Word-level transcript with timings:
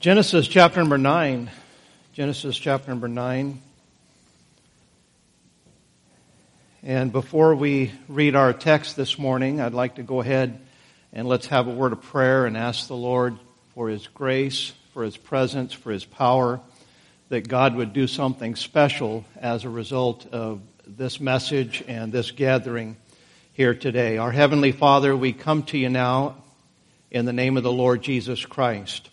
Genesis 0.00 0.46
chapter 0.46 0.78
number 0.78 0.96
9. 0.96 1.50
Genesis 2.12 2.56
chapter 2.56 2.88
number 2.88 3.08
9. 3.08 3.60
And 6.84 7.10
before 7.10 7.56
we 7.56 7.90
read 8.06 8.36
our 8.36 8.52
text 8.52 8.94
this 8.94 9.18
morning, 9.18 9.60
I'd 9.60 9.74
like 9.74 9.96
to 9.96 10.04
go 10.04 10.20
ahead 10.20 10.60
and 11.12 11.26
let's 11.26 11.48
have 11.48 11.66
a 11.66 11.72
word 11.72 11.92
of 11.92 12.00
prayer 12.00 12.46
and 12.46 12.56
ask 12.56 12.86
the 12.86 12.94
Lord 12.94 13.38
for 13.74 13.88
His 13.88 14.06
grace, 14.06 14.72
for 14.94 15.02
His 15.02 15.16
presence, 15.16 15.72
for 15.72 15.90
His 15.90 16.04
power, 16.04 16.60
that 17.28 17.48
God 17.48 17.74
would 17.74 17.92
do 17.92 18.06
something 18.06 18.54
special 18.54 19.24
as 19.34 19.64
a 19.64 19.68
result 19.68 20.28
of 20.30 20.60
this 20.86 21.18
message 21.18 21.82
and 21.88 22.12
this 22.12 22.30
gathering 22.30 22.96
here 23.52 23.74
today. 23.74 24.16
Our 24.16 24.30
Heavenly 24.30 24.70
Father, 24.70 25.16
we 25.16 25.32
come 25.32 25.64
to 25.64 25.76
you 25.76 25.88
now 25.88 26.36
in 27.10 27.24
the 27.24 27.32
name 27.32 27.56
of 27.56 27.64
the 27.64 27.72
Lord 27.72 28.00
Jesus 28.00 28.46
Christ. 28.46 29.10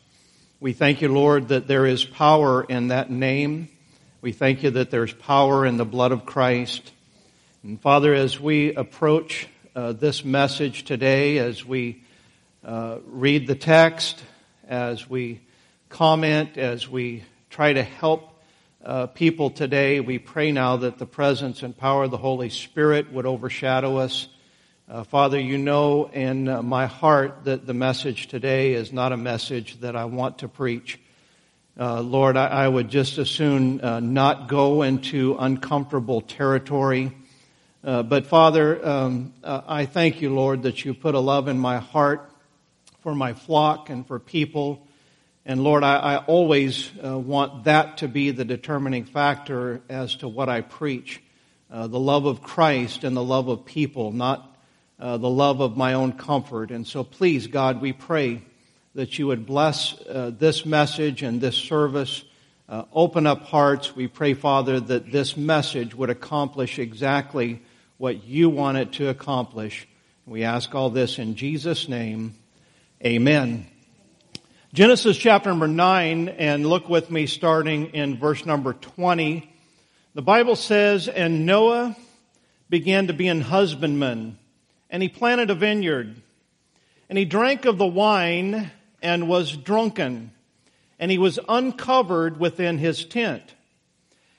We 0.61 0.71
thank 0.71 1.01
you, 1.01 1.09
Lord, 1.09 1.49
that 1.49 1.67
there 1.67 1.85
is 1.85 2.05
power 2.05 2.63
in 2.63 2.87
that 2.87 3.11
name. 3.11 3.67
We 4.21 4.31
thank 4.31 4.63
you 4.63 4.71
that 4.71 4.89
there's 4.89 5.11
power 5.11 5.65
in 5.65 5.75
the 5.75 5.83
blood 5.83 6.13
of 6.13 6.25
Christ. 6.25 6.93
And 7.61 7.79
Father, 7.81 8.13
as 8.13 8.39
we 8.39 8.73
approach 8.73 9.49
uh, 9.75 9.91
this 9.91 10.23
message 10.23 10.85
today, 10.85 11.39
as 11.39 11.65
we 11.65 12.03
uh, 12.63 12.99
read 13.05 13.47
the 13.47 13.55
text, 13.55 14.23
as 14.65 15.09
we 15.09 15.41
comment, 15.89 16.57
as 16.57 16.87
we 16.87 17.25
try 17.49 17.73
to 17.73 17.83
help 17.83 18.41
uh, 18.81 19.07
people 19.07 19.49
today, 19.49 19.99
we 19.99 20.19
pray 20.19 20.53
now 20.53 20.77
that 20.77 20.99
the 20.99 21.05
presence 21.05 21.63
and 21.63 21.77
power 21.77 22.05
of 22.05 22.11
the 22.11 22.17
Holy 22.17 22.49
Spirit 22.49 23.11
would 23.11 23.25
overshadow 23.25 23.97
us 23.97 24.29
uh, 24.87 25.03
Father, 25.03 25.39
you 25.39 25.57
know 25.57 26.11
in 26.11 26.47
uh, 26.47 26.61
my 26.61 26.85
heart 26.85 27.45
that 27.45 27.65
the 27.65 27.73
message 27.73 28.27
today 28.27 28.73
is 28.73 28.93
not 28.93 29.11
a 29.11 29.17
message 29.17 29.79
that 29.79 29.95
I 29.95 30.05
want 30.05 30.39
to 30.39 30.47
preach. 30.47 30.99
Uh, 31.75 32.01
Lord, 32.01 32.37
I, 32.37 32.45
I, 32.45 32.67
would 32.67 32.89
just 32.89 33.17
as 33.17 33.27
soon 33.27 33.81
uh, 33.81 33.99
not 33.99 34.47
go 34.47 34.83
into 34.83 35.37
uncomfortable 35.39 36.21
territory. 36.21 37.11
Uh, 37.83 38.03
but 38.03 38.27
Father, 38.27 38.87
um, 38.87 39.33
uh, 39.43 39.61
I 39.67 39.87
thank 39.87 40.21
you, 40.21 40.31
Lord, 40.35 40.63
that 40.63 40.85
you 40.85 40.93
put 40.93 41.15
a 41.15 41.19
love 41.19 41.47
in 41.47 41.57
my 41.57 41.79
heart 41.79 42.29
for 43.01 43.15
my 43.15 43.33
flock 43.33 43.89
and 43.89 44.05
for 44.05 44.19
people. 44.19 44.85
And 45.47 45.63
Lord, 45.63 45.83
I, 45.83 45.97
I 45.97 46.17
always 46.17 46.93
want 46.93 47.63
that 47.63 47.97
to 47.97 48.07
be 48.07 48.29
the 48.29 48.45
determining 48.45 49.05
factor 49.05 49.81
as 49.89 50.15
to 50.17 50.27
what 50.27 50.47
I 50.47 50.61
preach. 50.61 51.23
the 51.71 51.99
love 51.99 52.27
of 52.27 52.43
Christ 52.43 53.03
and 53.03 53.17
the 53.17 53.23
love 53.23 53.47
of 53.47 53.65
people, 53.65 54.11
not 54.11 54.54
uh, 54.99 55.17
the 55.17 55.29
love 55.29 55.59
of 55.59 55.75
my 55.75 55.93
own 55.93 56.13
comfort. 56.13 56.71
And 56.71 56.87
so, 56.87 57.03
please, 57.03 57.47
God, 57.47 57.81
we 57.81 57.93
pray 57.93 58.41
that 58.93 59.19
you 59.19 59.27
would 59.27 59.45
bless 59.45 59.99
uh, 60.01 60.31
this 60.37 60.65
message 60.65 61.21
and 61.21 61.41
this 61.41 61.55
service. 61.55 62.23
Uh, 62.67 62.83
open 62.93 63.27
up 63.27 63.43
hearts. 63.43 63.95
We 63.95 64.07
pray, 64.07 64.33
Father, 64.33 64.79
that 64.79 65.11
this 65.11 65.37
message 65.37 65.93
would 65.93 66.09
accomplish 66.09 66.79
exactly 66.79 67.61
what 67.97 68.23
you 68.23 68.49
want 68.49 68.77
it 68.77 68.93
to 68.93 69.09
accomplish. 69.09 69.87
We 70.25 70.43
ask 70.43 70.73
all 70.73 70.89
this 70.89 71.19
in 71.19 71.35
Jesus' 71.35 71.87
name. 71.87 72.35
Amen. 73.05 73.67
Genesis 74.73 75.15
chapter 75.15 75.49
number 75.49 75.67
9, 75.67 76.29
and 76.29 76.65
look 76.65 76.89
with 76.89 77.11
me 77.11 77.27
starting 77.27 77.87
in 77.87 78.17
verse 78.17 78.45
number 78.45 78.73
20. 78.73 79.49
The 80.15 80.21
Bible 80.21 80.55
says, 80.55 81.07
And 81.07 81.45
Noah 81.45 81.95
began 82.69 83.07
to 83.07 83.13
be 83.13 83.27
an 83.27 83.41
husbandman 83.41 84.37
and 84.95 85.03
he 85.03 85.09
planted 85.09 85.49
a 85.49 85.55
vineyard. 85.55 86.15
And 87.09 87.17
he 87.17 87.25
drank 87.25 87.65
of 87.65 87.77
the 87.77 87.85
wine 87.85 88.71
and 89.01 89.27
was 89.27 89.51
drunken, 89.51 90.31
and 90.97 91.11
he 91.11 91.17
was 91.17 91.37
uncovered 91.49 92.39
within 92.39 92.77
his 92.77 93.03
tent. 93.03 93.43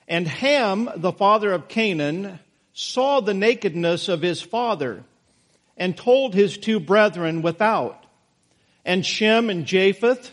And 0.09 0.27
Ham, 0.27 0.89
the 0.97 1.13
father 1.13 1.53
of 1.53 1.69
Canaan, 1.69 2.39
saw 2.73 3.21
the 3.21 3.35
nakedness 3.35 4.09
of 4.09 4.23
his 4.23 4.41
father 4.41 5.05
and 5.77 5.95
told 5.95 6.33
his 6.33 6.57
two 6.57 6.81
brethren 6.81 7.43
without. 7.43 8.07
And 8.83 9.05
Shem 9.05 9.51
and 9.51 9.67
Japheth 9.67 10.33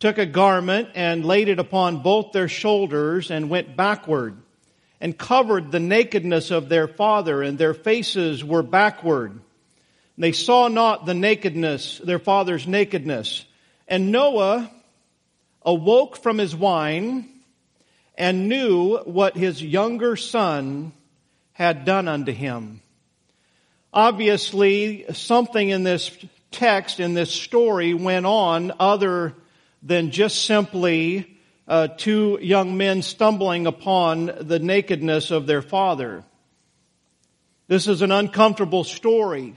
took 0.00 0.16
a 0.16 0.24
garment 0.24 0.88
and 0.94 1.26
laid 1.26 1.50
it 1.50 1.58
upon 1.58 2.02
both 2.02 2.32
their 2.32 2.48
shoulders 2.48 3.30
and 3.30 3.50
went 3.50 3.76
backward 3.76 4.38
and 4.98 5.18
covered 5.18 5.70
the 5.70 5.78
nakedness 5.78 6.50
of 6.50 6.70
their 6.70 6.88
father 6.88 7.42
and 7.42 7.58
their 7.58 7.74
faces 7.74 8.42
were 8.42 8.62
backward. 8.62 9.42
They 10.18 10.32
saw 10.32 10.66
not 10.66 11.06
the 11.06 11.14
nakedness, 11.14 11.98
their 11.98 12.18
father's 12.18 12.66
nakedness. 12.66 13.44
And 13.86 14.10
Noah 14.10 14.68
awoke 15.62 16.16
from 16.16 16.38
his 16.38 16.56
wine 16.56 17.28
and 18.16 18.48
knew 18.48 18.98
what 18.98 19.36
his 19.36 19.62
younger 19.62 20.16
son 20.16 20.92
had 21.52 21.84
done 21.84 22.08
unto 22.08 22.32
him. 22.32 22.82
Obviously, 23.94 25.06
something 25.12 25.70
in 25.70 25.84
this 25.84 26.10
text, 26.50 26.98
in 26.98 27.14
this 27.14 27.30
story, 27.30 27.94
went 27.94 28.26
on 28.26 28.72
other 28.80 29.34
than 29.84 30.10
just 30.10 30.44
simply 30.44 31.38
uh, 31.68 31.86
two 31.86 32.40
young 32.42 32.76
men 32.76 33.02
stumbling 33.02 33.68
upon 33.68 34.32
the 34.40 34.58
nakedness 34.58 35.30
of 35.30 35.46
their 35.46 35.62
father. 35.62 36.24
This 37.68 37.86
is 37.86 38.02
an 38.02 38.10
uncomfortable 38.10 38.82
story 38.82 39.56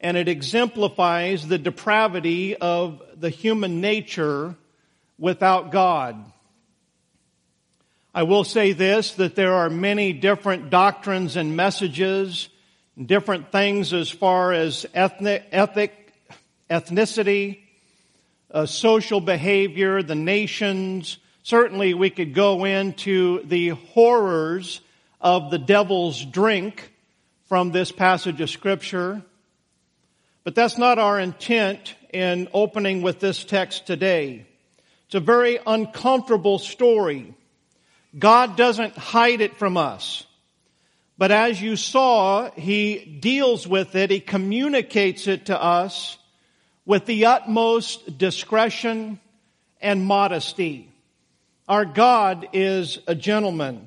and 0.00 0.16
it 0.16 0.28
exemplifies 0.28 1.46
the 1.46 1.58
depravity 1.58 2.56
of 2.56 3.02
the 3.16 3.30
human 3.30 3.80
nature 3.80 4.56
without 5.18 5.70
God. 5.70 6.24
I 8.12 8.24
will 8.24 8.44
say 8.44 8.72
this, 8.72 9.12
that 9.14 9.36
there 9.36 9.54
are 9.54 9.70
many 9.70 10.12
different 10.12 10.70
doctrines 10.70 11.36
and 11.36 11.54
messages, 11.54 12.48
different 13.00 13.52
things 13.52 13.92
as 13.92 14.10
far 14.10 14.52
as 14.52 14.84
ethnic, 14.94 15.44
ethic, 15.52 16.12
ethnicity, 16.68 17.60
uh, 18.50 18.66
social 18.66 19.20
behavior, 19.20 20.02
the 20.02 20.16
nations. 20.16 21.18
Certainly 21.42 21.94
we 21.94 22.10
could 22.10 22.34
go 22.34 22.64
into 22.64 23.44
the 23.44 23.68
horrors 23.68 24.80
of 25.20 25.50
the 25.50 25.58
devil's 25.58 26.24
drink 26.24 26.90
from 27.44 27.70
this 27.70 27.92
passage 27.92 28.40
of 28.40 28.50
scripture. 28.50 29.22
But 30.42 30.54
that's 30.54 30.78
not 30.78 30.98
our 30.98 31.20
intent 31.20 31.94
in 32.12 32.48
opening 32.54 33.02
with 33.02 33.20
this 33.20 33.44
text 33.44 33.86
today. 33.86 34.46
It's 35.06 35.14
a 35.14 35.20
very 35.20 35.58
uncomfortable 35.66 36.58
story. 36.58 37.34
God 38.18 38.56
doesn't 38.56 38.96
hide 38.96 39.40
it 39.40 39.58
from 39.58 39.76
us. 39.76 40.24
But 41.18 41.30
as 41.30 41.60
you 41.60 41.76
saw, 41.76 42.50
He 42.52 43.18
deals 43.20 43.68
with 43.68 43.94
it, 43.94 44.10
He 44.10 44.20
communicates 44.20 45.26
it 45.26 45.46
to 45.46 45.62
us 45.62 46.16
with 46.86 47.04
the 47.04 47.26
utmost 47.26 48.16
discretion 48.16 49.20
and 49.82 50.04
modesty. 50.04 50.90
Our 51.68 51.84
God 51.84 52.48
is 52.54 52.98
a 53.06 53.14
gentleman 53.14 53.86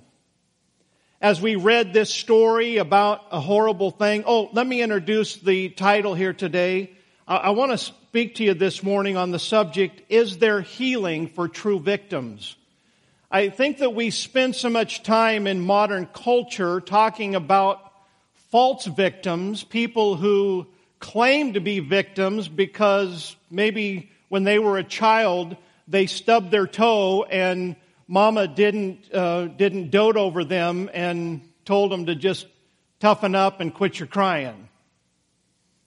as 1.24 1.40
we 1.40 1.56
read 1.56 1.94
this 1.94 2.14
story 2.14 2.78
about 2.78 3.22
a 3.32 3.40
horrible 3.40 3.92
thing. 3.92 4.26
Oh, 4.28 4.50
let 4.52 4.68
me 4.68 4.82
introduce 4.82 5.38
the 5.38 5.70
title 5.70 6.14
here 6.14 6.34
today. 6.34 6.92
I 7.26 7.52
want 7.52 7.72
to 7.72 7.78
speak 7.78 8.36
to 8.36 8.44
you 8.44 8.54
this 8.54 8.84
morning 8.84 9.16
on 9.16 9.32
the 9.32 9.40
subject, 9.40 10.02
is 10.10 10.40
there 10.40 10.60
healing 10.60 11.28
for 11.30 11.48
true 11.48 11.80
victims? 11.80 12.58
I 13.32 13.48
think 13.48 13.78
that 13.78 13.96
we 13.96 14.10
spend 14.10 14.58
so 14.58 14.70
much 14.70 15.02
time 15.02 15.48
in 15.48 15.62
modern 15.62 16.08
culture 16.08 16.82
talking 16.82 17.36
about 17.36 17.80
false 18.52 18.86
victims, 18.86 19.64
people 19.64 20.18
who 20.18 20.68
claim 21.00 21.54
to 21.54 21.62
be 21.62 21.80
victims 21.80 22.50
because 22.50 23.34
maybe 23.50 24.12
when 24.28 24.44
they 24.44 24.60
were 24.60 24.78
a 24.78 24.84
child, 24.84 25.56
they 25.88 26.06
stubbed 26.06 26.52
their 26.52 26.68
toe 26.68 27.24
and 27.24 27.78
mama 28.08 28.48
didn't, 28.48 29.14
uh, 29.14 29.48
didn't 29.48 29.90
dote 29.92 30.18
over 30.18 30.44
them 30.44 30.90
and 30.94 31.42
told 31.66 31.92
them 31.92 32.06
to 32.08 32.16
just 32.16 32.48
toughen 33.00 33.36
up 33.36 33.60
and 33.60 33.74
quit 33.74 34.00
your 34.00 34.08
crying. 34.08 34.70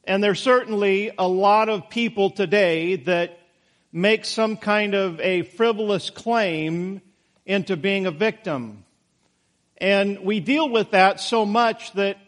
And 0.05 0.23
there's 0.23 0.41
certainly 0.41 1.11
a 1.19 1.27
lot 1.27 1.69
of 1.69 1.91
people 1.91 2.31
today 2.31 2.97
that 2.97 3.39
make 3.93 4.25
some 4.25 4.57
kind 4.57 4.95
of 4.95 5.21
a 5.21 5.43
frivolous 5.43 6.11
claim 6.11 7.01
into 7.45 7.77
being 7.77 8.07
a 8.07 8.11
victim. 8.11 8.85
And 9.79 10.21
we 10.21 10.41
deal 10.41 10.69
with 10.69 10.93
that 10.93 11.21
so 11.21 11.45
much 11.45 11.93
that 11.95 12.19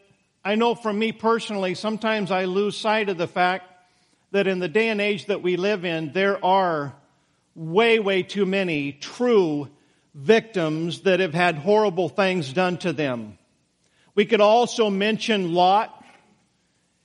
I 0.44 0.54
know 0.54 0.74
from 0.74 0.98
me 0.98 1.12
personally, 1.12 1.74
sometimes 1.74 2.30
I 2.30 2.44
lose 2.46 2.76
sight 2.76 3.08
of 3.08 3.18
the 3.18 3.26
fact 3.26 3.70
that 4.30 4.46
in 4.46 4.58
the 4.58 4.68
day 4.68 4.88
and 4.88 5.00
age 5.00 5.26
that 5.26 5.42
we 5.42 5.56
live 5.56 5.84
in, 5.84 6.12
there 6.12 6.42
are 6.44 6.94
way, 7.54 7.98
way 7.98 8.22
too 8.22 8.46
many 8.46 8.92
true 8.92 9.68
victims 10.18 11.02
that 11.02 11.20
have 11.20 11.32
had 11.32 11.56
horrible 11.56 12.08
things 12.08 12.52
done 12.52 12.76
to 12.78 12.92
them. 12.92 13.38
We 14.16 14.26
could 14.26 14.40
also 14.40 14.90
mention 14.90 15.54
Lot, 15.54 15.94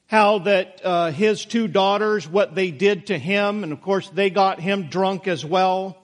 how 0.07 0.39
that 0.39 0.81
uh, 0.83 1.11
his 1.11 1.45
two 1.45 1.67
daughters, 1.67 2.27
what 2.27 2.55
they 2.55 2.71
did 2.71 3.07
to 3.07 3.17
him, 3.17 3.63
and 3.63 3.71
of 3.71 3.81
course 3.81 4.09
they 4.09 4.31
got 4.31 4.59
him 4.59 4.89
drunk 4.89 5.27
as 5.27 5.45
well. 5.45 5.97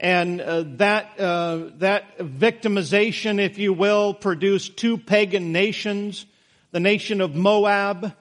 And 0.00 0.40
uh, 0.40 0.64
that, 0.78 1.20
uh, 1.20 1.70
that 1.78 2.18
victimization, 2.18 3.38
if 3.38 3.58
you 3.58 3.72
will, 3.72 4.12
produced 4.12 4.76
two 4.76 4.98
pagan 4.98 5.52
nations, 5.52 6.26
the 6.72 6.80
nation 6.80 7.20
of 7.20 7.36
Moab, 7.36 8.12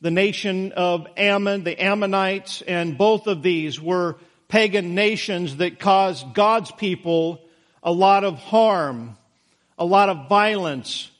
the 0.00 0.10
nation 0.10 0.72
of 0.72 1.06
Ammon, 1.16 1.62
the 1.62 1.80
Ammonites, 1.80 2.60
and 2.62 2.98
both 2.98 3.28
of 3.28 3.42
these 3.42 3.80
were 3.80 4.16
pagan 4.48 4.96
nations 4.96 5.58
that 5.58 5.78
caused 5.78 6.34
God's 6.34 6.72
people 6.72 7.40
a 7.82 7.92
lot 7.92 8.24
of 8.24 8.38
harm, 8.38 9.16
a 9.78 9.84
lot 9.84 10.08
of 10.08 10.28
violence, 10.28 11.10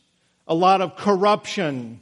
a 0.47 0.55
lot 0.55 0.81
of 0.81 0.97
corruption. 0.97 2.01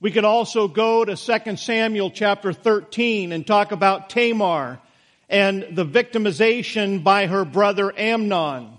We 0.00 0.10
could 0.10 0.24
also 0.24 0.68
go 0.68 1.04
to 1.04 1.16
2 1.16 1.56
Samuel 1.56 2.10
chapter 2.10 2.52
13 2.52 3.32
and 3.32 3.46
talk 3.46 3.72
about 3.72 4.10
Tamar 4.10 4.78
and 5.28 5.66
the 5.72 5.86
victimization 5.86 7.02
by 7.02 7.26
her 7.26 7.44
brother 7.44 7.92
Amnon. 7.98 8.78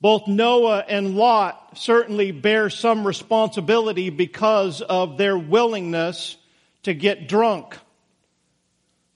Both 0.00 0.26
Noah 0.26 0.84
and 0.88 1.14
Lot 1.14 1.78
certainly 1.78 2.32
bear 2.32 2.70
some 2.70 3.06
responsibility 3.06 4.10
because 4.10 4.80
of 4.80 5.18
their 5.18 5.38
willingness 5.38 6.36
to 6.84 6.94
get 6.94 7.28
drunk. 7.28 7.76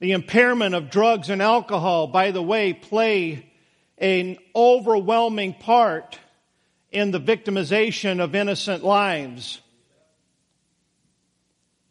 The 0.01 0.13
impairment 0.13 0.75
of 0.75 0.91
drugs 0.91 1.31
and 1.31 1.41
alcohol, 1.41 2.07
by 2.07 2.31
the 2.31 2.43
way, 2.43 2.75
play 2.75 3.47
an 3.99 4.39
overwhelming 4.55 5.55
part 5.55 6.19
in 6.91 7.11
the 7.11 7.21
victimization 7.21 8.23
of 8.23 8.35
innocent 8.35 8.85
lives. 8.85 9.61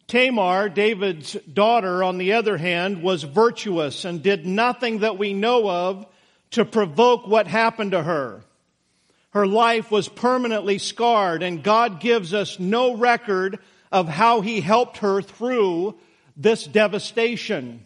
Tamar, 0.06 0.68
David's 0.68 1.32
daughter, 1.50 2.04
on 2.04 2.18
the 2.18 2.34
other 2.34 2.56
hand, 2.58 3.02
was 3.02 3.22
virtuous 3.22 4.04
and 4.04 4.22
did 4.22 4.46
nothing 4.46 4.98
that 5.00 5.18
we 5.18 5.32
know 5.32 5.68
of 5.68 6.06
to 6.52 6.64
provoke 6.64 7.26
what 7.26 7.46
happened 7.46 7.92
to 7.92 8.02
her. 8.02 8.44
Her 9.30 9.46
life 9.46 9.90
was 9.90 10.08
permanently 10.08 10.78
scarred 10.78 11.42
and 11.42 11.64
God 11.64 12.00
gives 12.00 12.32
us 12.32 12.60
no 12.60 12.96
record 12.96 13.58
of 13.90 14.08
how 14.08 14.40
he 14.40 14.60
helped 14.60 14.98
her 14.98 15.20
through 15.20 15.96
this 16.36 16.64
devastation. 16.64 17.84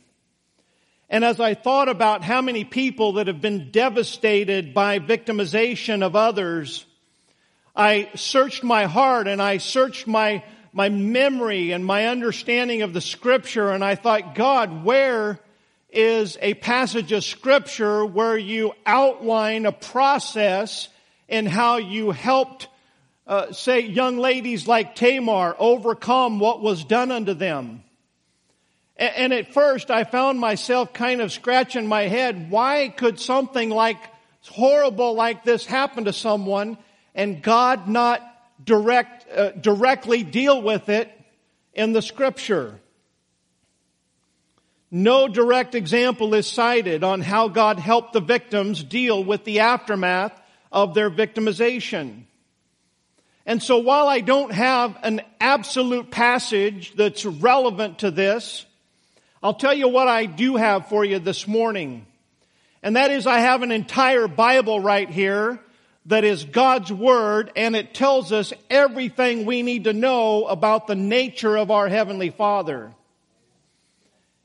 And 1.09 1.25
as 1.25 1.41
I 1.41 1.55
thought 1.55 1.89
about 1.89 2.23
how 2.23 2.43
many 2.43 2.65
people 2.65 3.15
that 3.15 3.29
have 3.29 3.41
been 3.41 3.71
devastated 3.71 4.75
by 4.75 4.99
victimization 4.99 6.03
of 6.03 6.15
others, 6.15 6.85
I 7.75 8.11
searched 8.15 8.63
my 8.63 8.85
heart 8.85 9.27
and 9.27 9.41
I 9.41 9.59
searched 9.59 10.07
my 10.07 10.45
my 10.73 10.91
memory 10.91 11.73
and 11.73 11.85
my 11.85 12.07
understanding 12.07 12.83
of 12.83 12.93
the 12.93 13.01
scripture 13.01 13.71
and 13.71 13.83
I 13.83 13.95
thought, 13.95 14.35
God, 14.35 14.85
where 14.85 15.41
is 15.91 16.37
a 16.43 16.55
passage 16.55 17.13
of 17.13 17.25
scripture 17.25 18.05
where 18.05 18.37
you 18.37 18.75
outline 18.85 19.65
a 19.65 19.73
process 19.73 20.89
in 21.27 21.47
how 21.47 21.79
you 21.79 22.11
helped, 22.11 22.69
uh, 23.27 23.53
say, 23.53 23.81
young 23.81 24.19
ladies 24.19 24.69
like 24.69 24.95
Tamar 24.95 25.57
overcome 25.59 26.39
what 26.39 26.61
was 26.61 26.85
done 26.85 27.11
unto 27.11 27.33
them? 27.35 27.83
And, 28.99 29.33
at 29.33 29.53
first 29.55 29.91
I 29.91 30.05
found 30.05 30.41
myself 30.41 30.93
kind 30.93 31.21
of 31.21 31.33
scratching 31.33 31.87
my 31.87 32.03
head. 32.03 32.51
Why 32.51 32.89
could 32.89 33.21
something 33.21 33.71
like 33.71 33.99
horrible 34.49 35.15
like 35.15 35.45
this 35.45 35.65
happen 35.65 36.05
to 36.05 36.13
someone 36.13 36.79
and 37.15 37.43
God 37.43 37.89
not 37.89 38.23
direct, 38.63 39.31
uh, 39.31 39.51
directly 39.53 40.23
deal 40.23 40.61
with 40.63 40.89
it 40.89 41.11
in 41.75 41.93
the 41.93 42.03
scripture. 42.03 42.81
No 44.91 45.29
direct 45.29 45.75
example 45.75 46.35
is 46.35 46.47
cited 46.47 47.05
on 47.05 47.21
how 47.21 47.49
God 47.49 47.79
helped 47.79 48.15
the 48.15 48.21
victims 48.21 48.83
deal 48.83 49.23
with 49.23 49.45
the 49.45 49.61
aftermath 49.61 50.33
of 50.73 50.95
their 50.95 51.11
victimization. 51.11 52.25
And 53.45 53.63
so 53.63 53.79
while 53.79 54.09
I 54.09 54.21
don't 54.21 54.53
have 54.53 54.99
an 55.03 55.23
absolute 55.41 56.11
passage 56.11 56.95
that's 56.97 57.25
relevant 57.25 58.01
to 58.01 58.11
this, 58.11 58.65
I'll 59.43 59.55
tell 59.55 59.75
you 59.75 59.89
what 59.89 60.09
I 60.09 60.27
do 60.27 60.57
have 60.57 60.89
for 60.89 61.05
you 61.05 61.21
this 61.21 61.47
morning. 61.47 62.07
And 62.83 62.97
that 62.97 63.13
is 63.13 63.27
I 63.27 63.39
have 63.39 63.63
an 63.63 63.71
entire 63.71 64.27
Bible 64.27 64.81
right 64.81 65.09
here 65.09 65.61
that 66.07 66.25
is 66.25 66.45
God's 66.45 66.93
Word 66.93 67.53
and 67.55 67.77
it 67.77 67.95
tells 67.95 68.33
us 68.33 68.53
everything 68.69 69.47
we 69.47 69.63
need 69.63 69.85
to 69.85 69.93
know 69.93 70.47
about 70.47 70.87
the 70.87 70.97
nature 70.97 71.57
of 71.57 71.71
our 71.71 71.89
Heavenly 71.89 72.31
Father. 72.31 72.93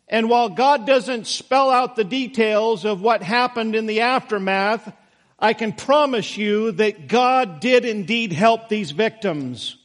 And 0.08 0.30
while 0.30 0.50
God 0.50 0.86
doesn't 0.86 1.26
spell 1.26 1.72
out 1.72 1.96
the 1.96 2.04
details 2.04 2.86
of 2.86 3.02
what 3.02 3.24
happened 3.24 3.76
in 3.76 3.88
the 3.88 4.02
aftermath, 4.02 4.94
I 5.40 5.54
can 5.54 5.74
promise 5.74 6.38
you 6.38 6.74
that 6.74 7.08
God 7.08 7.60
did 7.62 7.84
indeed 7.84 8.32
help 8.32 8.70
these 8.70 8.92
victims. 8.92 9.76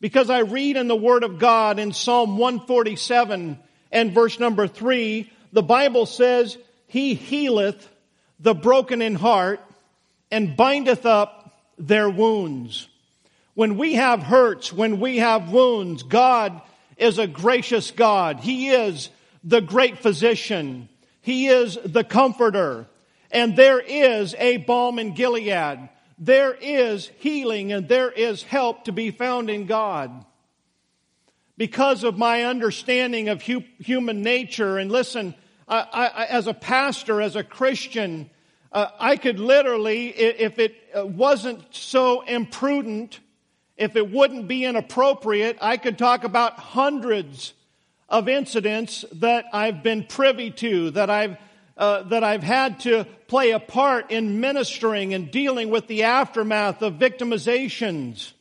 Because 0.00 0.28
I 0.28 0.40
read 0.40 0.76
in 0.76 0.88
the 0.88 0.96
Word 0.96 1.22
of 1.22 1.38
God 1.38 1.78
in 1.78 1.92
Psalm 1.92 2.36
147 2.36 3.60
and 3.94 4.12
verse 4.12 4.40
number 4.40 4.66
3, 4.66 5.30
the 5.52 5.62
Bible 5.62 6.04
says, 6.04 6.58
He 6.88 7.14
healeth 7.14 7.88
the 8.40 8.54
broken 8.54 9.00
in 9.00 9.14
heart 9.14 9.60
and 10.30 10.56
bindeth 10.56 11.06
up 11.06 11.54
their 11.78 12.10
wounds. 12.10 12.88
When 13.54 13.78
we 13.78 13.94
have 13.94 14.20
hurts, 14.20 14.72
when 14.72 14.98
we 14.98 15.18
have 15.18 15.52
wounds, 15.52 16.02
God 16.02 16.60
is 16.96 17.18
a 17.18 17.28
gracious 17.28 17.92
God. 17.92 18.40
He 18.40 18.70
is 18.70 19.10
the 19.44 19.60
great 19.60 19.98
physician. 19.98 20.88
He 21.22 21.46
is 21.46 21.78
the 21.84 22.04
comforter. 22.04 22.86
And 23.30 23.56
there 23.56 23.80
is 23.80 24.34
a 24.38 24.56
balm 24.56 24.98
in 24.98 25.14
Gilead. 25.14 25.88
There 26.18 26.52
is 26.52 27.10
healing 27.18 27.72
and 27.72 27.88
there 27.88 28.10
is 28.10 28.42
help 28.42 28.84
to 28.84 28.92
be 28.92 29.12
found 29.12 29.50
in 29.50 29.66
God. 29.66 30.24
Because 31.56 32.02
of 32.04 32.18
my 32.18 32.42
understanding 32.42 33.28
of 33.28 33.42
hu- 33.42 33.62
human 33.78 34.22
nature, 34.22 34.78
and 34.78 34.90
listen, 34.90 35.34
I, 35.68 35.80
I, 35.92 36.24
as 36.26 36.46
a 36.46 36.54
pastor, 36.54 37.20
as 37.20 37.36
a 37.36 37.44
Christian, 37.44 38.28
uh, 38.72 38.88
I 38.98 39.16
could 39.16 39.38
literally, 39.38 40.08
if 40.08 40.58
it 40.58 40.74
uh, 40.96 41.06
wasn't 41.06 41.62
so 41.74 42.22
imprudent, 42.22 43.20
if 43.76 43.94
it 43.94 44.10
wouldn't 44.10 44.48
be 44.48 44.64
inappropriate, 44.64 45.58
I 45.60 45.76
could 45.76 45.96
talk 45.96 46.24
about 46.24 46.58
hundreds 46.58 47.54
of 48.08 48.28
incidents 48.28 49.04
that 49.12 49.46
I've 49.52 49.82
been 49.82 50.04
privy 50.04 50.50
to, 50.50 50.90
that 50.90 51.08
I've 51.08 51.36
uh, 51.76 52.02
that 52.04 52.22
I've 52.22 52.42
had 52.42 52.80
to 52.80 53.04
play 53.26 53.50
a 53.50 53.58
part 53.58 54.12
in 54.12 54.40
ministering 54.40 55.12
and 55.12 55.30
dealing 55.30 55.70
with 55.70 55.88
the 55.88 56.04
aftermath 56.04 56.82
of 56.82 56.94
victimizations. 56.94 58.32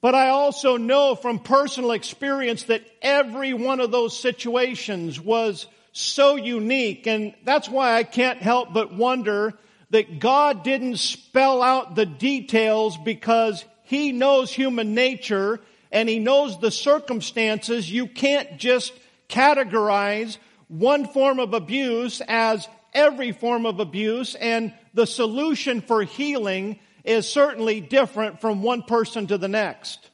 But 0.00 0.14
I 0.14 0.28
also 0.28 0.76
know 0.76 1.14
from 1.14 1.40
personal 1.40 1.90
experience 1.90 2.64
that 2.64 2.84
every 3.02 3.52
one 3.52 3.80
of 3.80 3.90
those 3.90 4.18
situations 4.18 5.20
was 5.20 5.66
so 5.92 6.36
unique. 6.36 7.06
And 7.06 7.34
that's 7.44 7.68
why 7.68 7.94
I 7.94 8.04
can't 8.04 8.38
help 8.38 8.72
but 8.72 8.94
wonder 8.94 9.54
that 9.90 10.20
God 10.20 10.62
didn't 10.62 10.98
spell 10.98 11.62
out 11.62 11.96
the 11.96 12.06
details 12.06 12.96
because 12.96 13.64
He 13.82 14.12
knows 14.12 14.52
human 14.52 14.94
nature 14.94 15.60
and 15.90 16.08
He 16.08 16.20
knows 16.20 16.60
the 16.60 16.70
circumstances. 16.70 17.90
You 17.90 18.06
can't 18.06 18.58
just 18.58 18.92
categorize 19.28 20.36
one 20.68 21.06
form 21.08 21.40
of 21.40 21.54
abuse 21.54 22.20
as 22.28 22.68
every 22.94 23.32
form 23.32 23.66
of 23.66 23.80
abuse 23.80 24.34
and 24.34 24.72
the 24.94 25.06
solution 25.06 25.80
for 25.80 26.02
healing 26.02 26.78
is 27.08 27.28
certainly 27.28 27.80
different 27.80 28.40
from 28.40 28.62
one 28.62 28.82
person 28.82 29.26
to 29.28 29.38
the 29.38 29.48
next. 29.48 30.10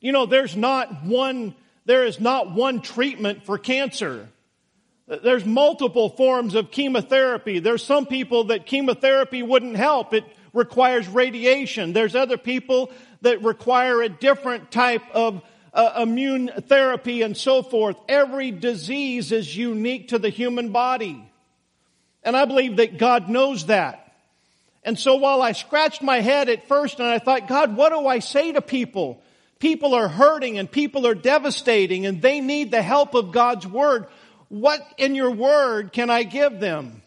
You 0.00 0.12
know, 0.12 0.26
there's 0.26 0.56
not 0.56 1.04
one 1.04 1.54
there 1.84 2.04
is 2.04 2.20
not 2.20 2.52
one 2.52 2.80
treatment 2.80 3.44
for 3.44 3.58
cancer. 3.58 4.28
There's 5.06 5.44
multiple 5.44 6.10
forms 6.10 6.54
of 6.54 6.70
chemotherapy. 6.70 7.58
There's 7.58 7.84
some 7.84 8.06
people 8.06 8.44
that 8.44 8.66
chemotherapy 8.66 9.42
wouldn't 9.42 9.76
help. 9.76 10.14
It 10.14 10.24
requires 10.52 11.08
radiation. 11.08 11.92
There's 11.92 12.14
other 12.14 12.38
people 12.38 12.92
that 13.22 13.42
require 13.42 14.00
a 14.00 14.08
different 14.08 14.70
type 14.70 15.02
of 15.12 15.42
uh, 15.74 16.00
immune 16.02 16.50
therapy 16.68 17.22
and 17.22 17.36
so 17.36 17.62
forth. 17.62 17.96
Every 18.08 18.52
disease 18.52 19.32
is 19.32 19.56
unique 19.56 20.08
to 20.08 20.18
the 20.18 20.28
human 20.28 20.70
body. 20.70 21.28
And 22.22 22.36
I 22.36 22.44
believe 22.44 22.76
that 22.76 22.98
God 22.98 23.28
knows 23.28 23.66
that. 23.66 24.01
And 24.84 24.98
so 24.98 25.16
while 25.16 25.42
I 25.42 25.52
scratched 25.52 26.02
my 26.02 26.20
head 26.20 26.48
at 26.48 26.66
first 26.66 26.98
and 26.98 27.08
I 27.08 27.18
thought, 27.18 27.46
God, 27.46 27.76
what 27.76 27.90
do 27.90 28.06
I 28.06 28.18
say 28.18 28.52
to 28.52 28.60
people? 28.60 29.22
People 29.60 29.94
are 29.94 30.08
hurting 30.08 30.58
and 30.58 30.68
people 30.70 31.06
are 31.06 31.14
devastating 31.14 32.04
and 32.04 32.20
they 32.20 32.40
need 32.40 32.70
the 32.70 32.82
help 32.82 33.14
of 33.14 33.30
God's 33.30 33.66
Word. 33.66 34.06
What 34.48 34.80
in 34.98 35.14
your 35.14 35.30
Word 35.30 35.92
can 35.92 36.10
I 36.10 36.24
give 36.24 36.58
them? 36.58 37.02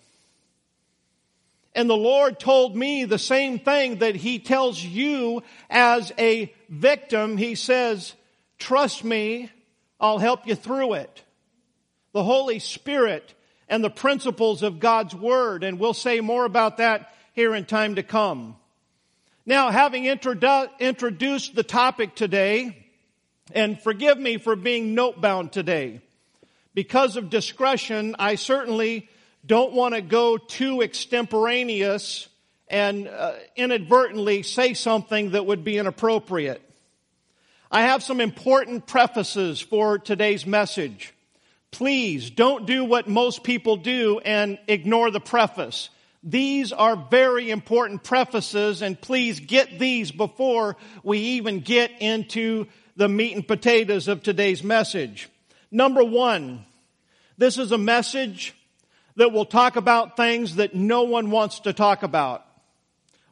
And 1.74 1.90
the 1.90 1.98
Lord 1.98 2.40
told 2.40 2.74
me 2.74 3.04
the 3.04 3.20
same 3.20 3.60
thing 3.60 3.98
that 3.98 4.16
He 4.16 4.40
tells 4.40 4.82
you 4.82 5.44
as 5.70 6.14
a 6.18 6.54
victim. 6.70 7.36
He 7.36 7.56
says, 7.56 8.14
trust 8.58 9.04
me, 9.04 9.52
I'll 10.00 10.18
help 10.18 10.48
you 10.48 10.56
through 10.56 10.94
it. 10.94 11.24
The 12.14 12.24
Holy 12.24 12.60
Spirit 12.60 13.34
and 13.68 13.84
the 13.84 13.90
principles 13.90 14.64
of 14.64 14.80
God's 14.80 15.14
Word. 15.14 15.66
And 15.66 15.78
we'll 15.78 15.94
say 15.94 16.22
more 16.22 16.46
about 16.46 16.78
that 16.78 17.14
here 17.36 17.54
in 17.54 17.66
time 17.66 17.96
to 17.96 18.04
come. 18.04 18.56
Now, 19.46 19.70
having 19.70 20.06
introdu- 20.06 20.70
introduced 20.80 21.54
the 21.54 21.64
topic 21.64 22.16
today, 22.16 22.88
and 23.54 23.80
forgive 23.80 24.18
me 24.18 24.38
for 24.38 24.56
being 24.56 24.96
note 24.96 25.20
bound 25.20 25.52
today. 25.52 26.00
Because 26.74 27.18
of 27.18 27.30
discretion, 27.30 28.16
I 28.18 28.36
certainly 28.36 29.10
don't 29.46 29.74
want 29.74 29.94
to 29.94 30.02
go 30.02 30.38
too 30.38 30.82
extemporaneous 30.82 32.28
and 32.70 33.08
uh, 33.08 33.34
inadvertently 33.56 34.42
say 34.42 34.74
something 34.74 35.32
that 35.32 35.46
would 35.46 35.64
be 35.64 35.78
inappropriate. 35.78 36.62
I 37.70 37.82
have 37.82 38.02
some 38.02 38.22
important 38.22 38.88
prefaces 38.88 39.60
for 39.60 40.00
today's 40.00 40.46
message. 40.46 41.14
Please 41.72 42.30
don't 42.30 42.66
do 42.66 42.86
what 42.86 43.10
most 43.10 43.44
people 43.44 43.76
do 43.76 44.20
and 44.20 44.58
ignore 44.68 45.12
the 45.12 45.20
preface. 45.20 45.90
These 46.28 46.74
are 46.74 46.96
very 46.96 47.52
important 47.52 48.04
prefaces 48.04 48.82
and 48.82 49.00
please 49.00 49.40
get 49.40 49.78
these 49.78 50.12
before 50.12 50.76
we 51.04 51.20
even 51.20 51.60
get 51.60 51.92
into 52.02 52.66
the 52.96 53.08
meat 53.08 53.36
and 53.36 53.48
potatoes 53.48 54.08
of 54.08 54.24
today's 54.24 54.64
message. 54.64 55.30
Number 55.70 56.04
one, 56.04 56.66
this 57.38 57.60
is 57.60 57.72
a 57.72 57.78
message 57.78 58.56
that 59.18 59.32
will 59.34 59.46
talk 59.46 59.76
about 59.76 60.18
things 60.18 60.56
that 60.56 60.74
no 60.74 61.04
one 61.04 61.30
wants 61.30 61.60
to 61.62 61.74
talk 61.74 62.02
about. 62.02 62.44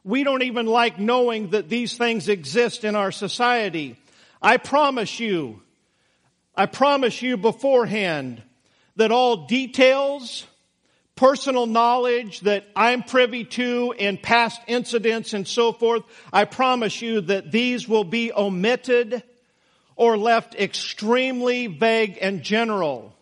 We 0.04 0.22
don't 0.22 0.42
even 0.42 0.66
like 0.66 1.00
knowing 1.00 1.50
that 1.50 1.68
these 1.68 1.96
things 1.96 2.28
exist 2.28 2.84
in 2.84 2.94
our 2.94 3.10
society. 3.10 3.98
I 4.40 4.58
promise 4.58 5.18
you, 5.18 5.62
I 6.54 6.66
promise 6.66 7.22
you 7.22 7.38
beforehand 7.38 8.40
that 8.94 9.10
all 9.10 9.46
details, 9.46 10.46
personal 11.16 11.66
knowledge 11.66 12.40
that 12.40 12.66
I'm 12.74 13.02
privy 13.02 13.44
to 13.44 13.94
in 13.96 14.18
past 14.18 14.60
incidents 14.66 15.32
and 15.32 15.46
so 15.46 15.72
forth, 15.72 16.02
I 16.32 16.44
promise 16.44 17.00
you 17.00 17.20
that 17.22 17.52
these 17.52 17.88
will 17.88 18.04
be 18.04 18.32
omitted 18.32 19.22
or 19.96 20.18
left 20.18 20.54
extremely 20.56 21.68
vague 21.68 22.18
and 22.20 22.42
general. 22.42 23.14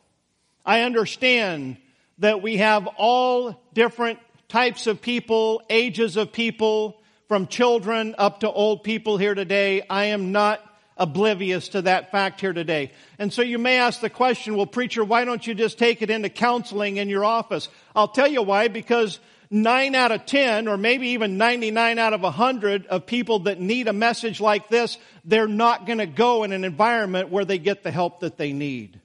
I 0.65 0.83
understand 0.83 1.77
that 2.19 2.41
we 2.41 2.59
have 2.59 2.87
all 2.97 3.61
different 3.75 4.19
types 4.49 4.87
of 4.87 5.03
people, 5.03 5.63
ages 5.69 6.17
of 6.17 6.33
people, 6.33 6.99
from 7.29 7.47
children 7.47 8.15
up 8.19 8.41
to 8.41 8.51
old 8.51 8.85
people 8.85 9.17
here 9.17 9.35
today. 9.35 9.83
I 9.89 10.07
am 10.07 10.33
not 10.33 10.61
oblivious 11.03 11.71
to 11.71 11.83
that 11.83 12.13
fact 12.13 12.41
here 12.41 12.53
today. 12.53 12.93
And 13.19 13.33
so 13.33 13.43
you 13.43 13.59
may 13.59 13.79
ask 13.79 14.01
the 14.01 14.09
question, 14.09 14.55
well, 14.55 14.67
preacher, 14.67 15.05
why 15.05 15.25
don't 15.25 15.45
you 15.45 15.53
just 15.53 15.77
take 15.77 16.01
it 16.01 16.11
into 16.11 16.29
counseling 16.29 16.97
in 16.97 17.09
your 17.09 17.25
office? 17.25 17.69
I'll 17.97 18.07
tell 18.07 18.29
you 18.29 18.41
why, 18.43 18.69
because 18.69 19.19
nine 19.51 19.97
out 19.97 20.13
of 20.13 20.27
10, 20.27 20.69
or 20.69 20.77
maybe 20.77 21.09
even 21.09 21.39
99 21.39 21.99
out 21.99 22.13
of 22.13 22.23
100 22.23 22.87
of 22.87 23.05
people 23.05 23.41
that 23.41 23.59
need 23.61 23.89
a 23.89 23.93
message 23.93 24.41
like 24.41 24.69
this, 24.69 24.97
they're 25.25 25.49
not 25.49 25.87
going 25.87 25.99
to 25.99 26.07
go 26.07 26.45
in 26.45 26.53
an 26.53 26.63
environment 26.63 27.31
where 27.31 27.45
they 27.45 27.59
get 27.59 27.83
the 27.83 27.91
help 27.91 28.21
that 28.21 28.39
they 28.39 28.53
need. 28.53 29.01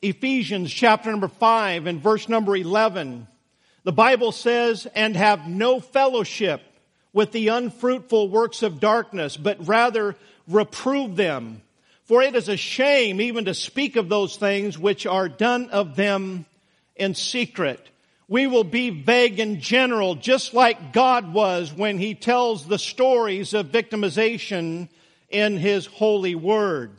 Ephesians 0.00 0.72
chapter 0.72 1.10
number 1.10 1.26
5 1.26 1.86
and 1.86 2.00
verse 2.00 2.28
number 2.28 2.54
11, 2.54 3.26
the 3.82 3.92
Bible 3.92 4.30
says, 4.30 4.86
and 4.94 5.16
have 5.16 5.48
no 5.48 5.80
fellowship 5.80 6.62
with 7.18 7.32
the 7.32 7.48
unfruitful 7.48 8.28
works 8.28 8.62
of 8.62 8.78
darkness, 8.78 9.36
but 9.36 9.66
rather 9.66 10.14
reprove 10.46 11.16
them. 11.16 11.60
For 12.04 12.22
it 12.22 12.36
is 12.36 12.48
a 12.48 12.56
shame 12.56 13.20
even 13.20 13.46
to 13.46 13.54
speak 13.54 13.96
of 13.96 14.08
those 14.08 14.36
things 14.36 14.78
which 14.78 15.04
are 15.04 15.28
done 15.28 15.70
of 15.70 15.96
them 15.96 16.46
in 16.94 17.16
secret. 17.16 17.84
We 18.28 18.46
will 18.46 18.62
be 18.62 18.90
vague 18.90 19.40
and 19.40 19.60
general, 19.60 20.14
just 20.14 20.54
like 20.54 20.92
God 20.92 21.32
was 21.34 21.72
when 21.72 21.98
He 21.98 22.14
tells 22.14 22.68
the 22.68 22.78
stories 22.78 23.52
of 23.52 23.72
victimization 23.72 24.88
in 25.28 25.56
His 25.56 25.86
holy 25.86 26.36
word. 26.36 26.92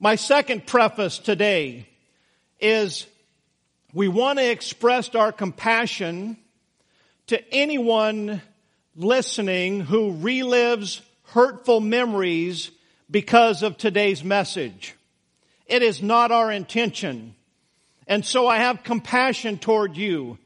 My 0.00 0.14
second 0.14 0.66
preface 0.66 1.18
today 1.18 1.86
is 2.60 3.06
we 3.92 4.08
want 4.08 4.38
to 4.38 4.50
express 4.50 5.14
our 5.14 5.32
compassion 5.32 6.38
to 7.26 7.54
anyone 7.54 8.40
listening 8.96 9.80
who 9.80 10.12
relives 10.12 11.00
hurtful 11.28 11.80
memories 11.80 12.70
because 13.10 13.62
of 13.62 13.76
today's 13.76 14.22
message. 14.22 14.94
It 15.66 15.82
is 15.82 16.02
not 16.02 16.30
our 16.30 16.50
intention. 16.52 17.34
And 18.06 18.24
so 18.24 18.46
I 18.46 18.58
have 18.58 18.84
compassion 18.84 19.58
toward 19.58 19.96
you. 19.96 20.38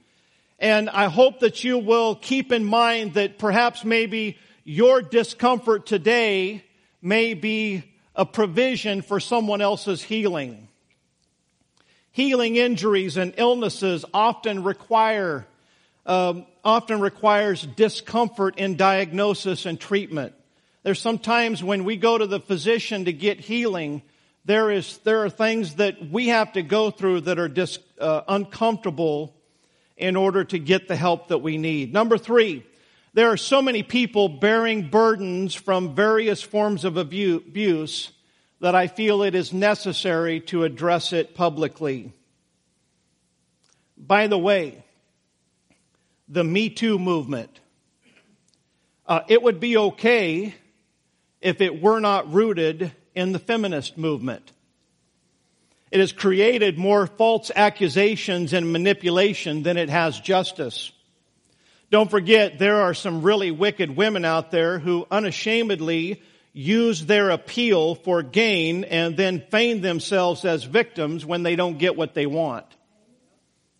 And 0.58 0.90
I 0.90 1.08
hope 1.08 1.40
that 1.40 1.62
you 1.62 1.78
will 1.78 2.14
keep 2.14 2.52
in 2.52 2.64
mind 2.64 3.14
that 3.14 3.38
perhaps 3.38 3.84
maybe 3.84 4.38
your 4.64 5.02
discomfort 5.02 5.86
today 5.86 6.64
may 7.00 7.34
be 7.34 7.84
a 8.14 8.26
provision 8.26 9.02
for 9.02 9.20
someone 9.20 9.60
else's 9.60 10.02
healing. 10.02 10.68
Healing 12.10 12.56
injuries 12.56 13.16
and 13.16 13.34
illnesses 13.36 14.04
often 14.12 14.64
require 14.64 15.46
um, 16.04 16.46
often 16.68 17.00
requires 17.00 17.62
discomfort 17.62 18.58
in 18.58 18.76
diagnosis 18.76 19.66
and 19.66 19.80
treatment. 19.80 20.34
There's 20.82 21.00
sometimes 21.00 21.64
when 21.64 21.84
we 21.84 21.96
go 21.96 22.16
to 22.16 22.26
the 22.26 22.40
physician 22.40 23.06
to 23.06 23.12
get 23.12 23.40
healing, 23.40 24.02
there 24.44 24.70
is 24.70 24.98
there 24.98 25.24
are 25.24 25.30
things 25.30 25.76
that 25.76 26.10
we 26.10 26.28
have 26.28 26.52
to 26.52 26.62
go 26.62 26.90
through 26.90 27.22
that 27.22 27.38
are 27.38 27.48
dis, 27.48 27.78
uh, 27.98 28.20
uncomfortable 28.28 29.34
in 29.96 30.14
order 30.14 30.44
to 30.44 30.58
get 30.58 30.88
the 30.88 30.94
help 30.94 31.28
that 31.28 31.38
we 31.38 31.56
need. 31.56 31.92
Number 31.92 32.18
three, 32.18 32.64
there 33.14 33.30
are 33.30 33.36
so 33.36 33.60
many 33.60 33.82
people 33.82 34.28
bearing 34.28 34.90
burdens 34.90 35.54
from 35.54 35.94
various 35.94 36.42
forms 36.42 36.84
of 36.84 36.96
abuse 36.96 38.12
that 38.60 38.74
I 38.74 38.86
feel 38.86 39.22
it 39.22 39.34
is 39.34 39.52
necessary 39.52 40.40
to 40.42 40.64
address 40.64 41.12
it 41.12 41.34
publicly. 41.34 42.12
By 43.96 44.26
the 44.26 44.38
way, 44.38 44.84
the 46.28 46.44
Me 46.44 46.68
Too 46.68 46.98
movement. 46.98 47.60
Uh, 49.06 49.20
it 49.28 49.42
would 49.42 49.60
be 49.60 49.76
okay 49.76 50.54
if 51.40 51.60
it 51.60 51.80
were 51.80 52.00
not 52.00 52.32
rooted 52.32 52.92
in 53.14 53.32
the 53.32 53.38
feminist 53.38 53.96
movement. 53.96 54.52
It 55.90 56.00
has 56.00 56.12
created 56.12 56.76
more 56.76 57.06
false 57.06 57.50
accusations 57.54 58.52
and 58.52 58.72
manipulation 58.72 59.62
than 59.62 59.78
it 59.78 59.88
has 59.88 60.20
justice. 60.20 60.92
Don't 61.90 62.10
forget, 62.10 62.58
there 62.58 62.82
are 62.82 62.92
some 62.92 63.22
really 63.22 63.50
wicked 63.50 63.96
women 63.96 64.26
out 64.26 64.50
there 64.50 64.78
who 64.78 65.06
unashamedly 65.10 66.22
use 66.52 67.06
their 67.06 67.30
appeal 67.30 67.94
for 67.94 68.22
gain 68.22 68.84
and 68.84 69.16
then 69.16 69.40
feign 69.50 69.80
themselves 69.80 70.44
as 70.44 70.64
victims 70.64 71.24
when 71.24 71.42
they 71.42 71.56
don't 71.56 71.78
get 71.78 71.96
what 71.96 72.12
they 72.12 72.26
want. 72.26 72.66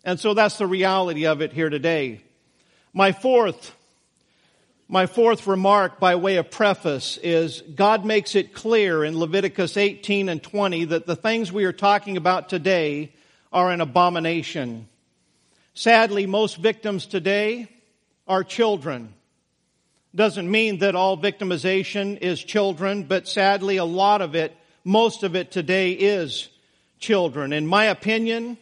And 0.03 0.19
so 0.19 0.33
that's 0.33 0.57
the 0.57 0.65
reality 0.65 1.27
of 1.27 1.41
it 1.41 1.53
here 1.53 1.69
today. 1.69 2.21
My 2.99 3.13
fourth, 3.13 3.73
my 4.89 5.05
fourth 5.05 5.47
remark 5.47 6.01
by 6.01 6.15
way 6.15 6.35
of 6.35 6.51
preface 6.51 7.17
is 7.23 7.61
God 7.61 8.03
makes 8.03 8.35
it 8.35 8.53
clear 8.53 9.05
in 9.05 9.17
Leviticus 9.17 9.77
18 9.77 10.27
and 10.27 10.43
20 10.43 10.83
that 10.83 11.05
the 11.05 11.15
things 11.15 11.49
we 11.49 11.63
are 11.63 11.71
talking 11.71 12.17
about 12.17 12.49
today 12.49 13.13
are 13.53 13.71
an 13.71 13.79
abomination. 13.79 14.89
Sadly, 15.73 16.25
most 16.25 16.57
victims 16.57 17.05
today 17.05 17.69
are 18.27 18.43
children. 18.43 19.13
Doesn't 20.13 20.51
mean 20.51 20.79
that 20.79 20.93
all 20.93 21.17
victimization 21.17 22.17
is 22.17 22.43
children, 22.43 23.03
but 23.03 23.29
sadly 23.29 23.77
a 23.77 23.85
lot 23.85 24.21
of 24.21 24.35
it, 24.35 24.53
most 24.83 25.23
of 25.23 25.37
it 25.37 25.51
today 25.51 25.93
is 25.93 26.49
children. 26.99 27.53
In 27.53 27.65
my 27.65 27.85
opinion, 27.85 28.57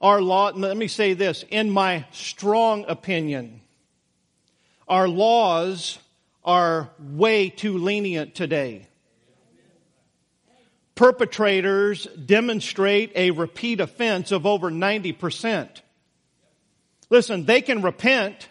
our 0.00 0.22
law, 0.22 0.50
let 0.54 0.76
me 0.76 0.88
say 0.88 1.12
this, 1.12 1.44
in 1.50 1.70
my 1.70 2.06
strong 2.12 2.84
opinion, 2.88 3.60
our 4.88 5.08
laws 5.08 5.98
are 6.44 6.90
way 6.98 7.50
too 7.50 7.78
lenient 7.78 8.34
today. 8.34 8.86
Perpetrators 10.94 12.06
demonstrate 12.06 13.12
a 13.14 13.30
repeat 13.30 13.80
offense 13.80 14.32
of 14.32 14.46
over 14.46 14.70
90%. 14.70 15.68
Listen, 17.08 17.44
they 17.44 17.60
can 17.62 17.82
repent, 17.82 18.48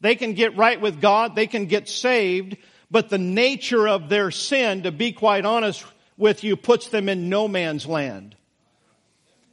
they 0.00 0.14
can 0.14 0.34
get 0.34 0.56
right 0.56 0.80
with 0.80 1.00
God, 1.00 1.34
they 1.34 1.46
can 1.46 1.66
get 1.66 1.88
saved, 1.88 2.56
but 2.90 3.08
the 3.08 3.18
nature 3.18 3.88
of 3.88 4.08
their 4.08 4.30
sin, 4.30 4.84
to 4.84 4.92
be 4.92 5.12
quite 5.12 5.44
honest 5.44 5.84
with 6.16 6.44
you, 6.44 6.56
puts 6.56 6.88
them 6.88 7.08
in 7.08 7.28
no 7.28 7.46
man's 7.46 7.86
land. 7.86 8.36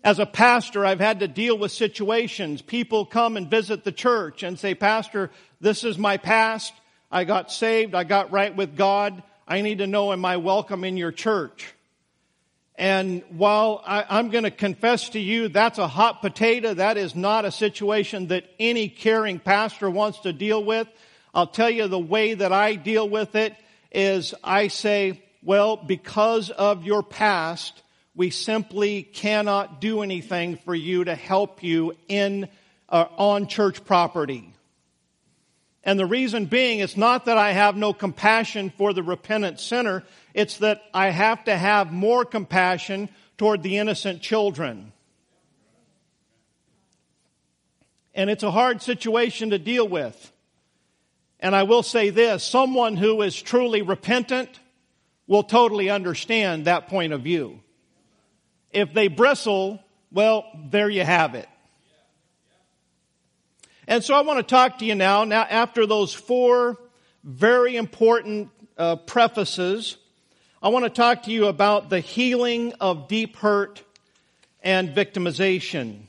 As 0.07 0.19
a 0.19 0.25
pastor, 0.25 0.85
I've 0.85 1.01
had 1.01 1.19
to 1.19 1.27
deal 1.27 1.57
with 1.57 1.73
situations. 1.73 2.61
People 2.61 3.05
come 3.05 3.35
and 3.35 3.49
visit 3.49 3.83
the 3.83 3.91
church 3.91 4.41
and 4.41 4.57
say, 4.57 4.73
Pastor, 4.73 5.31
this 5.59 5.83
is 5.83 5.97
my 5.97 6.15
past. 6.15 6.73
I 7.11 7.25
got 7.25 7.51
saved. 7.51 7.93
I 7.93 8.05
got 8.05 8.31
right 8.31 8.55
with 8.55 8.77
God. 8.77 9.21
I 9.45 9.59
need 9.59 9.79
to 9.79 9.85
know, 9.85 10.13
am 10.13 10.23
I 10.23 10.37
welcome 10.37 10.85
in 10.85 10.95
your 10.95 11.11
church? 11.11 11.73
And 12.75 13.21
while 13.31 13.83
I, 13.85 14.17
am 14.17 14.29
going 14.29 14.45
to 14.45 14.49
confess 14.49 15.09
to 15.09 15.19
you, 15.19 15.49
that's 15.49 15.77
a 15.77 15.89
hot 15.89 16.21
potato. 16.21 16.73
That 16.73 16.95
is 16.95 17.13
not 17.13 17.43
a 17.43 17.51
situation 17.51 18.27
that 18.27 18.45
any 18.61 18.87
caring 18.87 19.39
pastor 19.39 19.89
wants 19.89 20.19
to 20.19 20.31
deal 20.31 20.63
with. 20.63 20.87
I'll 21.33 21.47
tell 21.47 21.69
you 21.69 21.89
the 21.89 21.99
way 21.99 22.33
that 22.33 22.53
I 22.53 22.75
deal 22.75 23.09
with 23.09 23.35
it 23.35 23.53
is 23.91 24.33
I 24.41 24.69
say, 24.69 25.21
well, 25.43 25.75
because 25.75 26.49
of 26.49 26.85
your 26.85 27.03
past, 27.03 27.83
we 28.17 28.31
simply 28.31 29.03
cannot 29.03 29.79
do 29.79 30.01
anything 30.01 30.57
for 30.57 30.73
you 30.73 31.03
to 31.03 31.13
help 31.13 31.61
you 31.61 31.93
in 32.07 32.49
uh, 32.89 33.05
on 33.15 33.47
church 33.47 33.85
property. 33.85 34.51
And 35.83 35.99
the 35.99 36.07
reason 36.07 36.47
being, 36.47 36.79
it's 36.79 36.97
not 36.97 37.25
that 37.25 37.37
I 37.37 37.51
have 37.51 37.77
no 37.77 37.93
compassion 37.93 38.73
for 38.75 38.91
the 38.91 39.03
repentant 39.03 39.59
sinner. 39.59 40.03
It's 40.33 40.57
that 40.57 40.81
I 40.95 41.11
have 41.11 41.43
to 41.43 41.55
have 41.55 41.93
more 41.93 42.25
compassion 42.25 43.09
toward 43.37 43.61
the 43.61 43.77
innocent 43.77 44.23
children. 44.23 44.91
And 48.15 48.31
it's 48.31 48.43
a 48.43 48.51
hard 48.51 48.81
situation 48.81 49.51
to 49.51 49.59
deal 49.59 49.87
with. 49.87 50.33
And 51.39 51.55
I 51.55 51.63
will 51.63 51.83
say 51.83 52.09
this, 52.09 52.43
someone 52.43 52.97
who 52.97 53.21
is 53.21 53.39
truly 53.39 53.83
repentant 53.83 54.59
will 55.27 55.43
totally 55.43 55.91
understand 55.91 56.65
that 56.65 56.87
point 56.87 57.13
of 57.13 57.21
view. 57.21 57.61
If 58.77 58.93
they 58.93 59.07
bristle, 59.07 59.83
well, 60.11 60.45
there 60.69 60.87
you 60.87 61.03
have 61.03 61.33
it. 61.33 61.49
And 63.87 64.03
so 64.03 64.13
I 64.13 64.21
want 64.21 64.37
to 64.37 64.43
talk 64.43 64.77
to 64.77 64.85
you 64.85 64.93
now, 64.93 65.23
now 65.23 65.41
after 65.41 65.87
those 65.87 66.13
four 66.13 66.77
very 67.23 67.75
important 67.75 68.51
uh, 68.77 68.97
prefaces, 68.97 69.97
I 70.61 70.69
want 70.69 70.85
to 70.85 70.91
talk 70.91 71.23
to 71.23 71.31
you 71.31 71.47
about 71.47 71.89
the 71.89 72.01
healing 72.01 72.73
of 72.79 73.07
deep 73.07 73.37
hurt 73.37 73.81
and 74.61 74.89
victimization. 74.89 76.01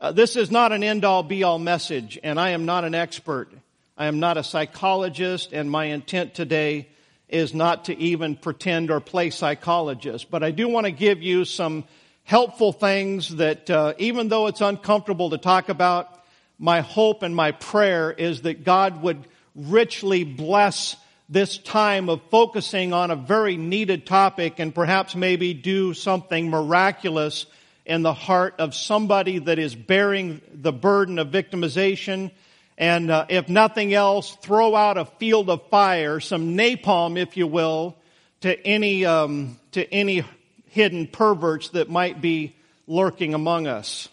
Uh, 0.00 0.12
this 0.12 0.36
is 0.36 0.52
not 0.52 0.70
an 0.70 0.84
end 0.84 1.04
all 1.04 1.24
be 1.24 1.42
all 1.42 1.58
message, 1.58 2.16
and 2.22 2.38
I 2.38 2.50
am 2.50 2.64
not 2.64 2.84
an 2.84 2.94
expert. 2.94 3.50
I 3.98 4.06
am 4.06 4.20
not 4.20 4.36
a 4.36 4.44
psychologist, 4.44 5.52
and 5.52 5.68
my 5.68 5.86
intent 5.86 6.34
today 6.34 6.86
is 7.32 7.54
not 7.54 7.86
to 7.86 7.98
even 7.98 8.36
pretend 8.36 8.90
or 8.90 9.00
play 9.00 9.30
psychologist. 9.30 10.30
But 10.30 10.42
I 10.42 10.50
do 10.50 10.68
want 10.68 10.86
to 10.86 10.92
give 10.92 11.22
you 11.22 11.44
some 11.44 11.84
helpful 12.24 12.72
things 12.72 13.36
that, 13.36 13.68
uh, 13.70 13.94
even 13.98 14.28
though 14.28 14.46
it's 14.46 14.60
uncomfortable 14.60 15.30
to 15.30 15.38
talk 15.38 15.68
about, 15.68 16.22
my 16.58 16.80
hope 16.80 17.22
and 17.22 17.34
my 17.34 17.52
prayer 17.52 18.12
is 18.12 18.42
that 18.42 18.64
God 18.64 19.02
would 19.02 19.26
richly 19.54 20.24
bless 20.24 20.96
this 21.28 21.56
time 21.58 22.08
of 22.08 22.20
focusing 22.30 22.92
on 22.92 23.10
a 23.10 23.16
very 23.16 23.56
needed 23.56 24.06
topic 24.06 24.58
and 24.58 24.74
perhaps 24.74 25.16
maybe 25.16 25.54
do 25.54 25.94
something 25.94 26.50
miraculous 26.50 27.46
in 27.86 28.02
the 28.02 28.12
heart 28.12 28.54
of 28.58 28.74
somebody 28.74 29.38
that 29.38 29.58
is 29.58 29.74
bearing 29.74 30.40
the 30.52 30.72
burden 30.72 31.18
of 31.18 31.28
victimization. 31.28 32.30
And 32.78 33.10
uh, 33.10 33.26
if 33.28 33.48
nothing 33.48 33.92
else, 33.94 34.34
throw 34.36 34.74
out 34.74 34.96
a 34.96 35.04
field 35.04 35.50
of 35.50 35.68
fire, 35.68 36.20
some 36.20 36.56
napalm, 36.56 37.18
if 37.18 37.36
you 37.36 37.46
will, 37.46 37.96
to 38.40 38.58
any 38.66 39.04
um, 39.04 39.58
to 39.72 39.92
any 39.92 40.24
hidden 40.70 41.06
perverts 41.06 41.70
that 41.70 41.90
might 41.90 42.20
be 42.20 42.56
lurking 42.86 43.34
among 43.34 43.66
us. 43.66 44.08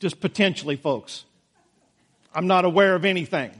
Just 0.00 0.20
potentially, 0.20 0.76
folks. 0.76 1.24
I'm 2.34 2.46
not 2.46 2.64
aware 2.66 2.94
of 2.94 3.04
anything. 3.04 3.50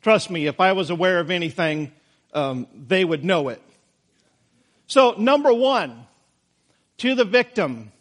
Trust 0.00 0.30
me, 0.30 0.46
if 0.46 0.60
I 0.60 0.72
was 0.72 0.88
aware 0.88 1.18
of 1.18 1.30
anything, 1.30 1.92
um, 2.32 2.66
they 2.74 3.04
would 3.04 3.24
know 3.24 3.48
it. 3.48 3.60
So, 4.86 5.14
number 5.18 5.52
one, 5.52 6.06
to 6.98 7.14
the 7.14 7.24
victim, 7.24 7.92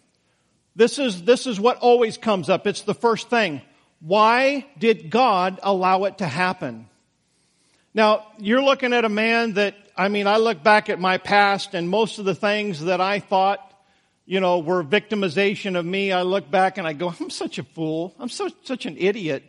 this 0.75 1.00
is, 1.00 1.24
this 1.24 1.48
is 1.48 1.60
what 1.60 1.77
always 1.77 2.17
comes 2.17 2.50
up. 2.50 2.67
It's 2.67 2.82
the 2.82 2.93
first 2.93 3.30
thing. 3.30 3.62
Why 4.02 4.65
did 4.78 5.10
God 5.10 5.60
allow 5.63 6.04
it 6.04 6.17
to 6.19 6.28
happen? 6.28 6.88
Now, 7.93 8.28
you're 8.38 8.62
looking 8.62 8.91
at 8.91 9.06
a 9.06 9.10
man 9.10 9.54
that, 9.54 9.76
I 9.95 10.10
mean, 10.10 10.28
I 10.28 10.38
look 10.38 10.62
back 10.62 10.89
at 10.89 11.00
my 11.00 11.17
past 11.17 11.73
and 11.73 11.89
most 11.89 12.19
of 12.19 12.26
the 12.26 12.36
things 12.36 12.84
that 12.84 13.00
I 13.00 13.19
thought, 13.19 13.60
you 14.26 14.41
know, 14.41 14.60
were 14.60 14.84
victimization 14.84 15.78
of 15.78 15.86
me, 15.86 16.12
I 16.12 16.23
look 16.23 16.52
back 16.52 16.78
and 16.78 16.86
I 16.86 16.93
go, 16.93 17.13
I'm 17.19 17.30
such 17.30 17.58
a 17.58 17.63
fool. 17.63 18.13
I'm 18.19 18.28
so, 18.28 18.50
such 18.63 18.86
an 18.86 18.97
idiot 18.97 19.43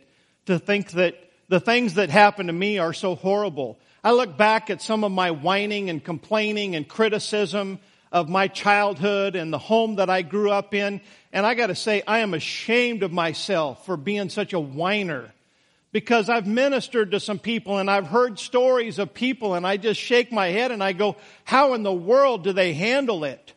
to 0.45 0.59
think 0.59 0.91
that 0.91 1.15
the 1.49 1.59
things 1.59 1.95
that 1.95 2.09
happened 2.09 2.47
to 2.47 2.53
me 2.53 2.77
are 2.77 2.93
so 2.93 3.15
horrible. 3.15 3.79
I 4.03 4.11
look 4.11 4.37
back 4.37 4.69
at 4.69 4.81
some 4.81 5.03
of 5.03 5.11
my 5.11 5.31
whining 5.31 5.89
and 5.89 6.01
complaining 6.01 6.75
and 6.75 6.87
criticism 6.87 7.79
of 8.11 8.29
my 8.29 8.47
childhood 8.47 9.35
and 9.35 9.51
the 9.51 9.57
home 9.57 9.95
that 9.95 10.09
I 10.09 10.21
grew 10.21 10.51
up 10.51 10.73
in, 10.73 11.01
and 11.33 11.45
I 11.45 11.53
gotta 11.53 11.75
say, 11.75 12.03
I 12.07 12.19
am 12.19 12.33
ashamed 12.33 13.03
of 13.03 13.11
myself 13.11 13.85
for 13.85 13.97
being 13.97 14.29
such 14.29 14.53
a 14.53 14.59
whiner. 14.59 15.33
Because 15.91 16.29
I've 16.29 16.45
ministered 16.45 17.11
to 17.11 17.19
some 17.19 17.39
people 17.39 17.77
and 17.77 17.89
I've 17.89 18.07
heard 18.07 18.39
stories 18.39 18.99
of 18.99 19.13
people 19.13 19.55
and 19.55 19.65
I 19.65 19.77
just 19.77 19.99
shake 19.99 20.31
my 20.31 20.47
head 20.47 20.71
and 20.71 20.83
I 20.83 20.91
go, 20.91 21.15
how 21.43 21.73
in 21.73 21.83
the 21.83 21.93
world 21.93 22.43
do 22.43 22.53
they 22.53 22.73
handle 22.73 23.23
it? 23.23 23.53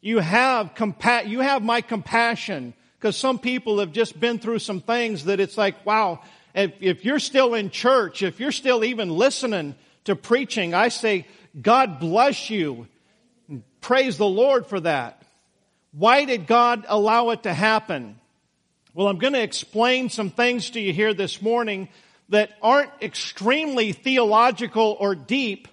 You 0.00 0.20
have 0.20 0.74
compa- 0.74 1.26
you 1.26 1.40
have 1.40 1.62
my 1.62 1.80
compassion 1.80 2.72
because 2.98 3.16
some 3.16 3.38
people 3.38 3.80
have 3.80 3.92
just 3.92 4.18
been 4.18 4.38
through 4.38 4.60
some 4.60 4.80
things 4.80 5.24
that 5.24 5.40
it's 5.40 5.58
like, 5.58 5.84
wow, 5.84 6.20
if, 6.54 6.72
if 6.80 7.04
you're 7.04 7.18
still 7.18 7.54
in 7.54 7.70
church, 7.70 8.22
if 8.22 8.40
you're 8.40 8.52
still 8.52 8.84
even 8.84 9.10
listening 9.10 9.74
to 10.04 10.16
preaching, 10.16 10.72
I 10.72 10.88
say, 10.88 11.26
God 11.60 12.00
bless 12.00 12.48
you. 12.48 12.86
Praise 13.88 14.18
the 14.18 14.28
Lord 14.28 14.66
for 14.66 14.80
that. 14.80 15.22
Why 15.92 16.26
did 16.26 16.46
God 16.46 16.84
allow 16.88 17.30
it 17.30 17.44
to 17.44 17.54
happen? 17.54 18.20
Well, 18.92 19.08
I'm 19.08 19.16
going 19.16 19.32
to 19.32 19.42
explain 19.42 20.10
some 20.10 20.28
things 20.28 20.68
to 20.72 20.80
you 20.80 20.92
here 20.92 21.14
this 21.14 21.40
morning 21.40 21.88
that 22.28 22.50
aren't 22.60 22.90
extremely 23.00 23.92
theological 23.92 24.94
or 25.00 25.14
deep, 25.14 25.68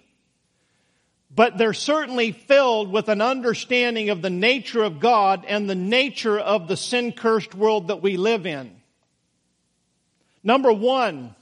but 1.30 1.58
they're 1.58 1.74
certainly 1.74 2.32
filled 2.32 2.90
with 2.90 3.10
an 3.10 3.20
understanding 3.20 4.10
of 4.10 4.22
the 4.22 4.30
nature 4.30 4.84
of 4.84 5.02
God 5.02 5.44
and 5.46 5.70
the 5.70 5.76
nature 5.76 6.40
of 6.40 6.70
the 6.70 6.78
sin 6.78 7.12
cursed 7.12 7.54
world 7.54 7.90
that 7.90 8.02
we 8.02 8.16
live 8.16 8.46
in. 8.46 8.78
Number 10.42 10.72
one, 10.72 11.36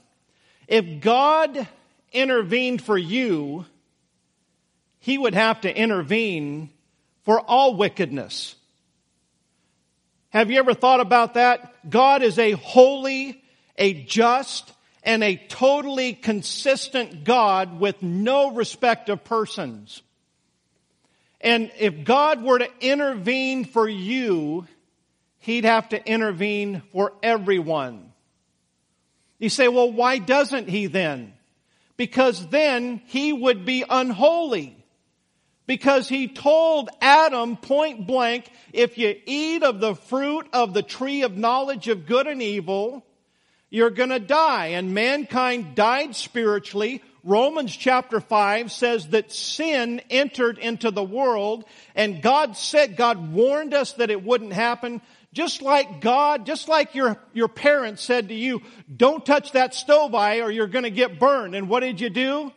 if 0.66 1.00
God 1.00 1.68
intervened 2.12 2.82
for 2.82 2.98
you, 2.98 3.64
He 5.04 5.18
would 5.18 5.34
have 5.34 5.60
to 5.60 5.76
intervene 5.76 6.70
for 7.24 7.38
all 7.38 7.74
wickedness. 7.74 8.54
Have 10.30 10.50
you 10.50 10.58
ever 10.58 10.72
thought 10.72 11.00
about 11.00 11.34
that? 11.34 11.90
God 11.90 12.22
is 12.22 12.38
a 12.38 12.52
holy, 12.52 13.44
a 13.76 13.92
just, 13.92 14.72
and 15.02 15.22
a 15.22 15.36
totally 15.36 16.14
consistent 16.14 17.22
God 17.22 17.78
with 17.78 18.02
no 18.02 18.52
respect 18.54 19.10
of 19.10 19.24
persons. 19.24 20.00
And 21.38 21.70
if 21.78 22.04
God 22.04 22.42
were 22.42 22.60
to 22.60 22.70
intervene 22.80 23.66
for 23.66 23.86
you, 23.86 24.66
He'd 25.40 25.66
have 25.66 25.90
to 25.90 26.02
intervene 26.02 26.80
for 26.92 27.12
everyone. 27.22 28.10
You 29.38 29.50
say, 29.50 29.68
well, 29.68 29.92
why 29.92 30.16
doesn't 30.16 30.70
he 30.70 30.86
then? 30.86 31.34
Because 31.98 32.48
then 32.48 33.02
he 33.04 33.34
would 33.34 33.66
be 33.66 33.84
unholy. 33.86 34.80
Because 35.66 36.08
he 36.08 36.28
told 36.28 36.90
Adam 37.00 37.56
point 37.56 38.06
blank, 38.06 38.50
if 38.72 38.98
you 38.98 39.16
eat 39.24 39.62
of 39.62 39.80
the 39.80 39.94
fruit 39.94 40.46
of 40.52 40.74
the 40.74 40.82
tree 40.82 41.22
of 41.22 41.38
knowledge 41.38 41.88
of 41.88 42.06
good 42.06 42.26
and 42.26 42.42
evil, 42.42 43.04
you're 43.70 43.90
gonna 43.90 44.18
die. 44.18 44.66
And 44.68 44.92
mankind 44.92 45.74
died 45.74 46.14
spiritually. 46.16 47.02
Romans 47.22 47.74
chapter 47.74 48.20
5 48.20 48.70
says 48.70 49.08
that 49.08 49.32
sin 49.32 50.02
entered 50.10 50.58
into 50.58 50.90
the 50.90 51.02
world 51.02 51.64
and 51.94 52.20
God 52.20 52.58
said, 52.58 52.98
God 52.98 53.32
warned 53.32 53.72
us 53.72 53.94
that 53.94 54.10
it 54.10 54.22
wouldn't 54.22 54.52
happen. 54.52 55.00
Just 55.32 55.62
like 55.62 56.02
God, 56.02 56.44
just 56.44 56.68
like 56.68 56.94
your, 56.94 57.16
your 57.32 57.48
parents 57.48 58.02
said 58.02 58.28
to 58.28 58.34
you, 58.34 58.60
don't 58.94 59.24
touch 59.24 59.52
that 59.52 59.74
stove 59.74 60.14
eye 60.14 60.40
or 60.40 60.50
you're 60.50 60.66
gonna 60.66 60.90
get 60.90 61.18
burned. 61.18 61.54
And 61.54 61.70
what 61.70 61.80
did 61.80 62.02
you 62.02 62.10
do? 62.10 62.52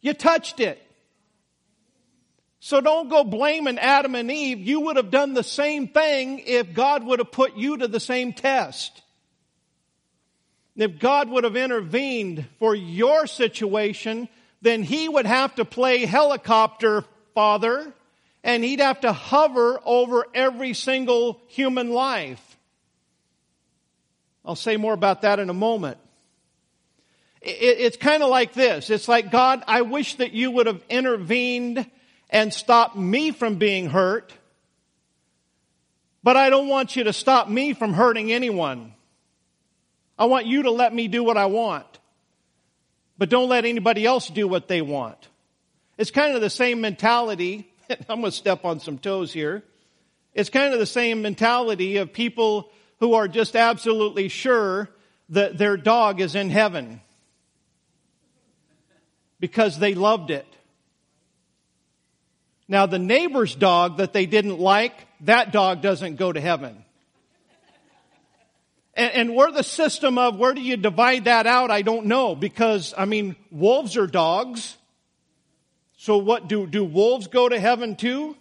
You 0.00 0.12
touched 0.12 0.58
it. 0.58 0.82
So 2.60 2.80
don't 2.80 3.08
go 3.08 3.24
blaming 3.24 3.78
Adam 3.78 4.14
and 4.14 4.30
Eve. 4.30 4.60
You 4.60 4.80
would 4.80 4.96
have 4.96 5.10
done 5.10 5.34
the 5.34 5.44
same 5.44 5.88
thing 5.88 6.40
if 6.40 6.74
God 6.74 7.04
would 7.04 7.20
have 7.20 7.30
put 7.30 7.56
you 7.56 7.76
to 7.78 7.88
the 7.88 8.00
same 8.00 8.32
test. 8.32 9.02
If 10.76 10.98
God 10.98 11.28
would 11.28 11.44
have 11.44 11.56
intervened 11.56 12.46
for 12.58 12.74
your 12.74 13.26
situation, 13.26 14.28
then 14.62 14.82
He 14.82 15.08
would 15.08 15.26
have 15.26 15.54
to 15.56 15.64
play 15.64 16.04
helicopter 16.04 17.04
father 17.34 17.92
and 18.44 18.64
he'd 18.64 18.80
have 18.80 19.00
to 19.00 19.12
hover 19.12 19.80
over 19.84 20.26
every 20.34 20.74
single 20.74 21.40
human 21.48 21.90
life. 21.90 22.56
I'll 24.44 24.56
say 24.56 24.76
more 24.76 24.94
about 24.94 25.22
that 25.22 25.38
in 25.38 25.50
a 25.50 25.54
moment. 25.54 25.98
It's 27.42 27.96
kind 27.96 28.22
of 28.22 28.30
like 28.30 28.52
this. 28.54 28.90
It's 28.90 29.06
like, 29.06 29.30
God, 29.30 29.62
I 29.66 29.82
wish 29.82 30.16
that 30.16 30.32
you 30.32 30.50
would 30.50 30.66
have 30.66 30.82
intervened 30.88 31.88
and 32.30 32.52
stop 32.52 32.96
me 32.96 33.30
from 33.30 33.56
being 33.56 33.88
hurt, 33.88 34.32
but 36.22 36.36
I 36.36 36.50
don't 36.50 36.68
want 36.68 36.96
you 36.96 37.04
to 37.04 37.12
stop 37.12 37.48
me 37.48 37.72
from 37.72 37.92
hurting 37.92 38.32
anyone. 38.32 38.92
I 40.18 40.26
want 40.26 40.46
you 40.46 40.64
to 40.64 40.70
let 40.70 40.94
me 40.94 41.08
do 41.08 41.22
what 41.22 41.36
I 41.36 41.46
want, 41.46 41.86
but 43.16 43.30
don't 43.30 43.48
let 43.48 43.64
anybody 43.64 44.04
else 44.04 44.28
do 44.28 44.46
what 44.48 44.68
they 44.68 44.82
want. 44.82 45.28
It's 45.96 46.10
kind 46.10 46.34
of 46.34 46.40
the 46.40 46.50
same 46.50 46.80
mentality. 46.80 47.72
I'm 48.08 48.20
going 48.20 48.24
to 48.24 48.32
step 48.32 48.64
on 48.64 48.80
some 48.80 48.98
toes 48.98 49.32
here. 49.32 49.64
It's 50.34 50.50
kind 50.50 50.72
of 50.72 50.80
the 50.80 50.86
same 50.86 51.22
mentality 51.22 51.96
of 51.96 52.12
people 52.12 52.70
who 53.00 53.14
are 53.14 53.28
just 53.28 53.56
absolutely 53.56 54.28
sure 54.28 54.88
that 55.30 55.58
their 55.58 55.76
dog 55.76 56.20
is 56.20 56.34
in 56.34 56.50
heaven 56.50 57.00
because 59.40 59.78
they 59.78 59.94
loved 59.94 60.30
it. 60.30 60.46
Now, 62.68 62.84
the 62.86 62.98
neighbor's 62.98 63.54
dog 63.54 63.96
that 63.96 64.12
they 64.12 64.26
didn't 64.26 64.58
like, 64.58 64.92
that 65.22 65.52
dog 65.52 65.80
doesn't 65.80 66.16
go 66.16 66.30
to 66.30 66.40
heaven. 66.40 66.84
And, 68.92 69.12
and 69.12 69.34
where 69.34 69.50
the 69.50 69.62
system 69.62 70.18
of 70.18 70.36
where 70.36 70.52
do 70.52 70.60
you 70.60 70.76
divide 70.76 71.24
that 71.24 71.46
out, 71.46 71.70
I 71.70 71.82
don't 71.82 72.06
know 72.06 72.34
because, 72.34 72.92
I 72.96 73.06
mean, 73.06 73.36
wolves 73.50 73.96
are 73.96 74.06
dogs. 74.06 74.76
So 75.96 76.18
what, 76.18 76.48
do, 76.48 76.66
do 76.66 76.84
wolves 76.84 77.28
go 77.28 77.48
to 77.48 77.58
heaven 77.58 77.96
too? 77.96 78.36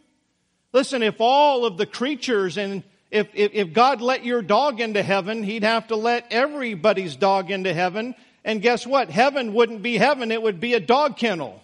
Listen, 0.73 1.03
if 1.03 1.15
all 1.19 1.65
of 1.65 1.77
the 1.77 1.85
creatures 1.85 2.57
and 2.57 2.83
if, 3.09 3.29
if, 3.33 3.51
if 3.53 3.73
God 3.73 4.01
let 4.01 4.25
your 4.25 4.41
dog 4.41 4.81
into 4.81 5.01
heaven, 5.01 5.41
he'd 5.41 5.63
have 5.63 5.87
to 5.87 5.95
let 5.95 6.27
everybody's 6.31 7.15
dog 7.15 7.49
into 7.49 7.73
heaven. 7.73 8.15
And 8.43 8.61
guess 8.61 8.85
what? 8.85 9.09
Heaven 9.09 9.53
wouldn't 9.53 9.81
be 9.81 9.97
heaven, 9.97 10.31
it 10.31 10.41
would 10.41 10.59
be 10.59 10.73
a 10.73 10.79
dog 10.81 11.17
kennel. 11.17 11.61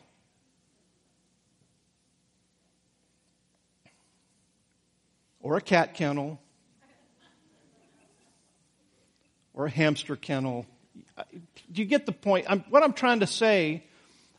Or 5.43 5.57
a 5.57 5.61
cat 5.61 5.93
kennel. 5.93 6.39
Or 9.53 9.67
a 9.67 9.69
hamster 9.69 10.15
kennel. 10.15 10.65
Do 11.71 11.81
you 11.81 11.85
get 11.85 12.07
the 12.07 12.11
point? 12.13 12.47
I'm, 12.49 12.61
what 12.69 12.81
I'm 12.81 12.93
trying 12.93 13.19
to 13.19 13.27
say, 13.27 13.83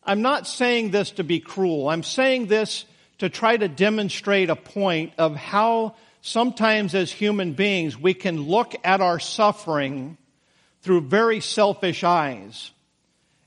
I'm 0.03 0.23
not 0.23 0.49
saying 0.49 0.91
this 0.91 1.13
to 1.13 1.23
be 1.23 1.39
cruel. 1.39 1.89
I'm 1.89 2.03
saying 2.03 2.47
this 2.47 2.87
to 3.19 3.29
try 3.29 3.57
to 3.57 3.69
demonstrate 3.69 4.51
a 4.51 4.57
point 4.57 5.13
of 5.19 5.37
how 5.37 5.95
sometimes 6.23 6.95
as 6.95 7.13
human 7.13 7.53
beings 7.53 7.99
we 7.99 8.15
can 8.15 8.41
look 8.41 8.75
at 8.83 9.03
our 9.03 9.21
suffering 9.21 10.17
through 10.81 11.03
very 11.03 11.41
selfish 11.41 12.03
eyes 12.03 12.71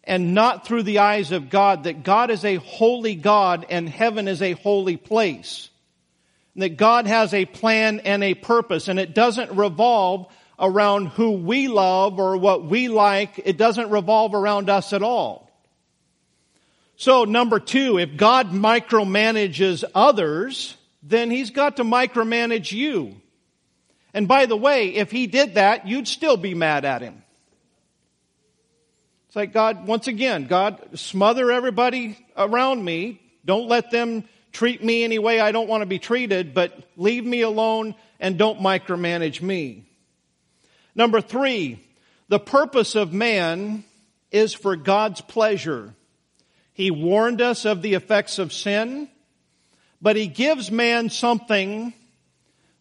and 0.03 0.35
not 0.35 0.65
through 0.65 0.83
the 0.83 0.99
eyes 0.99 1.31
of 1.31 1.49
God, 1.49 1.83
that 1.83 2.03
God 2.03 2.29
is 2.29 2.45
a 2.45 2.55
holy 2.55 3.15
God 3.15 3.65
and 3.69 3.89
heaven 3.89 4.27
is 4.27 4.43
a 4.43 4.53
holy 4.53 4.95
place. 4.95 5.69
That 6.57 6.75
God 6.75 7.07
has 7.07 7.33
a 7.33 7.45
plan 7.45 8.01
and 8.01 8.23
a 8.23 8.33
purpose 8.33 8.87
and 8.87 8.99
it 8.99 9.13
doesn't 9.13 9.51
revolve 9.55 10.27
around 10.59 11.07
who 11.07 11.31
we 11.31 11.67
love 11.67 12.19
or 12.19 12.35
what 12.37 12.65
we 12.65 12.87
like. 12.87 13.39
It 13.45 13.57
doesn't 13.57 13.91
revolve 13.91 14.33
around 14.33 14.69
us 14.69 14.91
at 14.91 15.03
all. 15.03 15.47
So 16.95 17.25
number 17.25 17.59
two, 17.59 17.99
if 17.99 18.17
God 18.17 18.49
micromanages 18.49 19.83
others, 19.93 20.75
then 21.03 21.29
he's 21.29 21.51
got 21.51 21.77
to 21.77 21.83
micromanage 21.83 22.71
you. 22.71 23.21
And 24.15 24.27
by 24.27 24.47
the 24.47 24.57
way, 24.57 24.95
if 24.95 25.11
he 25.11 25.27
did 25.27 25.55
that, 25.55 25.87
you'd 25.87 26.07
still 26.07 26.37
be 26.37 26.55
mad 26.55 26.85
at 26.85 27.03
him. 27.03 27.21
It's 29.27 29.35
like 29.35 29.53
God, 29.53 29.85
once 29.85 30.07
again, 30.07 30.47
God, 30.47 30.81
smother 30.95 31.51
everybody 31.51 32.17
around 32.35 32.83
me. 32.83 33.21
Don't 33.45 33.67
let 33.67 33.91
them 33.91 34.23
treat 34.57 34.83
me 34.83 35.03
any 35.03 35.19
way 35.19 35.39
I 35.39 35.51
don't 35.51 35.69
want 35.69 35.83
to 35.83 35.85
be 35.85 35.99
treated, 35.99 36.55
but 36.55 36.73
leave 36.95 37.23
me 37.23 37.41
alone 37.41 37.93
and 38.19 38.39
don't 38.39 38.59
micromanage 38.59 39.39
me. 39.39 39.85
Number 40.95 41.21
three, 41.21 41.79
the 42.27 42.39
purpose 42.39 42.95
of 42.95 43.13
man 43.13 43.83
is 44.31 44.55
for 44.55 44.75
God's 44.75 45.21
pleasure. 45.21 45.93
He 46.73 46.89
warned 46.89 47.39
us 47.39 47.65
of 47.65 47.83
the 47.83 47.93
effects 47.93 48.39
of 48.39 48.51
sin. 48.51 49.09
But 50.01 50.15
he 50.15 50.25
gives 50.25 50.71
man 50.71 51.11
something 51.11 51.93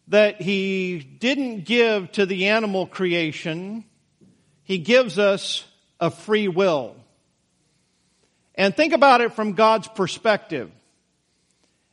that 0.07 0.41
he 0.41 0.97
didn't 0.97 1.65
give 1.65 2.11
to 2.13 2.25
the 2.25 2.47
animal 2.47 2.87
creation. 2.87 3.83
He 4.63 4.79
gives 4.79 5.19
us 5.19 5.63
a 5.99 6.09
free 6.09 6.47
will. 6.47 6.95
And 8.55 8.75
think 8.75 8.93
about 8.93 9.21
it 9.21 9.33
from 9.33 9.53
God's 9.53 9.87
perspective. 9.89 10.71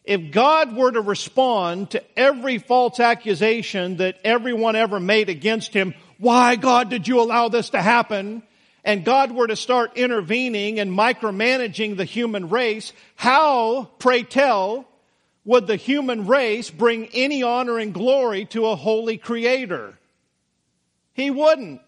If 0.05 0.31
God 0.31 0.77
were 0.77 0.93
to 0.93 1.01
respond 1.01 1.91
to 1.91 2.19
every 2.19 2.59
false 2.59 3.01
accusation 3.01 3.97
that 3.97 4.19
everyone 4.23 4.77
ever 4.77 5.01
made 5.01 5.31
against 5.31 5.73
him, 5.73 5.95
why 6.19 6.57
God 6.57 6.91
did 6.91 7.09
you 7.09 7.21
allow 7.21 7.49
this 7.49 7.71
to 7.71 7.81
happen? 7.81 8.43
And 8.85 9.05
God 9.05 9.33
were 9.33 9.47
to 9.47 9.57
start 9.57 9.97
intervening 9.97 10.79
and 10.79 10.91
micromanaging 10.91 11.97
the 11.97 12.05
human 12.05 12.51
race, 12.51 12.93
how, 13.17 13.89
pray 13.99 14.25
tell, 14.25 14.87
would 15.47 15.67
the 15.67 15.77
human 15.77 16.27
race 16.27 16.71
bring 16.71 17.07
any 17.15 17.43
honor 17.43 17.79
and 17.79 17.95
glory 17.95 18.45
to 18.47 18.67
a 18.67 18.77
holy 18.77 19.17
creator? 19.17 19.99
He 21.15 21.31
wouldn't. 21.31 21.81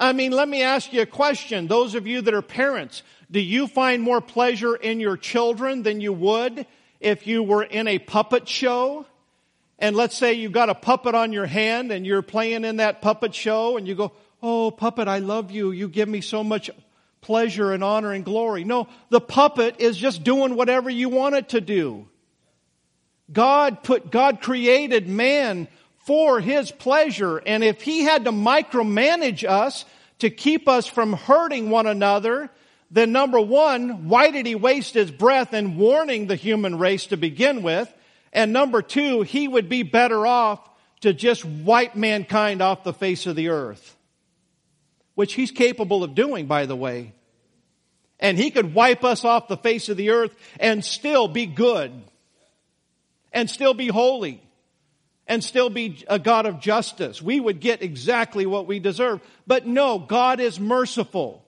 I 0.00 0.12
mean, 0.12 0.32
let 0.32 0.48
me 0.48 0.62
ask 0.62 0.92
you 0.92 1.02
a 1.02 1.06
question. 1.06 1.68
Those 1.68 1.94
of 1.94 2.08
you 2.08 2.22
that 2.22 2.34
are 2.34 2.42
parents, 2.42 3.04
do 3.30 3.40
you 3.40 3.68
find 3.68 4.02
more 4.02 4.20
pleasure 4.20 4.74
in 4.74 4.98
your 4.98 5.16
children 5.16 5.84
than 5.84 6.00
you 6.00 6.12
would 6.12 6.66
if 7.00 7.26
you 7.26 7.42
were 7.42 7.62
in 7.62 7.88
a 7.88 7.98
puppet 7.98 8.48
show? 8.48 9.06
And 9.78 9.94
let's 9.94 10.16
say 10.16 10.34
you've 10.34 10.52
got 10.52 10.70
a 10.70 10.74
puppet 10.74 11.14
on 11.14 11.32
your 11.32 11.46
hand 11.46 11.92
and 11.92 12.04
you're 12.04 12.22
playing 12.22 12.64
in 12.64 12.76
that 12.76 13.00
puppet 13.00 13.34
show 13.34 13.76
and 13.76 13.86
you 13.86 13.94
go, 13.94 14.12
Oh, 14.42 14.70
puppet, 14.70 15.08
I 15.08 15.18
love 15.18 15.50
you. 15.50 15.72
You 15.72 15.88
give 15.88 16.08
me 16.08 16.20
so 16.20 16.44
much 16.44 16.70
pleasure 17.20 17.72
and 17.72 17.82
honor 17.82 18.12
and 18.12 18.24
glory. 18.24 18.64
No, 18.64 18.88
the 19.10 19.20
puppet 19.20 19.80
is 19.80 19.96
just 19.96 20.22
doing 20.22 20.54
whatever 20.54 20.88
you 20.88 21.08
want 21.08 21.34
it 21.34 21.48
to 21.50 21.60
do. 21.60 22.08
God 23.32 23.82
put, 23.82 24.10
God 24.10 24.40
created 24.40 25.08
man 25.08 25.68
for 26.06 26.40
his 26.40 26.70
pleasure. 26.70 27.38
And 27.38 27.62
if 27.62 27.82
he 27.82 28.02
had 28.02 28.24
to 28.24 28.32
micromanage 28.32 29.44
us 29.44 29.84
to 30.20 30.30
keep 30.30 30.68
us 30.68 30.86
from 30.86 31.12
hurting 31.12 31.68
one 31.68 31.86
another, 31.86 32.50
then 32.90 33.12
number 33.12 33.40
one, 33.40 34.08
why 34.08 34.30
did 34.30 34.46
he 34.46 34.54
waste 34.54 34.94
his 34.94 35.10
breath 35.10 35.52
in 35.52 35.76
warning 35.76 36.26
the 36.26 36.36
human 36.36 36.78
race 36.78 37.06
to 37.06 37.16
begin 37.16 37.62
with? 37.62 37.92
And 38.32 38.52
number 38.52 38.82
two, 38.82 39.22
he 39.22 39.46
would 39.46 39.68
be 39.68 39.82
better 39.82 40.26
off 40.26 40.60
to 41.00 41.12
just 41.12 41.44
wipe 41.44 41.94
mankind 41.94 42.62
off 42.62 42.84
the 42.84 42.92
face 42.92 43.26
of 43.26 43.36
the 43.36 43.48
earth. 43.48 43.96
Which 45.14 45.34
he's 45.34 45.50
capable 45.50 46.02
of 46.02 46.14
doing, 46.14 46.46
by 46.46 46.66
the 46.66 46.76
way. 46.76 47.12
And 48.20 48.38
he 48.38 48.50
could 48.50 48.74
wipe 48.74 49.04
us 49.04 49.24
off 49.24 49.48
the 49.48 49.56
face 49.56 49.88
of 49.88 49.96
the 49.96 50.10
earth 50.10 50.34
and 50.58 50.84
still 50.84 51.28
be 51.28 51.46
good 51.46 51.92
and 53.32 53.48
still 53.48 53.74
be 53.74 53.88
holy 53.88 54.42
and 55.26 55.44
still 55.44 55.70
be 55.70 56.04
a 56.08 56.18
God 56.18 56.46
of 56.46 56.58
justice. 56.58 57.20
We 57.20 57.38
would 57.38 57.60
get 57.60 57.82
exactly 57.82 58.46
what 58.46 58.66
we 58.66 58.80
deserve. 58.80 59.20
But 59.46 59.66
no, 59.66 59.98
God 59.98 60.40
is 60.40 60.58
merciful. 60.58 61.44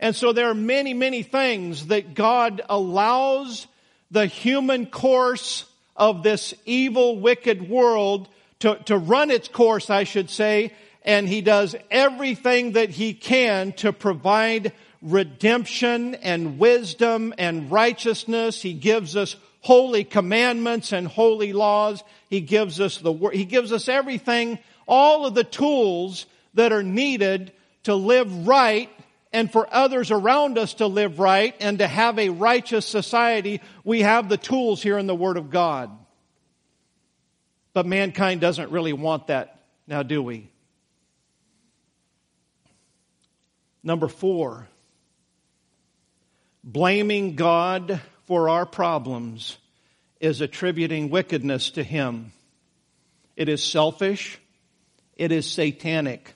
And 0.00 0.14
so 0.14 0.32
there 0.32 0.48
are 0.48 0.54
many, 0.54 0.94
many 0.94 1.22
things 1.22 1.86
that 1.86 2.14
God 2.14 2.62
allows 2.68 3.66
the 4.10 4.26
human 4.26 4.86
course 4.86 5.64
of 5.96 6.22
this 6.22 6.54
evil, 6.64 7.18
wicked 7.18 7.68
world 7.68 8.28
to, 8.60 8.76
to 8.86 8.96
run 8.96 9.30
its 9.30 9.48
course, 9.48 9.90
I 9.90 10.04
should 10.04 10.30
say, 10.30 10.72
and 11.02 11.28
He 11.28 11.40
does 11.40 11.74
everything 11.90 12.72
that 12.72 12.90
He 12.90 13.12
can 13.12 13.72
to 13.74 13.92
provide 13.92 14.72
redemption 15.02 16.14
and 16.16 16.58
wisdom 16.58 17.34
and 17.38 17.70
righteousness. 17.70 18.62
He 18.62 18.72
gives 18.72 19.16
us 19.16 19.36
holy 19.60 20.04
commandments 20.04 20.92
and 20.92 21.06
holy 21.06 21.52
laws. 21.52 22.02
He 22.30 22.40
gives 22.40 22.80
us 22.80 22.98
the 22.98 23.12
He 23.32 23.44
gives 23.44 23.72
us 23.72 23.88
everything, 23.88 24.58
all 24.86 25.26
of 25.26 25.34
the 25.34 25.44
tools 25.44 26.26
that 26.54 26.72
are 26.72 26.82
needed 26.82 27.52
to 27.84 27.94
live 27.94 28.46
right 28.46 28.90
and 29.32 29.50
for 29.50 29.68
others 29.70 30.10
around 30.10 30.58
us 30.58 30.74
to 30.74 30.86
live 30.86 31.18
right 31.18 31.54
and 31.60 31.78
to 31.78 31.86
have 31.86 32.18
a 32.18 32.30
righteous 32.30 32.86
society. 32.86 33.60
We 33.84 34.00
have 34.00 34.28
the 34.28 34.36
tools 34.36 34.82
here 34.82 34.98
in 34.98 35.06
the 35.06 35.14
Word 35.14 35.36
of 35.36 35.50
God. 35.50 35.90
But 37.74 37.86
mankind 37.86 38.40
doesn't 38.40 38.70
really 38.70 38.92
want 38.92 39.28
that 39.28 39.60
now, 39.86 40.02
do 40.02 40.22
we? 40.22 40.50
Number 43.82 44.08
four, 44.08 44.66
blaming 46.64 47.36
God 47.36 48.00
for 48.26 48.48
our 48.48 48.66
problems 48.66 49.56
is 50.20 50.40
attributing 50.40 51.10
wickedness 51.10 51.70
to 51.70 51.82
Him. 51.82 52.32
It 53.36 53.48
is 53.48 53.62
selfish. 53.62 54.38
It 55.16 55.32
is 55.32 55.50
satanic. 55.50 56.34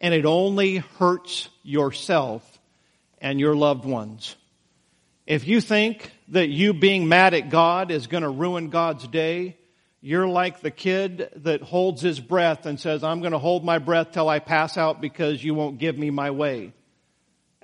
And 0.00 0.14
it 0.14 0.24
only 0.24 0.76
hurts 0.76 1.48
yourself 1.62 2.58
and 3.20 3.40
your 3.40 3.56
loved 3.56 3.84
ones. 3.84 4.36
If 5.26 5.48
you 5.48 5.60
think 5.60 6.12
that 6.28 6.48
you 6.48 6.72
being 6.72 7.08
mad 7.08 7.34
at 7.34 7.50
God 7.50 7.90
is 7.90 8.06
going 8.06 8.22
to 8.22 8.28
ruin 8.28 8.70
God's 8.70 9.08
day, 9.08 9.56
you're 10.00 10.28
like 10.28 10.60
the 10.60 10.70
kid 10.70 11.30
that 11.36 11.62
holds 11.62 12.00
his 12.00 12.20
breath 12.20 12.66
and 12.66 12.78
says, 12.78 13.02
I'm 13.02 13.20
going 13.20 13.32
to 13.32 13.38
hold 13.38 13.64
my 13.64 13.78
breath 13.78 14.12
till 14.12 14.28
I 14.28 14.38
pass 14.38 14.76
out 14.76 15.00
because 15.00 15.42
you 15.42 15.54
won't 15.54 15.78
give 15.78 15.98
me 15.98 16.10
my 16.10 16.30
way. 16.30 16.72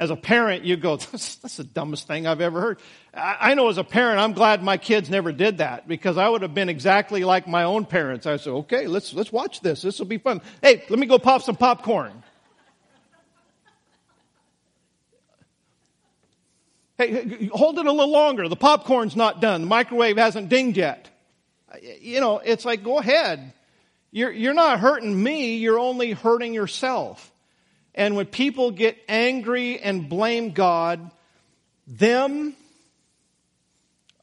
As 0.02 0.10
a 0.10 0.16
parent, 0.16 0.64
you 0.64 0.76
go, 0.76 0.96
that's, 1.12 1.36
that's 1.36 1.58
the 1.58 1.64
dumbest 1.64 2.08
thing 2.08 2.26
I've 2.26 2.40
ever 2.40 2.60
heard. 2.60 2.80
I, 3.14 3.36
I, 3.40 3.54
know 3.54 3.68
as 3.68 3.78
a 3.78 3.84
parent, 3.84 4.18
I'm 4.18 4.32
glad 4.32 4.60
my 4.60 4.76
kids 4.76 5.08
never 5.08 5.30
did 5.30 5.58
that 5.58 5.86
because 5.86 6.18
I 6.18 6.28
would 6.28 6.42
have 6.42 6.54
been 6.54 6.68
exactly 6.68 7.22
like 7.22 7.46
my 7.46 7.62
own 7.62 7.84
parents. 7.84 8.26
I 8.26 8.36
said, 8.36 8.50
okay, 8.50 8.88
let's, 8.88 9.14
let's 9.14 9.30
watch 9.30 9.60
this. 9.60 9.80
This 9.80 10.00
will 10.00 10.06
be 10.06 10.18
fun. 10.18 10.42
Hey, 10.60 10.82
let 10.88 10.98
me 10.98 11.06
go 11.06 11.20
pop 11.20 11.42
some 11.42 11.54
popcorn. 11.54 12.20
Hey, 16.98 17.48
hold 17.52 17.78
it 17.78 17.86
a 17.86 17.92
little 17.92 18.10
longer. 18.10 18.48
The 18.48 18.56
popcorn's 18.56 19.14
not 19.14 19.40
done. 19.40 19.60
The 19.60 19.66
microwave 19.68 20.16
hasn't 20.16 20.48
dinged 20.48 20.78
yet. 20.78 21.10
You 22.00 22.20
know, 22.20 22.38
it's 22.38 22.64
like, 22.64 22.82
go 22.82 22.98
ahead. 22.98 23.52
You're, 24.10 24.32
you're 24.32 24.52
not 24.52 24.80
hurting 24.80 25.22
me, 25.22 25.58
you're 25.58 25.78
only 25.78 26.10
hurting 26.10 26.54
yourself. 26.54 27.31
And 27.94 28.16
when 28.16 28.26
people 28.26 28.70
get 28.70 28.98
angry 29.09 29.78
and 29.78 30.09
blame 30.09 30.52
God, 30.52 31.11
them, 31.87 32.55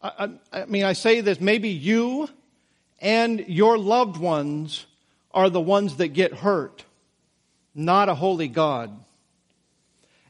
I, 0.02 0.30
I, 0.52 0.62
I 0.62 0.66
mean, 0.66 0.86
I 0.86 0.94
say 0.94 1.22
this, 1.22 1.40
maybe 1.40 1.70
you 1.70 2.30
and 3.00 3.40
your 3.48 3.78
loved 3.78 4.18
ones 4.18 4.86
are 5.32 5.50
the 5.50 5.62
ones 5.62 5.98
that 5.98 6.10
get 6.10 6.34
hurt, 6.34 6.84
not 7.76 8.10
a 8.10 8.16
holy 8.16 8.48
God. 8.48 8.92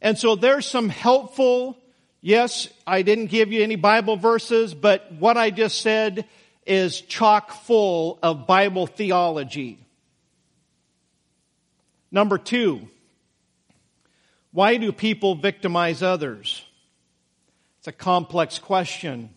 And 0.01 0.17
so 0.17 0.35
there's 0.35 0.65
some 0.65 0.89
helpful 0.89 1.77
Yes, 2.21 2.67
I 2.85 3.01
didn't 3.01 3.27
give 3.27 3.51
you 3.51 3.63
any 3.63 3.77
Bible 3.77 4.17
verses, 4.17 4.73
but 4.73 5.11
what 5.13 5.37
I 5.37 5.51
just 5.51 5.79
said 5.79 6.25
is 6.65 6.99
chock 6.99 7.51
full 7.51 8.19
of 8.21 8.45
Bible 8.45 8.87
theology. 8.87 9.79
Number 12.11 12.37
two, 12.37 12.89
why 14.51 14.77
do 14.77 14.91
people 14.91 15.35
victimize 15.35 16.01
others? 16.01 16.65
It's 17.79 17.87
a 17.87 17.91
complex 17.91 18.59
question. 18.59 19.29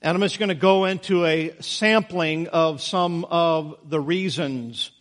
And 0.00 0.14
I'm 0.14 0.22
just 0.22 0.38
going 0.38 0.50
to 0.50 0.54
go 0.54 0.84
into 0.84 1.24
a 1.24 1.54
sampling 1.60 2.46
of 2.48 2.80
some 2.80 3.24
of 3.24 3.76
the 3.88 4.00
reasons. 4.00 4.92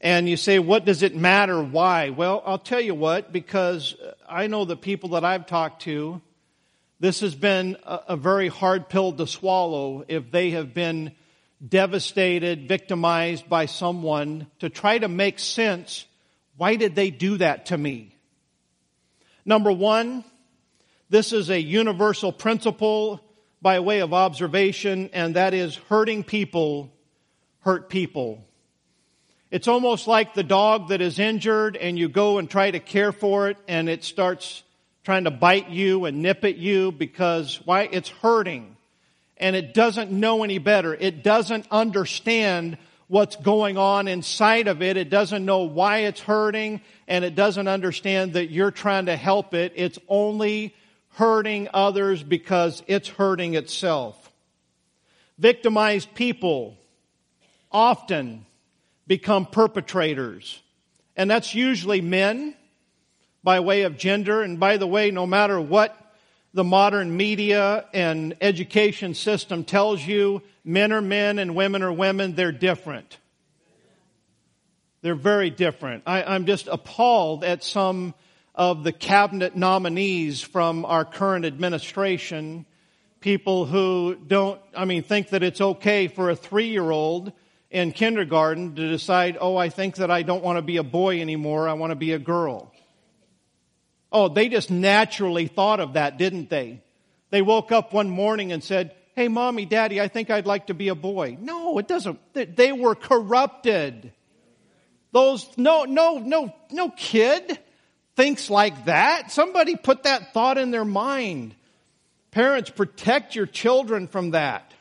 And 0.00 0.28
you 0.28 0.36
say, 0.36 0.58
what 0.58 0.84
does 0.84 1.02
it 1.02 1.14
matter? 1.16 1.62
Why? 1.62 2.10
Well, 2.10 2.42
I'll 2.46 2.58
tell 2.58 2.80
you 2.80 2.94
what, 2.94 3.32
because 3.32 3.96
I 4.28 4.46
know 4.46 4.64
the 4.64 4.76
people 4.76 5.10
that 5.10 5.24
I've 5.24 5.46
talked 5.46 5.82
to, 5.82 6.22
this 7.00 7.20
has 7.20 7.34
been 7.34 7.76
a, 7.84 8.16
very 8.16 8.48
hard 8.48 8.88
pill 8.88 9.12
to 9.12 9.26
swallow 9.26 10.04
if 10.08 10.30
they 10.30 10.50
have 10.50 10.72
been 10.72 11.12
devastated, 11.66 12.68
victimized 12.68 13.48
by 13.48 13.66
someone 13.66 14.46
to 14.60 14.68
try 14.68 14.98
to 14.98 15.08
make 15.08 15.38
sense. 15.38 16.06
Why 16.56 16.76
did 16.76 16.94
they 16.94 17.10
do 17.10 17.36
that 17.38 17.66
to 17.66 17.78
me? 17.78 18.14
Number 19.48 19.72
one, 19.72 20.24
this 21.08 21.32
is 21.32 21.48
a 21.48 21.58
universal 21.58 22.32
principle 22.32 23.24
by 23.62 23.80
way 23.80 24.00
of 24.00 24.12
observation, 24.12 25.08
and 25.14 25.36
that 25.36 25.54
is 25.54 25.74
hurting 25.88 26.22
people 26.22 26.92
hurt 27.60 27.88
people. 27.88 28.44
It's 29.50 29.66
almost 29.66 30.06
like 30.06 30.34
the 30.34 30.42
dog 30.42 30.88
that 30.88 31.00
is 31.00 31.18
injured 31.18 31.78
and 31.78 31.98
you 31.98 32.10
go 32.10 32.36
and 32.36 32.50
try 32.50 32.70
to 32.70 32.78
care 32.78 33.10
for 33.10 33.48
it 33.48 33.56
and 33.66 33.88
it 33.88 34.04
starts 34.04 34.64
trying 35.02 35.24
to 35.24 35.30
bite 35.30 35.70
you 35.70 36.04
and 36.04 36.20
nip 36.20 36.44
at 36.44 36.58
you 36.58 36.92
because 36.92 37.58
why? 37.64 37.88
It's 37.90 38.10
hurting. 38.10 38.76
And 39.38 39.56
it 39.56 39.72
doesn't 39.72 40.12
know 40.12 40.44
any 40.44 40.58
better. 40.58 40.94
It 40.94 41.24
doesn't 41.24 41.66
understand 41.70 42.76
what's 43.08 43.36
going 43.36 43.76
on 43.76 44.06
inside 44.06 44.68
of 44.68 44.82
it. 44.82 44.96
It 44.96 45.10
doesn't 45.10 45.44
know 45.44 45.62
why 45.64 46.00
it's 46.00 46.20
hurting 46.20 46.82
and 47.08 47.24
it 47.24 47.34
doesn't 47.34 47.66
understand 47.66 48.34
that 48.34 48.50
you're 48.50 48.70
trying 48.70 49.06
to 49.06 49.16
help 49.16 49.54
it. 49.54 49.72
It's 49.74 49.98
only 50.08 50.74
hurting 51.14 51.68
others 51.74 52.22
because 52.22 52.82
it's 52.86 53.08
hurting 53.08 53.54
itself. 53.54 54.30
Victimized 55.38 56.14
people 56.14 56.76
often 57.72 58.44
become 59.06 59.46
perpetrators. 59.46 60.60
And 61.16 61.30
that's 61.30 61.54
usually 61.54 62.00
men 62.00 62.54
by 63.42 63.60
way 63.60 63.82
of 63.82 63.96
gender. 63.96 64.42
And 64.42 64.60
by 64.60 64.76
the 64.76 64.86
way, 64.86 65.10
no 65.10 65.26
matter 65.26 65.60
what 65.60 65.96
the 66.58 66.64
modern 66.64 67.16
media 67.16 67.84
and 67.94 68.36
education 68.40 69.14
system 69.14 69.62
tells 69.62 70.04
you, 70.04 70.42
men 70.64 70.90
are 70.90 71.00
men 71.00 71.38
and 71.38 71.54
women 71.54 71.84
are 71.84 71.92
women, 71.92 72.34
they're 72.34 72.50
different. 72.50 73.18
They're 75.00 75.14
very 75.14 75.50
different. 75.50 76.02
I, 76.04 76.34
am 76.34 76.46
just 76.46 76.66
appalled 76.66 77.44
at 77.44 77.62
some 77.62 78.12
of 78.56 78.82
the 78.82 78.90
cabinet 78.90 79.54
nominees 79.54 80.40
from 80.40 80.84
our 80.84 81.04
current 81.04 81.44
administration, 81.44 82.66
people 83.20 83.64
who 83.64 84.16
don't, 84.16 84.60
I 84.76 84.84
mean, 84.84 85.04
think 85.04 85.28
that 85.28 85.44
it's 85.44 85.60
okay 85.60 86.08
for 86.08 86.28
a 86.28 86.34
three 86.34 86.70
year 86.70 86.90
old 86.90 87.30
in 87.70 87.92
kindergarten 87.92 88.74
to 88.74 88.88
decide, 88.88 89.38
oh, 89.40 89.56
I 89.56 89.68
think 89.68 89.94
that 89.98 90.10
I 90.10 90.22
don't 90.22 90.42
want 90.42 90.56
to 90.56 90.62
be 90.62 90.78
a 90.78 90.82
boy 90.82 91.20
anymore, 91.20 91.68
I 91.68 91.74
want 91.74 91.92
to 91.92 91.96
be 91.96 92.14
a 92.14 92.18
girl. 92.18 92.72
Oh, 94.10 94.28
they 94.28 94.48
just 94.48 94.70
naturally 94.70 95.46
thought 95.46 95.80
of 95.80 95.94
that, 95.94 96.18
didn't 96.18 96.48
they? 96.48 96.80
They 97.30 97.42
woke 97.42 97.72
up 97.72 97.92
one 97.92 98.08
morning 98.08 98.52
and 98.52 98.64
said, 98.64 98.94
Hey, 99.14 99.28
mommy, 99.28 99.66
daddy, 99.66 100.00
I 100.00 100.08
think 100.08 100.30
I'd 100.30 100.46
like 100.46 100.68
to 100.68 100.74
be 100.74 100.88
a 100.88 100.94
boy. 100.94 101.36
No, 101.40 101.78
it 101.78 101.88
doesn't. 101.88 102.20
They 102.34 102.72
were 102.72 102.94
corrupted. 102.94 104.12
Those, 105.10 105.46
no, 105.56 105.84
no, 105.84 106.18
no, 106.18 106.54
no 106.70 106.88
kid 106.90 107.58
thinks 108.14 108.48
like 108.48 108.84
that. 108.84 109.32
Somebody 109.32 109.74
put 109.74 110.04
that 110.04 110.32
thought 110.32 110.56
in 110.56 110.70
their 110.70 110.84
mind. 110.84 111.54
Parents, 112.30 112.70
protect 112.70 113.34
your 113.34 113.46
children 113.46 114.06
from 114.06 114.30
that. 114.30 114.72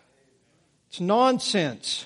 It's 0.89 0.99
nonsense. 0.99 2.05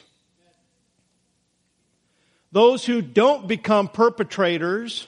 Those 2.51 2.86
who 2.86 3.01
don't 3.01 3.47
become 3.47 3.88
perpetrators 3.88 5.07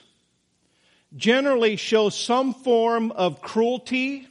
generally 1.16 1.76
show 1.76 2.08
some 2.08 2.54
form 2.54 3.12
of 3.12 3.40
cruelty 3.40 4.26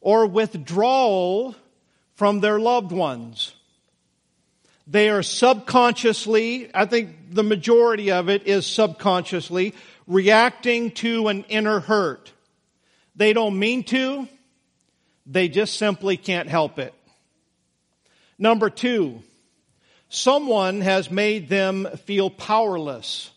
or 0.00 0.26
withdrawal 0.26 1.54
from 2.14 2.40
their 2.40 2.58
loved 2.58 2.92
ones. 2.92 3.54
They 4.86 5.10
are 5.10 5.22
subconsciously, 5.22 6.70
I 6.74 6.86
think 6.86 7.34
the 7.34 7.42
majority 7.42 8.10
of 8.10 8.28
it 8.28 8.46
is 8.46 8.66
subconsciously, 8.66 9.74
reacting 10.06 10.92
to 10.92 11.28
an 11.28 11.44
inner 11.48 11.80
hurt. 11.80 12.32
They 13.14 13.32
don't 13.32 13.58
mean 13.58 13.84
to, 13.84 14.26
they 15.26 15.48
just 15.48 15.76
simply 15.76 16.16
can't 16.16 16.48
help 16.48 16.78
it. 16.78 16.94
Number 18.38 18.70
two, 18.70 19.22
someone 20.08 20.80
has 20.80 21.10
made 21.10 21.48
them 21.48 21.86
feel 22.06 22.30
powerless. 22.30 23.30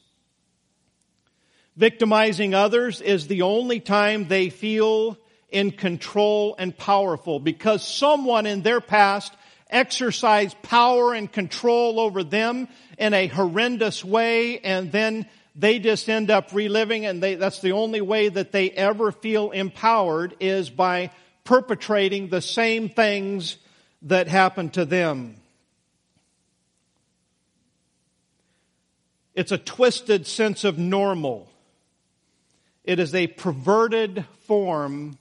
Victimizing 1.81 2.53
others 2.53 3.01
is 3.01 3.25
the 3.25 3.41
only 3.41 3.79
time 3.79 4.27
they 4.27 4.51
feel 4.51 5.17
in 5.49 5.71
control 5.71 6.53
and 6.59 6.77
powerful 6.77 7.39
because 7.39 7.83
someone 7.83 8.45
in 8.45 8.61
their 8.61 8.79
past 8.79 9.33
exercised 9.67 10.61
power 10.61 11.11
and 11.15 11.31
control 11.31 11.99
over 11.99 12.23
them 12.23 12.67
in 12.99 13.15
a 13.15 13.25
horrendous 13.25 14.05
way 14.05 14.59
and 14.59 14.91
then 14.91 15.25
they 15.55 15.79
just 15.79 16.07
end 16.07 16.29
up 16.29 16.53
reliving 16.53 17.07
and 17.07 17.23
they, 17.23 17.33
that's 17.33 17.61
the 17.61 17.71
only 17.71 17.99
way 17.99 18.29
that 18.29 18.51
they 18.51 18.69
ever 18.69 19.11
feel 19.11 19.49
empowered 19.49 20.35
is 20.39 20.69
by 20.69 21.09
perpetrating 21.45 22.27
the 22.27 22.41
same 22.43 22.89
things 22.89 23.57
that 24.03 24.27
happened 24.27 24.73
to 24.73 24.85
them. 24.85 25.35
It's 29.33 29.51
a 29.51 29.57
twisted 29.57 30.27
sense 30.27 30.63
of 30.63 30.77
normal. 30.77 31.50
It 32.83 32.99
is 32.99 33.13
a 33.13 33.27
perverted 33.27 34.25
form 34.47 35.17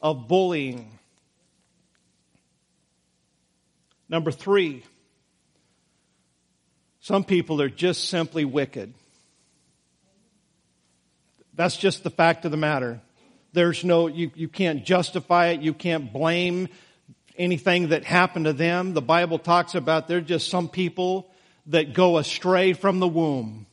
of 0.00 0.28
bullying. 0.28 0.98
Number 4.08 4.30
three, 4.30 4.82
some 7.00 7.24
people 7.24 7.60
are 7.60 7.68
just 7.68 8.08
simply 8.08 8.44
wicked. 8.44 8.94
That's 11.54 11.76
just 11.76 12.02
the 12.02 12.10
fact 12.10 12.44
of 12.44 12.50
the 12.50 12.56
matter. 12.56 13.00
There's 13.52 13.84
no, 13.84 14.06
you, 14.06 14.30
you 14.34 14.48
can't 14.48 14.84
justify 14.84 15.48
it. 15.48 15.62
You 15.62 15.72
can't 15.72 16.12
blame 16.12 16.68
anything 17.38 17.88
that 17.88 18.04
happened 18.04 18.44
to 18.44 18.52
them. 18.52 18.94
The 18.94 19.02
Bible 19.02 19.38
talks 19.38 19.74
about 19.74 20.08
there's 20.08 20.26
just 20.26 20.48
some 20.48 20.68
people 20.68 21.30
that 21.66 21.94
go 21.94 22.18
astray 22.18 22.72
from 22.72 23.00
the 23.00 23.08
womb 23.08 23.66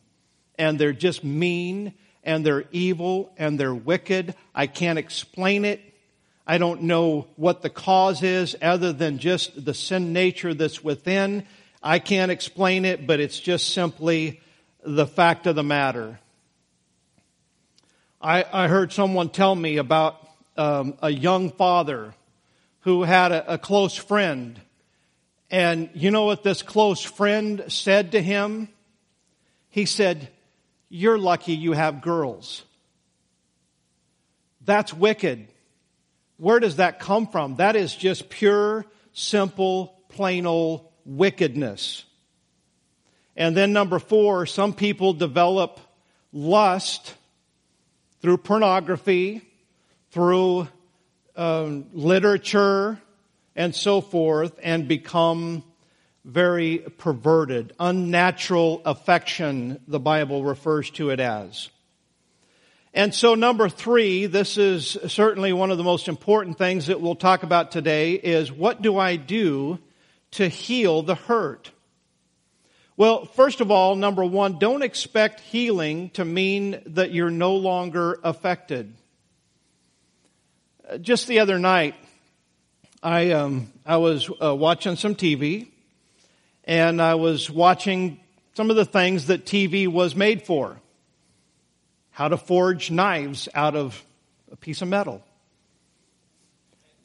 and 0.57 0.79
they're 0.79 0.93
just 0.93 1.23
mean 1.23 1.93
and 2.23 2.45
they're 2.45 2.65
evil 2.71 3.33
and 3.37 3.59
they're 3.59 3.75
wicked. 3.75 4.35
I 4.55 4.67
can't 4.67 4.99
explain 4.99 5.65
it. 5.65 5.81
I 6.45 6.57
don't 6.57 6.83
know 6.83 7.27
what 7.35 7.61
the 7.61 7.69
cause 7.69 8.21
is 8.21 8.55
other 8.61 8.91
than 8.91 9.17
just 9.17 9.63
the 9.63 9.73
sin 9.73 10.11
nature 10.11 10.53
that's 10.53 10.83
within. 10.83 11.45
I 11.81 11.99
can't 11.99 12.31
explain 12.31 12.85
it, 12.85 13.07
but 13.07 13.19
it's 13.19 13.39
just 13.39 13.73
simply 13.73 14.41
the 14.83 15.07
fact 15.07 15.47
of 15.47 15.55
the 15.55 15.63
matter. 15.63 16.19
I, 18.21 18.45
I 18.51 18.67
heard 18.67 18.93
someone 18.93 19.29
tell 19.29 19.55
me 19.55 19.77
about 19.77 20.17
um, 20.57 20.97
a 21.01 21.09
young 21.09 21.51
father 21.51 22.13
who 22.81 23.03
had 23.03 23.31
a, 23.31 23.53
a 23.53 23.57
close 23.57 23.95
friend. 23.95 24.59
And 25.49 25.89
you 25.93 26.11
know 26.11 26.25
what 26.25 26.43
this 26.43 26.61
close 26.61 27.01
friend 27.01 27.63
said 27.67 28.13
to 28.13 28.21
him? 28.21 28.69
He 29.69 29.85
said, 29.85 30.29
You're 30.95 31.17
lucky 31.17 31.53
you 31.53 31.71
have 31.71 32.03
girls. 32.03 32.63
That's 34.63 34.93
wicked. 34.93 35.47
Where 36.37 36.59
does 36.59 36.75
that 36.75 36.99
come 36.99 37.25
from? 37.25 37.55
That 37.55 37.75
is 37.75 37.95
just 37.95 38.29
pure, 38.29 38.85
simple, 39.11 39.99
plain 40.09 40.45
old 40.45 40.87
wickedness. 41.03 42.05
And 43.35 43.57
then 43.57 43.73
number 43.73 43.97
four, 43.97 44.45
some 44.45 44.71
people 44.71 45.13
develop 45.13 45.79
lust 46.31 47.15
through 48.21 48.37
pornography, 48.37 49.41
through 50.11 50.67
um, 51.35 51.85
literature, 51.93 53.01
and 53.55 53.73
so 53.73 53.99
forth, 53.99 54.59
and 54.61 54.87
become 54.87 55.63
very 56.25 56.79
perverted, 56.97 57.73
unnatural 57.79 58.81
affection, 58.85 59.79
the 59.87 59.99
Bible 59.99 60.43
refers 60.43 60.89
to 60.91 61.09
it 61.09 61.19
as. 61.19 61.69
And 62.93 63.13
so 63.13 63.33
number 63.33 63.69
three, 63.69 64.27
this 64.27 64.57
is 64.57 64.97
certainly 65.07 65.51
one 65.51 65.71
of 65.71 65.77
the 65.77 65.83
most 65.83 66.07
important 66.07 66.57
things 66.57 66.87
that 66.87 67.01
we'll 67.01 67.15
talk 67.15 67.43
about 67.43 67.71
today 67.71 68.13
is 68.13 68.51
what 68.51 68.81
do 68.81 68.97
I 68.97 69.15
do 69.15 69.79
to 70.31 70.47
heal 70.47 71.01
the 71.01 71.15
hurt? 71.15 71.71
Well, 72.95 73.25
first 73.25 73.61
of 73.61 73.71
all, 73.71 73.95
number 73.95 74.23
one, 74.23 74.59
don't 74.59 74.83
expect 74.83 75.39
healing 75.39 76.11
to 76.11 76.23
mean 76.23 76.81
that 76.85 77.11
you're 77.11 77.31
no 77.31 77.55
longer 77.55 78.19
affected. 78.23 78.93
Just 81.01 81.25
the 81.25 81.39
other 81.39 81.57
night, 81.57 81.95
I, 83.01 83.31
um, 83.31 83.73
I 83.83 83.97
was 83.97 84.29
uh, 84.39 84.53
watching 84.55 84.95
some 84.95 85.15
TV, 85.15 85.72
and 86.65 87.01
I 87.01 87.15
was 87.15 87.49
watching 87.49 88.19
some 88.55 88.69
of 88.69 88.75
the 88.75 88.85
things 88.85 89.27
that 89.27 89.45
TV 89.45 89.87
was 89.87 90.15
made 90.15 90.43
for. 90.43 90.79
How 92.11 92.27
to 92.27 92.37
forge 92.37 92.91
knives 92.91 93.49
out 93.55 93.75
of 93.75 94.03
a 94.51 94.55
piece 94.55 94.81
of 94.81 94.87
metal. 94.87 95.23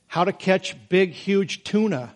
How 0.07 0.25
to 0.25 0.33
catch 0.33 0.77
big, 0.89 1.13
huge 1.13 1.65
tuna 1.65 2.13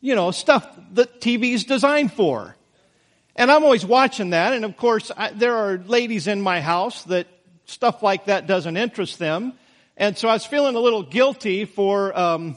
you 0.00 0.14
know, 0.14 0.30
stuff 0.30 0.66
that 0.94 1.20
TV 1.20 1.52
is 1.52 1.64
designed 1.64 2.12
for. 2.12 2.56
And 3.36 3.50
I'm 3.50 3.62
always 3.62 3.84
watching 3.84 4.30
that. 4.30 4.52
And 4.52 4.64
of 4.64 4.76
course, 4.76 5.10
I, 5.16 5.30
there 5.30 5.56
are 5.56 5.78
ladies 5.78 6.26
in 6.26 6.40
my 6.40 6.60
house 6.60 7.04
that 7.04 7.26
stuff 7.66 8.02
like 8.02 8.26
that 8.26 8.46
doesn't 8.46 8.76
interest 8.76 9.18
them. 9.18 9.52
And 9.96 10.16
so 10.16 10.28
I 10.28 10.32
was 10.32 10.46
feeling 10.46 10.74
a 10.74 10.80
little 10.80 11.02
guilty 11.02 11.66
for, 11.66 12.18
um, 12.18 12.56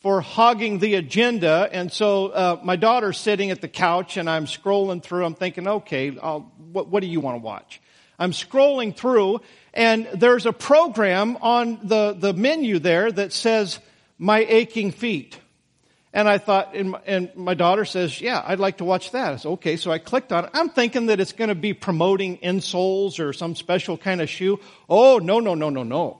for 0.00 0.20
hogging 0.20 0.78
the 0.78 0.94
agenda. 0.94 1.68
And 1.70 1.92
so 1.92 2.28
uh, 2.28 2.60
my 2.64 2.76
daughter's 2.76 3.18
sitting 3.18 3.50
at 3.50 3.60
the 3.60 3.68
couch 3.68 4.16
and 4.16 4.28
I'm 4.28 4.46
scrolling 4.46 5.02
through. 5.02 5.24
I'm 5.24 5.34
thinking, 5.34 5.68
okay, 5.68 6.10
what, 6.10 6.88
what 6.88 7.00
do 7.00 7.06
you 7.06 7.20
want 7.20 7.36
to 7.36 7.44
watch? 7.44 7.80
I'm 8.18 8.32
scrolling 8.32 8.96
through 8.96 9.40
and 9.74 10.08
there's 10.14 10.46
a 10.46 10.52
program 10.52 11.36
on 11.40 11.80
the, 11.82 12.16
the 12.18 12.32
menu 12.32 12.78
there 12.78 13.12
that 13.12 13.32
says, 13.32 13.78
My 14.18 14.40
Aching 14.40 14.90
Feet. 14.90 15.38
And 16.12 16.28
I 16.28 16.38
thought, 16.38 16.74
and 16.74 16.90
my, 16.90 17.00
and 17.06 17.30
my, 17.36 17.54
daughter 17.54 17.84
says, 17.84 18.20
yeah, 18.20 18.42
I'd 18.44 18.58
like 18.58 18.78
to 18.78 18.84
watch 18.84 19.12
that. 19.12 19.32
I 19.32 19.36
said, 19.36 19.48
okay. 19.50 19.76
So 19.76 19.92
I 19.92 19.98
clicked 19.98 20.32
on 20.32 20.44
it. 20.44 20.50
I'm 20.54 20.68
thinking 20.68 21.06
that 21.06 21.20
it's 21.20 21.32
going 21.32 21.50
to 21.50 21.54
be 21.54 21.72
promoting 21.72 22.38
insoles 22.38 23.20
or 23.20 23.32
some 23.32 23.54
special 23.54 23.96
kind 23.96 24.20
of 24.20 24.28
shoe. 24.28 24.58
Oh, 24.88 25.18
no, 25.18 25.38
no, 25.38 25.54
no, 25.54 25.70
no, 25.70 25.84
no. 25.84 26.19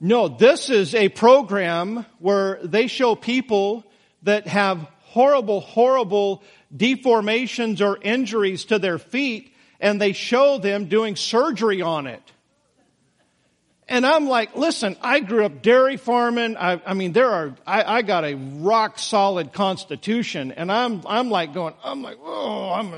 No, 0.00 0.28
this 0.28 0.70
is 0.70 0.94
a 0.94 1.08
program 1.08 2.04
where 2.18 2.58
they 2.62 2.86
show 2.86 3.14
people 3.14 3.84
that 4.22 4.46
have 4.46 4.86
horrible, 5.02 5.60
horrible 5.60 6.42
deformations 6.74 7.80
or 7.80 7.98
injuries 8.02 8.64
to 8.66 8.78
their 8.78 8.98
feet 8.98 9.54
and 9.80 10.00
they 10.00 10.12
show 10.12 10.58
them 10.58 10.86
doing 10.86 11.16
surgery 11.16 11.82
on 11.82 12.06
it. 12.06 12.22
And 13.86 14.06
I'm 14.06 14.26
like, 14.26 14.56
listen, 14.56 14.96
I 15.02 15.20
grew 15.20 15.44
up 15.44 15.60
dairy 15.60 15.98
farming. 15.98 16.56
I, 16.56 16.80
I 16.86 16.94
mean, 16.94 17.12
there 17.12 17.30
are, 17.30 17.54
I, 17.66 17.98
I, 17.98 18.02
got 18.02 18.24
a 18.24 18.34
rock 18.34 18.98
solid 18.98 19.52
constitution 19.52 20.52
and 20.52 20.72
I'm, 20.72 21.02
I'm 21.06 21.28
like 21.28 21.52
going, 21.52 21.74
I'm 21.84 22.02
like, 22.02 22.16
oh, 22.22 22.70
I'm, 22.70 22.94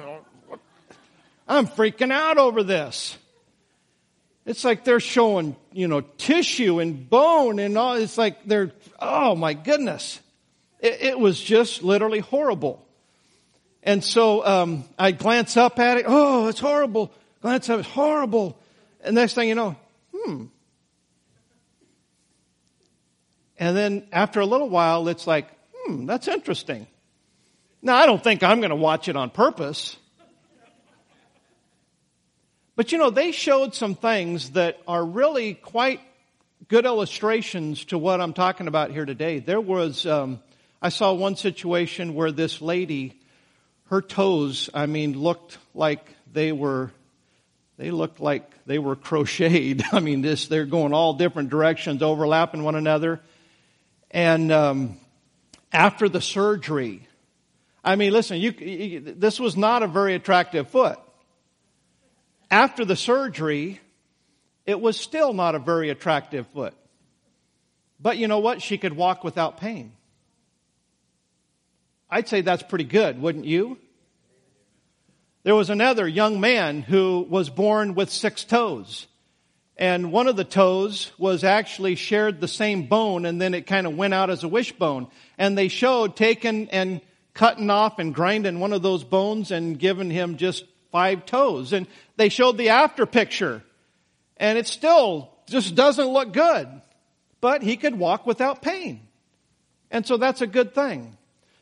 I'm 1.48 1.66
freaking 1.66 2.12
out 2.12 2.38
over 2.38 2.62
this. 2.62 3.18
It's 4.46 4.64
like 4.64 4.84
they're 4.84 5.00
showing, 5.00 5.56
you 5.72 5.88
know, 5.88 6.00
tissue 6.00 6.78
and 6.78 7.10
bone 7.10 7.58
and 7.58 7.76
all. 7.76 7.94
It's 7.94 8.16
like 8.16 8.44
they're, 8.46 8.72
oh 8.98 9.34
my 9.34 9.54
goodness. 9.54 10.20
It, 10.80 11.02
it 11.02 11.18
was 11.18 11.40
just 11.40 11.82
literally 11.82 12.20
horrible. 12.20 12.86
And 13.82 14.02
so, 14.02 14.46
um, 14.46 14.84
I 14.98 15.10
glance 15.10 15.56
up 15.56 15.78
at 15.78 15.98
it. 15.98 16.04
Oh, 16.08 16.48
it's 16.48 16.60
horrible. 16.60 17.12
Glance 17.42 17.68
up, 17.68 17.80
it's 17.80 17.88
horrible. 17.88 18.58
And 19.00 19.16
next 19.16 19.34
thing 19.34 19.48
you 19.48 19.54
know, 19.54 19.76
hmm, 20.14 20.46
and 23.58 23.76
then 23.76 24.06
after 24.12 24.40
a 24.40 24.46
little 24.46 24.68
while, 24.68 25.08
it's 25.08 25.26
like, 25.26 25.48
hmm, 25.74 26.06
that's 26.06 26.28
interesting. 26.28 26.86
Now, 27.82 27.96
I 27.96 28.06
don't 28.06 28.22
think 28.22 28.42
I'm 28.42 28.60
going 28.60 28.70
to 28.70 28.76
watch 28.76 29.08
it 29.08 29.16
on 29.16 29.30
purpose. 29.30 29.96
But 32.76 32.92
you 32.92 32.98
know, 32.98 33.08
they 33.08 33.32
showed 33.32 33.74
some 33.74 33.94
things 33.94 34.50
that 34.50 34.78
are 34.86 35.02
really 35.02 35.54
quite 35.54 36.00
good 36.68 36.84
illustrations 36.84 37.86
to 37.86 37.96
what 37.96 38.20
I'm 38.20 38.34
talking 38.34 38.68
about 38.68 38.90
here 38.90 39.06
today. 39.06 39.38
There 39.38 39.62
was, 39.62 40.04
um, 40.04 40.40
I 40.82 40.90
saw 40.90 41.14
one 41.14 41.36
situation 41.36 42.14
where 42.14 42.30
this 42.30 42.60
lady, 42.60 43.18
her 43.86 44.02
toes, 44.02 44.68
I 44.74 44.84
mean, 44.84 45.18
looked 45.18 45.56
like 45.74 46.06
they 46.30 46.52
were, 46.52 46.92
they 47.78 47.90
looked 47.90 48.20
like 48.20 48.52
they 48.66 48.78
were 48.78 48.94
crocheted. 48.94 49.82
I 49.92 50.00
mean, 50.00 50.20
this, 50.20 50.46
they're 50.46 50.66
going 50.66 50.92
all 50.92 51.14
different 51.14 51.48
directions, 51.48 52.02
overlapping 52.02 52.62
one 52.62 52.74
another. 52.74 53.22
And 54.10 54.52
um, 54.52 55.00
after 55.72 56.10
the 56.10 56.20
surgery, 56.20 57.08
I 57.82 57.96
mean, 57.96 58.12
listen, 58.12 58.36
you, 58.38 58.50
you, 58.50 59.00
this 59.00 59.40
was 59.40 59.56
not 59.56 59.82
a 59.82 59.86
very 59.86 60.14
attractive 60.14 60.68
foot. 60.68 60.98
After 62.50 62.84
the 62.84 62.96
surgery, 62.96 63.80
it 64.64 64.80
was 64.80 64.98
still 64.98 65.32
not 65.32 65.54
a 65.54 65.58
very 65.58 65.90
attractive 65.90 66.46
foot. 66.48 66.74
But 68.00 68.18
you 68.18 68.28
know 68.28 68.38
what? 68.38 68.62
She 68.62 68.78
could 68.78 68.94
walk 68.94 69.24
without 69.24 69.58
pain. 69.58 69.92
I'd 72.08 72.28
say 72.28 72.40
that's 72.40 72.62
pretty 72.62 72.84
good, 72.84 73.20
wouldn't 73.20 73.46
you? 73.46 73.78
There 75.42 75.54
was 75.54 75.70
another 75.70 76.06
young 76.06 76.40
man 76.40 76.82
who 76.82 77.26
was 77.28 77.50
born 77.50 77.94
with 77.94 78.10
six 78.10 78.44
toes 78.44 79.06
and 79.78 80.10
one 80.10 80.26
of 80.26 80.36
the 80.36 80.44
toes 80.44 81.12
was 81.18 81.44
actually 81.44 81.96
shared 81.96 82.40
the 82.40 82.48
same 82.48 82.86
bone 82.86 83.26
and 83.26 83.40
then 83.40 83.52
it 83.52 83.66
kind 83.66 83.86
of 83.86 83.96
went 83.96 84.14
out 84.14 84.30
as 84.30 84.42
a 84.42 84.48
wishbone. 84.48 85.08
And 85.36 85.56
they 85.56 85.68
showed 85.68 86.16
taking 86.16 86.70
and 86.70 87.02
cutting 87.34 87.68
off 87.68 87.98
and 87.98 88.14
grinding 88.14 88.58
one 88.58 88.72
of 88.72 88.82
those 88.82 89.04
bones 89.04 89.50
and 89.50 89.78
giving 89.78 90.10
him 90.10 90.38
just 90.38 90.64
five 90.96 91.26
toes. 91.26 91.74
And 91.74 91.86
they 92.16 92.30
showed 92.30 92.56
the 92.56 92.70
after 92.70 93.04
picture 93.04 93.62
and 94.38 94.56
it 94.56 94.66
still 94.66 95.30
just 95.46 95.74
doesn't 95.74 96.06
look 96.06 96.32
good, 96.32 96.66
but 97.42 97.62
he 97.62 97.76
could 97.76 97.98
walk 97.98 98.26
without 98.26 98.62
pain. 98.62 99.02
And 99.90 100.06
so 100.06 100.16
that's 100.16 100.40
a 100.40 100.46
good 100.46 100.74
thing. 100.74 101.18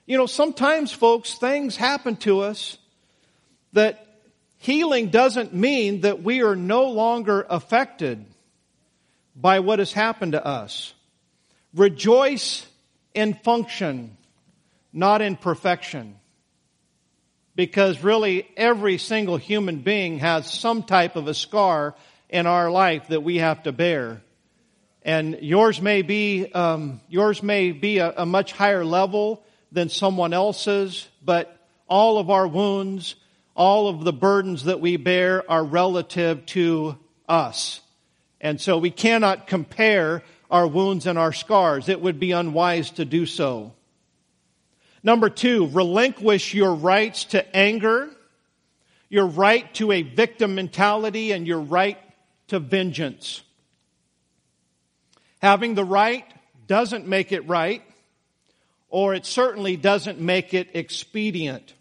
You 0.07 0.19
know, 0.19 0.27
sometimes 0.27 0.93
folks, 0.93 1.35
things 1.35 1.75
happen 1.75 2.15
to 2.19 2.43
us 2.43 2.79
that 3.73 4.07
Healing 4.59 5.09
doesn't 5.09 5.53
mean 5.53 6.03
that 6.03 6.23
we 6.23 6.43
are 6.43 6.55
no 6.55 6.85
longer 6.85 7.45
affected 7.51 8.25
by 9.35 9.59
what 9.59 9.81
has 9.81 9.93
happened 9.93 10.33
to 10.33 10.47
us. 10.47 10.95
Rejoice 11.75 12.65
in 13.15 13.35
function, 13.35 14.17
not 14.93 15.23
in 15.23 15.35
perfection. 15.35 16.15
Because 17.57 18.03
really 18.03 18.49
every 18.57 18.99
single 18.99 19.37
human 19.37 19.79
being 19.79 20.19
has 20.19 20.53
some 20.53 20.83
type 20.83 21.17
of 21.17 21.29
a 21.29 21.35
scar 21.35 21.95
in 22.29 22.47
our 22.47 22.71
life 22.71 23.09
that 23.09 23.23
we 23.23 23.37
have 23.39 23.63
to 23.63 23.73
bear. 23.73 24.23
And 25.03 25.39
yours 25.41 25.81
may 25.81 26.03
be, 26.03 26.51
um, 26.53 27.01
yours 27.09 27.43
may 27.43 27.73
be 27.73 27.99
a, 27.99 28.13
a 28.19 28.27
much 28.27 28.53
higher 28.53 28.85
level 28.85 29.45
than 29.71 29.89
someone 29.89 30.33
else's, 30.33 31.07
but 31.23 31.57
all 31.89 32.19
of 32.19 32.31
our 32.31 32.49
wounds, 32.49 33.15
all 33.55 33.89
of 33.89 34.03
the 34.03 34.13
burdens 34.13 34.65
that 34.65 34.81
we 34.81 34.97
bear 34.97 35.49
are 35.51 35.63
relative 35.63 36.47
to 36.47 36.99
us. 37.29 37.81
And 38.41 38.61
so 38.61 38.79
we 38.79 38.91
cannot 38.91 39.47
compare 39.47 40.23
our 40.51 40.67
wounds 40.67 41.07
and 41.07 41.19
our 41.19 41.33
scars. 41.33 41.89
It 41.89 42.01
would 42.01 42.19
be 42.19 42.33
unwise 42.33 42.91
to 42.93 43.05
do 43.05 43.27
so. 43.27 43.73
Number 45.05 45.29
two, 45.29 45.69
relinquish 45.69 46.55
your 46.55 46.75
rights 46.75 47.25
to 47.27 47.57
anger, 47.57 48.09
your 49.11 49.27
right 49.27 49.73
to 49.75 49.93
a 49.93 50.01
victim 50.01 50.55
mentality, 50.55 51.31
and 51.31 51.47
your 51.47 51.61
right 51.61 51.99
to 52.49 52.59
vengeance. 52.59 53.43
Having 55.43 55.75
the 55.75 55.85
right 55.85 56.25
doesn't 56.67 57.07
make 57.07 57.33
it 57.33 57.47
right, 57.47 57.83
or 58.89 59.13
it 59.13 59.27
certainly 59.27 59.77
doesn't 59.77 60.21
make 60.21 60.55
it 60.55 60.71
expedient. 60.73 61.75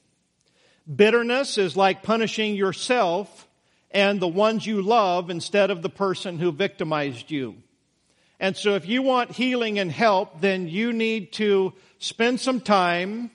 Bitterness 0.94 1.58
is 1.58 1.78
like 1.78 2.04
punishing 2.04 2.56
yourself 2.56 3.48
and 3.90 4.20
the 4.20 4.28
ones 4.28 4.68
you 4.68 4.82
love 4.82 5.30
instead 5.30 5.72
of 5.72 5.82
the 5.82 5.90
person 5.90 6.40
who 6.40 6.52
victimized 6.52 7.32
you. 7.32 7.56
And 8.38 8.58
so 8.58 8.76
if 8.76 8.86
you 8.86 9.02
want 9.02 9.32
healing 9.32 9.80
and 9.80 9.90
help, 9.90 10.42
then 10.42 10.68
you 10.68 10.92
need 10.92 11.32
to 11.34 11.72
spend 12.04 12.38
some 12.38 12.60
time, 12.60 13.32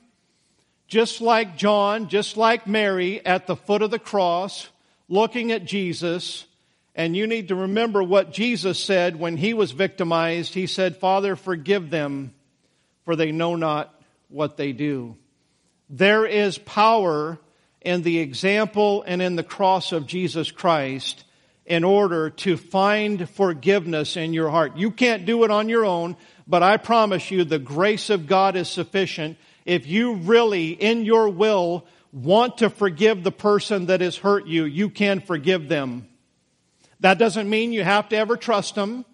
just 0.88 1.22
like 1.22 1.56
John, 1.56 2.08
just 2.08 2.36
like 2.36 2.66
Mary, 2.66 3.24
at 3.24 3.46
the 3.46 3.56
foot 3.56 3.80
of 3.80 3.90
the 3.90 3.98
cross, 3.98 4.68
looking 5.08 5.52
at 5.52 5.64
Jesus. 5.64 6.44
And 6.94 7.16
you 7.16 7.26
need 7.26 7.48
to 7.48 7.54
remember 7.54 8.02
what 8.02 8.30
Jesus 8.30 8.78
said 8.78 9.18
when 9.18 9.38
he 9.38 9.54
was 9.54 9.72
victimized. 9.72 10.52
He 10.52 10.66
said, 10.66 10.98
Father, 10.98 11.34
forgive 11.34 11.88
them, 11.88 12.34
for 13.06 13.16
they 13.16 13.32
know 13.32 13.56
not 13.56 13.94
what 14.28 14.58
they 14.58 14.72
do. 14.72 15.16
There 15.88 16.26
is 16.26 16.58
power 16.58 17.38
in 17.80 18.02
the 18.02 18.18
example 18.18 19.02
and 19.06 19.22
in 19.22 19.36
the 19.36 19.42
cross 19.42 19.92
of 19.92 20.06
Jesus 20.06 20.50
Christ 20.50 21.24
in 21.64 21.84
order 21.84 22.30
to 22.30 22.58
find 22.58 23.28
forgiveness 23.30 24.16
in 24.16 24.34
your 24.34 24.50
heart. 24.50 24.76
You 24.76 24.90
can't 24.90 25.24
do 25.24 25.44
it 25.44 25.50
on 25.50 25.70
your 25.70 25.86
own, 25.86 26.16
but 26.48 26.62
I 26.62 26.78
promise 26.78 27.30
you 27.30 27.44
the 27.44 27.58
grace 27.58 28.08
of 28.08 28.26
God 28.26 28.56
is 28.56 28.68
sufficient. 28.68 29.36
If 29.66 29.86
you 29.86 30.14
really, 30.14 30.70
in 30.70 31.04
your 31.04 31.28
will, 31.28 31.84
want 32.10 32.58
to 32.58 32.70
forgive 32.70 33.22
the 33.22 33.30
person 33.30 33.86
that 33.86 34.00
has 34.00 34.16
hurt 34.16 34.46
you, 34.46 34.64
you 34.64 34.88
can 34.88 35.20
forgive 35.20 35.68
them. 35.68 36.08
That 37.00 37.18
doesn't 37.18 37.48
mean 37.48 37.72
you 37.72 37.84
have 37.84 38.08
to 38.08 38.16
ever 38.16 38.36
trust 38.36 38.74
them. 38.74 39.04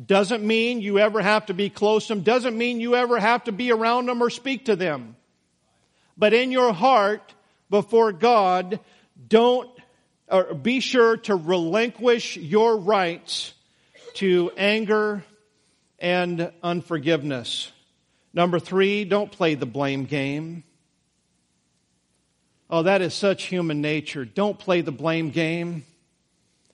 Doesn't 0.00 0.46
mean 0.46 0.80
you 0.80 0.98
ever 0.98 1.20
have 1.20 1.46
to 1.46 1.54
be 1.54 1.70
close 1.70 2.06
to 2.06 2.14
them. 2.14 2.22
Doesn't 2.22 2.56
mean 2.56 2.80
you 2.80 2.94
ever 2.94 3.18
have 3.18 3.44
to 3.44 3.52
be 3.52 3.72
around 3.72 4.06
them 4.06 4.22
or 4.22 4.30
speak 4.30 4.66
to 4.66 4.76
them. 4.76 5.16
But 6.16 6.34
in 6.34 6.52
your 6.52 6.72
heart, 6.72 7.34
before 7.68 8.12
God, 8.12 8.78
don't 9.26 9.68
or 10.28 10.54
be 10.54 10.80
sure 10.80 11.16
to 11.16 11.34
relinquish 11.34 12.36
your 12.36 12.76
rights 12.76 13.54
to 14.14 14.50
anger 14.56 15.24
and 15.98 16.52
unforgiveness. 16.62 17.72
Number 18.34 18.58
three, 18.58 19.04
don't 19.04 19.32
play 19.32 19.54
the 19.54 19.66
blame 19.66 20.04
game. 20.04 20.64
Oh, 22.68 22.82
that 22.82 23.00
is 23.00 23.14
such 23.14 23.44
human 23.44 23.80
nature. 23.80 24.24
Don't 24.24 24.58
play 24.58 24.80
the 24.80 24.92
blame 24.92 25.30
game. 25.30 25.84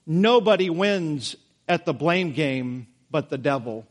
Nobody 0.06 0.70
wins 0.70 1.36
at 1.68 1.84
the 1.84 1.92
blame 1.92 2.32
game 2.32 2.86
but 3.10 3.28
the 3.28 3.38
devil. 3.38 3.86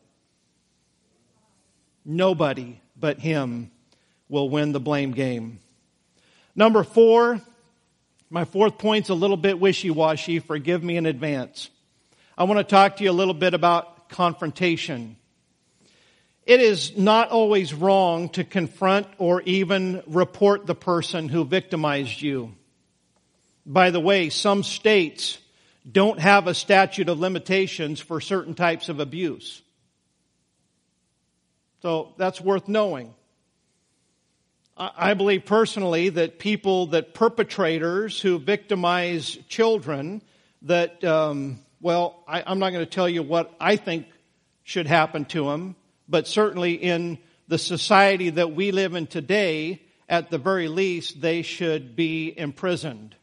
Nobody 2.03 2.81
but 2.99 3.19
him 3.19 3.71
will 4.27 4.49
win 4.49 4.71
the 4.71 4.79
blame 4.79 5.11
game. 5.11 5.59
Number 6.55 6.83
four, 6.83 7.39
my 8.29 8.45
fourth 8.45 8.77
point's 8.77 9.09
a 9.09 9.13
little 9.13 9.37
bit 9.37 9.59
wishy-washy. 9.59 10.39
Forgive 10.39 10.83
me 10.83 10.97
in 10.97 11.05
advance. 11.05 11.69
I 12.37 12.45
want 12.45 12.57
to 12.57 12.63
talk 12.63 12.97
to 12.97 13.03
you 13.03 13.11
a 13.11 13.13
little 13.13 13.33
bit 13.33 13.53
about 13.53 14.09
confrontation. 14.09 15.17
It 16.45 16.59
is 16.59 16.97
not 16.97 17.29
always 17.29 17.73
wrong 17.73 18.29
to 18.29 18.43
confront 18.43 19.07
or 19.17 19.41
even 19.43 20.01
report 20.07 20.65
the 20.65 20.75
person 20.75 21.29
who 21.29 21.45
victimized 21.45 22.21
you. 22.21 22.53
By 23.65 23.91
the 23.91 23.99
way, 23.99 24.29
some 24.29 24.63
states 24.63 25.37
don't 25.89 26.19
have 26.19 26.47
a 26.47 26.53
statute 26.53 27.09
of 27.09 27.19
limitations 27.19 27.99
for 27.99 28.19
certain 28.19 28.55
types 28.55 28.89
of 28.89 28.99
abuse. 28.99 29.61
So 31.81 32.13
that's 32.17 32.39
worth 32.41 32.67
knowing. 32.67 33.13
I 34.77 35.13
believe 35.13 35.45
personally 35.45 36.09
that 36.09 36.39
people, 36.39 36.87
that 36.87 37.13
perpetrators 37.13 38.19
who 38.19 38.39
victimize 38.39 39.37
children, 39.47 40.23
that, 40.63 41.03
um, 41.03 41.59
well, 41.81 42.23
I, 42.27 42.43
I'm 42.45 42.57
not 42.57 42.71
going 42.71 42.83
to 42.85 42.89
tell 42.89 43.09
you 43.09 43.21
what 43.21 43.53
I 43.59 43.75
think 43.75 44.07
should 44.63 44.87
happen 44.87 45.25
to 45.25 45.45
them, 45.45 45.75
but 46.11 46.27
certainly 46.27 46.73
in 46.73 47.17
the 47.47 47.57
society 47.57 48.29
that 48.29 48.53
we 48.53 48.71
live 48.71 48.93
in 48.93 49.07
today, 49.07 49.81
at 50.07 50.29
the 50.29 50.37
very 50.37 50.67
least, 50.67 51.21
they 51.21 51.41
should 51.41 51.95
be 51.95 52.37
imprisoned. 52.37 53.15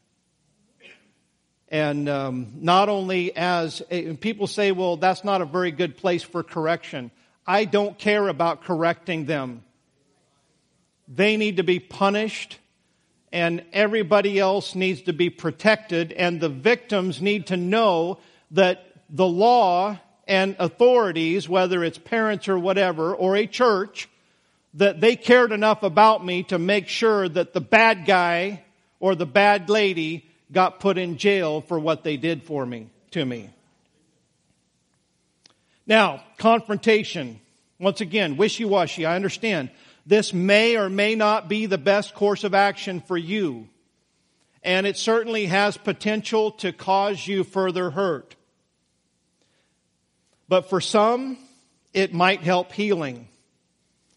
And 1.69 2.09
um, 2.09 2.53
not 2.55 2.89
only 2.89 3.35
as 3.35 3.83
a, 3.91 4.15
people 4.15 4.47
say, 4.47 4.71
well, 4.71 4.97
that's 4.97 5.23
not 5.23 5.41
a 5.41 5.45
very 5.45 5.71
good 5.71 5.97
place 5.97 6.23
for 6.23 6.41
correction. 6.41 7.11
I 7.45 7.65
don't 7.65 7.97
care 7.97 8.27
about 8.27 8.63
correcting 8.63 9.25
them. 9.25 9.63
They 11.07 11.37
need 11.37 11.57
to 11.57 11.63
be 11.63 11.79
punished 11.79 12.57
and 13.31 13.63
everybody 13.71 14.39
else 14.39 14.73
needs 14.73 15.03
to 15.03 15.13
be 15.13 15.29
protected 15.29 16.11
and 16.11 16.39
the 16.39 16.49
victims 16.49 17.21
need 17.21 17.47
to 17.47 17.57
know 17.57 18.17
that 18.51 18.83
the 19.09 19.27
law 19.27 19.99
and 20.29 20.55
authorities, 20.59 21.49
whether 21.49 21.83
it's 21.83 21.97
parents 21.97 22.47
or 22.47 22.57
whatever, 22.57 23.13
or 23.15 23.35
a 23.35 23.47
church, 23.47 24.07
that 24.75 25.01
they 25.01 25.15
cared 25.15 25.51
enough 25.51 25.81
about 25.81 26.23
me 26.23 26.43
to 26.43 26.59
make 26.59 26.87
sure 26.87 27.27
that 27.27 27.51
the 27.53 27.59
bad 27.59 28.05
guy 28.05 28.63
or 28.99 29.15
the 29.15 29.25
bad 29.25 29.69
lady 29.69 30.29
got 30.51 30.79
put 30.79 30.99
in 30.99 31.17
jail 31.17 31.61
for 31.61 31.79
what 31.79 32.03
they 32.03 32.15
did 32.15 32.43
for 32.43 32.63
me, 32.63 32.87
to 33.09 33.25
me. 33.25 33.49
Now, 35.87 36.23
confrontation. 36.37 37.41
Once 37.79 37.99
again, 37.99 38.37
wishy-washy, 38.37 39.07
I 39.07 39.15
understand. 39.15 39.71
This 40.05 40.31
may 40.31 40.77
or 40.77 40.89
may 40.89 41.15
not 41.15 41.49
be 41.49 41.65
the 41.65 41.79
best 41.79 42.13
course 42.13 42.43
of 42.43 42.53
action 42.53 43.01
for 43.01 43.17
you. 43.17 43.67
And 44.61 44.85
it 44.85 44.97
certainly 44.97 45.47
has 45.47 45.77
potential 45.77 46.51
to 46.51 46.71
cause 46.71 47.25
you 47.25 47.43
further 47.43 47.89
hurt. 47.89 48.35
But 50.49 50.67
for 50.67 50.81
some, 50.81 51.37
it 51.93 52.11
might 52.11 52.41
help 52.41 52.71
healing. 52.71 53.27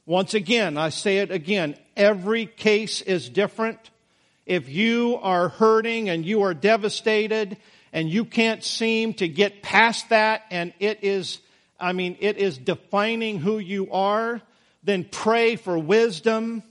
Once 0.07 0.33
again, 0.33 0.78
I 0.78 0.89
say 0.89 1.18
it 1.18 1.30
again, 1.30 1.76
every 1.95 2.47
case 2.47 3.03
is 3.03 3.28
different. 3.28 3.78
If 4.47 4.70
you 4.70 5.18
are 5.22 5.51
hurting 5.51 6.09
and 6.09 6.24
you 6.24 6.43
are 6.43 6.55
devastated 6.55 7.59
and 7.93 8.11
you 8.11 8.24
can't 8.24 8.64
seem 8.64 9.12
to 9.14 9.28
get 9.28 9.62
past 9.62 10.09
that 10.09 10.43
and 10.51 10.72
it 10.80 11.05
is, 11.05 11.39
I 11.78 11.93
mean, 11.93 12.16
it 12.18 12.39
is 12.39 12.57
defining 12.57 13.39
who 13.39 13.59
you 13.59 13.93
are, 13.93 14.41
then 14.83 15.05
pray 15.05 15.57
for 15.57 15.78
wisdom, 15.78 16.62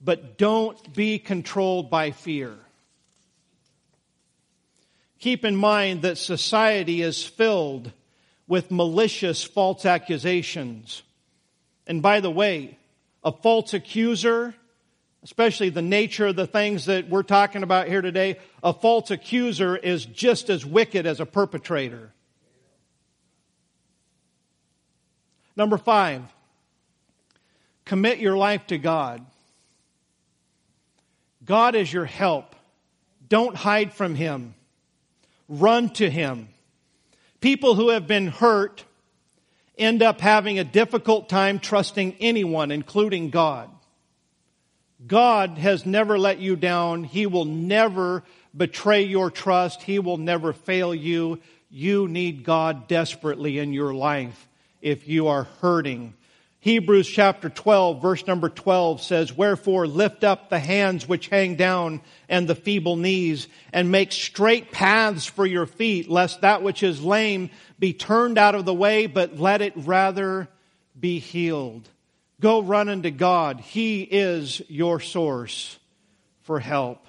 but 0.00 0.36
don't 0.36 0.92
be 0.92 1.20
controlled 1.20 1.88
by 1.88 2.10
fear. 2.10 2.54
Keep 5.20 5.44
in 5.44 5.54
mind 5.54 6.02
that 6.02 6.18
society 6.18 7.00
is 7.00 7.24
filled 7.24 7.92
with 8.46 8.70
malicious 8.70 9.42
false 9.42 9.86
accusations. 9.86 11.02
And 11.86 12.02
by 12.02 12.20
the 12.20 12.30
way, 12.30 12.78
a 13.22 13.32
false 13.32 13.74
accuser, 13.74 14.54
especially 15.22 15.70
the 15.70 15.82
nature 15.82 16.26
of 16.26 16.36
the 16.36 16.46
things 16.46 16.86
that 16.86 17.08
we're 17.08 17.22
talking 17.22 17.62
about 17.62 17.88
here 17.88 18.02
today, 18.02 18.38
a 18.62 18.72
false 18.72 19.10
accuser 19.10 19.76
is 19.76 20.04
just 20.04 20.50
as 20.50 20.64
wicked 20.64 21.06
as 21.06 21.20
a 21.20 21.26
perpetrator. 21.26 22.12
Number 25.56 25.78
five, 25.78 26.22
Commit 27.84 28.18
your 28.18 28.36
life 28.36 28.66
to 28.68 28.78
God. 28.78 29.24
God 31.44 31.74
is 31.74 31.92
your 31.92 32.06
help. 32.06 32.56
Don't 33.28 33.54
hide 33.54 33.92
from 33.92 34.14
Him. 34.14 34.54
Run 35.48 35.90
to 35.90 36.08
Him. 36.08 36.48
People 37.44 37.74
who 37.74 37.90
have 37.90 38.06
been 38.06 38.28
hurt 38.28 38.86
end 39.76 40.02
up 40.02 40.22
having 40.22 40.58
a 40.58 40.64
difficult 40.64 41.28
time 41.28 41.58
trusting 41.58 42.16
anyone, 42.18 42.70
including 42.70 43.28
God. 43.28 43.68
God 45.06 45.58
has 45.58 45.84
never 45.84 46.18
let 46.18 46.38
you 46.38 46.56
down. 46.56 47.04
He 47.04 47.26
will 47.26 47.44
never 47.44 48.24
betray 48.56 49.02
your 49.02 49.30
trust. 49.30 49.82
He 49.82 49.98
will 49.98 50.16
never 50.16 50.54
fail 50.54 50.94
you. 50.94 51.38
You 51.68 52.08
need 52.08 52.44
God 52.44 52.88
desperately 52.88 53.58
in 53.58 53.74
your 53.74 53.92
life 53.92 54.48
if 54.80 55.06
you 55.06 55.26
are 55.26 55.44
hurting 55.60 56.14
Hebrews 56.64 57.06
chapter 57.06 57.50
12, 57.50 58.00
verse 58.00 58.26
number 58.26 58.48
12 58.48 59.02
says, 59.02 59.36
Wherefore 59.36 59.86
lift 59.86 60.24
up 60.24 60.48
the 60.48 60.58
hands 60.58 61.06
which 61.06 61.28
hang 61.28 61.56
down 61.56 62.00
and 62.26 62.48
the 62.48 62.54
feeble 62.54 62.96
knees, 62.96 63.48
and 63.70 63.90
make 63.90 64.12
straight 64.12 64.72
paths 64.72 65.26
for 65.26 65.44
your 65.44 65.66
feet, 65.66 66.08
lest 66.08 66.40
that 66.40 66.62
which 66.62 66.82
is 66.82 67.02
lame 67.04 67.50
be 67.78 67.92
turned 67.92 68.38
out 68.38 68.54
of 68.54 68.64
the 68.64 68.72
way, 68.72 69.04
but 69.06 69.38
let 69.38 69.60
it 69.60 69.74
rather 69.76 70.48
be 70.98 71.18
healed. 71.18 71.86
Go 72.40 72.62
run 72.62 72.88
unto 72.88 73.10
God. 73.10 73.60
He 73.60 74.00
is 74.00 74.62
your 74.68 75.00
source 75.00 75.78
for 76.44 76.60
help. 76.60 77.04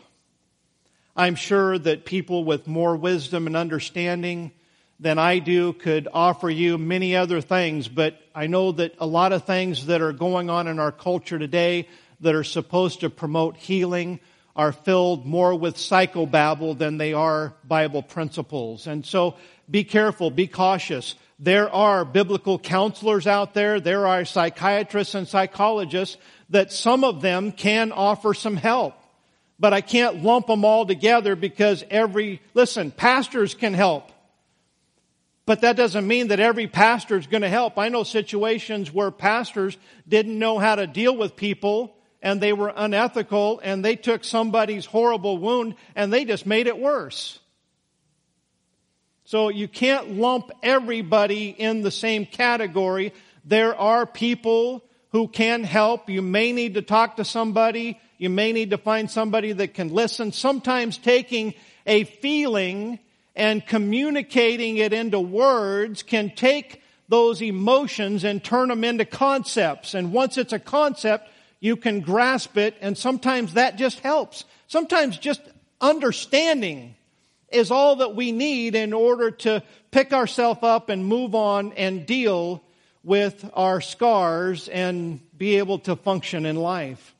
I'm 1.15 1.35
sure 1.35 1.79
that 1.79 2.03
people 2.03 2.43
with 2.43 2.67
more 2.67 2.97
wisdom 2.97 3.47
and 3.47 3.55
understanding 3.55 4.51
than 4.99 5.19
I 5.19 5.39
do 5.39 5.73
could 5.73 6.07
offer 6.13 6.49
you 6.49 6.77
many 6.77 7.15
other 7.15 7.41
things, 7.41 7.87
but 7.87 8.17
I 8.33 8.47
know 8.47 8.71
that 8.73 8.95
a 8.99 9.05
lot 9.05 9.33
of 9.33 9.45
things 9.45 9.87
that 9.87 10.01
are 10.01 10.13
going 10.13 10.49
on 10.49 10.67
in 10.67 10.79
our 10.79 10.91
culture 10.91 11.37
today 11.37 11.87
that 12.21 12.35
are 12.35 12.43
supposed 12.43 13.01
to 13.01 13.09
promote 13.09 13.57
healing 13.57 14.19
are 14.55 14.71
filled 14.71 15.25
more 15.25 15.53
with 15.53 15.75
psychobabble 15.75 16.77
than 16.77 16.97
they 16.97 17.13
are 17.13 17.53
Bible 17.67 18.01
principles. 18.01 18.87
And 18.87 19.05
so 19.05 19.35
be 19.69 19.83
careful, 19.83 20.31
be 20.31 20.47
cautious. 20.47 21.15
There 21.39 21.69
are 21.69 22.05
biblical 22.05 22.57
counselors 22.57 23.27
out 23.27 23.53
there, 23.53 23.81
there 23.81 24.07
are 24.07 24.23
psychiatrists 24.23 25.15
and 25.15 25.27
psychologists 25.27 26.17
that 26.51 26.71
some 26.71 27.03
of 27.03 27.21
them 27.21 27.51
can 27.51 27.91
offer 27.91 28.33
some 28.33 28.55
help. 28.55 28.95
But 29.59 29.73
I 29.73 29.81
can't 29.81 30.23
lump 30.23 30.47
them 30.47 30.63
all 30.63 30.85
together 30.85 31.35
because 31.35 31.83
every, 31.89 32.41
listen, 32.53 32.91
pastors 32.91 33.53
can 33.53 33.73
help. 33.73 34.11
But 35.45 35.61
that 35.61 35.75
doesn't 35.75 36.07
mean 36.07 36.29
that 36.29 36.39
every 36.39 36.67
pastor 36.67 37.17
is 37.17 37.27
going 37.27 37.43
to 37.43 37.49
help. 37.49 37.77
I 37.77 37.89
know 37.89 38.03
situations 38.03 38.91
where 38.91 39.11
pastors 39.11 39.77
didn't 40.07 40.39
know 40.39 40.57
how 40.57 40.75
to 40.75 40.87
deal 40.87 41.15
with 41.15 41.35
people 41.35 41.95
and 42.21 42.41
they 42.41 42.53
were 42.53 42.73
unethical 42.75 43.59
and 43.63 43.85
they 43.85 43.95
took 43.95 44.23
somebody's 44.23 44.85
horrible 44.85 45.37
wound 45.37 45.75
and 45.95 46.11
they 46.11 46.25
just 46.25 46.47
made 46.47 46.65
it 46.65 46.79
worse. 46.79 47.39
So 49.25 49.49
you 49.49 49.67
can't 49.67 50.17
lump 50.17 50.51
everybody 50.63 51.49
in 51.49 51.81
the 51.81 51.91
same 51.91 52.25
category. 52.25 53.13
There 53.43 53.75
are 53.75 54.07
people 54.07 54.83
who 55.11 55.27
can 55.27 55.63
help. 55.63 56.09
You 56.09 56.23
may 56.23 56.51
need 56.51 56.73
to 56.73 56.81
talk 56.81 57.17
to 57.17 57.25
somebody. 57.25 57.99
You 58.17 58.31
may 58.31 58.51
need 58.51 58.71
to 58.71 58.77
find 58.77 59.09
somebody 59.09 59.51
that 59.51 59.75
can 59.75 59.89
listen. 59.93 60.31
Sometimes 60.31 60.97
taking 60.97 61.53
a 61.85 62.03
feeling 62.05 62.99
and 63.36 63.65
communicating 63.65 64.77
it 64.77 64.93
into 64.93 65.19
words 65.19 66.03
can 66.03 66.29
take 66.36 66.81
those 67.07 67.41
emotions 67.41 68.23
and 68.23 68.43
turn 68.43 68.69
them 68.69 68.83
into 68.83 69.05
concepts. 69.05 69.93
And 69.93 70.11
once 70.11 70.38
it's 70.38 70.53
a 70.53 70.59
concept, 70.59 71.29
you 71.59 71.75
can 71.75 72.01
grasp 72.01 72.57
it, 72.57 72.75
and 72.81 72.97
sometimes 72.97 73.53
that 73.53 73.77
just 73.77 73.99
helps. 73.99 74.45
Sometimes 74.67 75.17
just 75.17 75.41
understanding 75.81 76.95
is 77.49 77.71
all 77.71 77.97
that 77.97 78.15
we 78.15 78.31
need 78.31 78.75
in 78.75 78.93
order 78.93 79.31
to 79.31 79.63
pick 79.91 80.13
ourselves 80.13 80.59
up 80.63 80.89
and 80.89 81.05
move 81.05 81.36
on 81.36 81.73
and 81.73 82.05
deal 82.05 82.63
with 83.03 83.49
our 83.53 83.81
scars 83.81 84.67
and 84.67 85.19
be 85.38 85.57
able 85.57 85.79
to 85.79 85.95
function 85.95 86.45
in 86.45 86.55
life. 86.55 87.14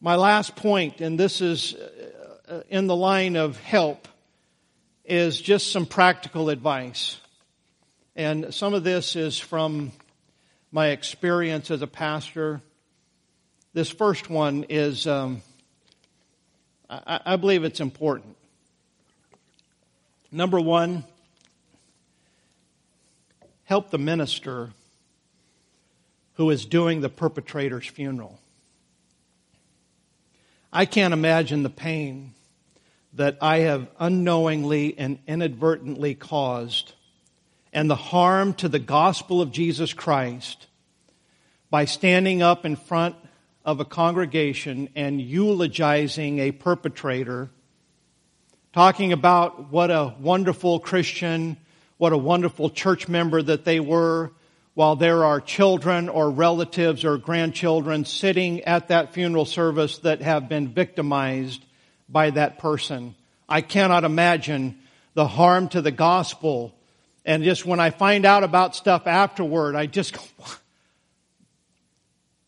My 0.00 0.14
last 0.14 0.54
point, 0.54 1.00
and 1.00 1.18
this 1.18 1.40
is 1.40 1.74
uh, 1.74 1.88
uh, 2.48 2.60
in 2.68 2.86
the 2.86 2.94
line 2.94 3.34
of 3.34 3.58
help, 3.58 4.06
is 5.04 5.40
just 5.40 5.72
some 5.72 5.86
practical 5.86 6.50
advice. 6.50 7.18
And 8.14 8.54
some 8.54 8.74
of 8.74 8.84
this 8.84 9.16
is 9.16 9.40
from 9.40 9.90
my 10.70 10.88
experience 10.88 11.72
as 11.72 11.82
a 11.82 11.88
pastor. 11.88 12.60
This 13.72 13.90
first 13.90 14.30
one 14.30 14.66
is, 14.68 15.08
um, 15.08 15.42
I, 16.88 17.20
I 17.26 17.36
believe 17.36 17.64
it's 17.64 17.80
important. 17.80 18.36
Number 20.30 20.60
one, 20.60 21.02
help 23.64 23.90
the 23.90 23.98
minister 23.98 24.70
who 26.34 26.50
is 26.50 26.66
doing 26.66 27.00
the 27.00 27.08
perpetrator's 27.08 27.86
funeral. 27.88 28.38
I 30.72 30.84
can't 30.84 31.14
imagine 31.14 31.62
the 31.62 31.70
pain 31.70 32.34
that 33.14 33.38
I 33.40 33.58
have 33.60 33.88
unknowingly 33.98 34.98
and 34.98 35.18
inadvertently 35.26 36.14
caused 36.14 36.92
and 37.72 37.88
the 37.88 37.96
harm 37.96 38.52
to 38.54 38.68
the 38.68 38.78
gospel 38.78 39.40
of 39.40 39.50
Jesus 39.50 39.94
Christ 39.94 40.66
by 41.70 41.86
standing 41.86 42.42
up 42.42 42.66
in 42.66 42.76
front 42.76 43.16
of 43.64 43.80
a 43.80 43.84
congregation 43.84 44.88
and 44.94 45.20
eulogizing 45.20 46.38
a 46.38 46.52
perpetrator, 46.52 47.50
talking 48.72 49.12
about 49.12 49.70
what 49.72 49.90
a 49.90 50.14
wonderful 50.20 50.80
Christian, 50.80 51.56
what 51.96 52.12
a 52.12 52.18
wonderful 52.18 52.70
church 52.70 53.08
member 53.08 53.40
that 53.42 53.64
they 53.64 53.80
were, 53.80 54.32
while 54.78 54.94
there 54.94 55.24
are 55.24 55.40
children 55.40 56.08
or 56.08 56.30
relatives 56.30 57.04
or 57.04 57.18
grandchildren 57.18 58.04
sitting 58.04 58.62
at 58.62 58.86
that 58.86 59.12
funeral 59.12 59.44
service 59.44 59.98
that 59.98 60.22
have 60.22 60.48
been 60.48 60.68
victimized 60.68 61.64
by 62.08 62.30
that 62.30 62.60
person. 62.60 63.16
I 63.48 63.60
cannot 63.60 64.04
imagine 64.04 64.78
the 65.14 65.26
harm 65.26 65.66
to 65.70 65.82
the 65.82 65.90
gospel. 65.90 66.78
And 67.24 67.42
just 67.42 67.66
when 67.66 67.80
I 67.80 67.90
find 67.90 68.24
out 68.24 68.44
about 68.44 68.76
stuff 68.76 69.08
afterward, 69.08 69.74
I 69.74 69.86
just 69.86 70.12
go, 70.12 70.22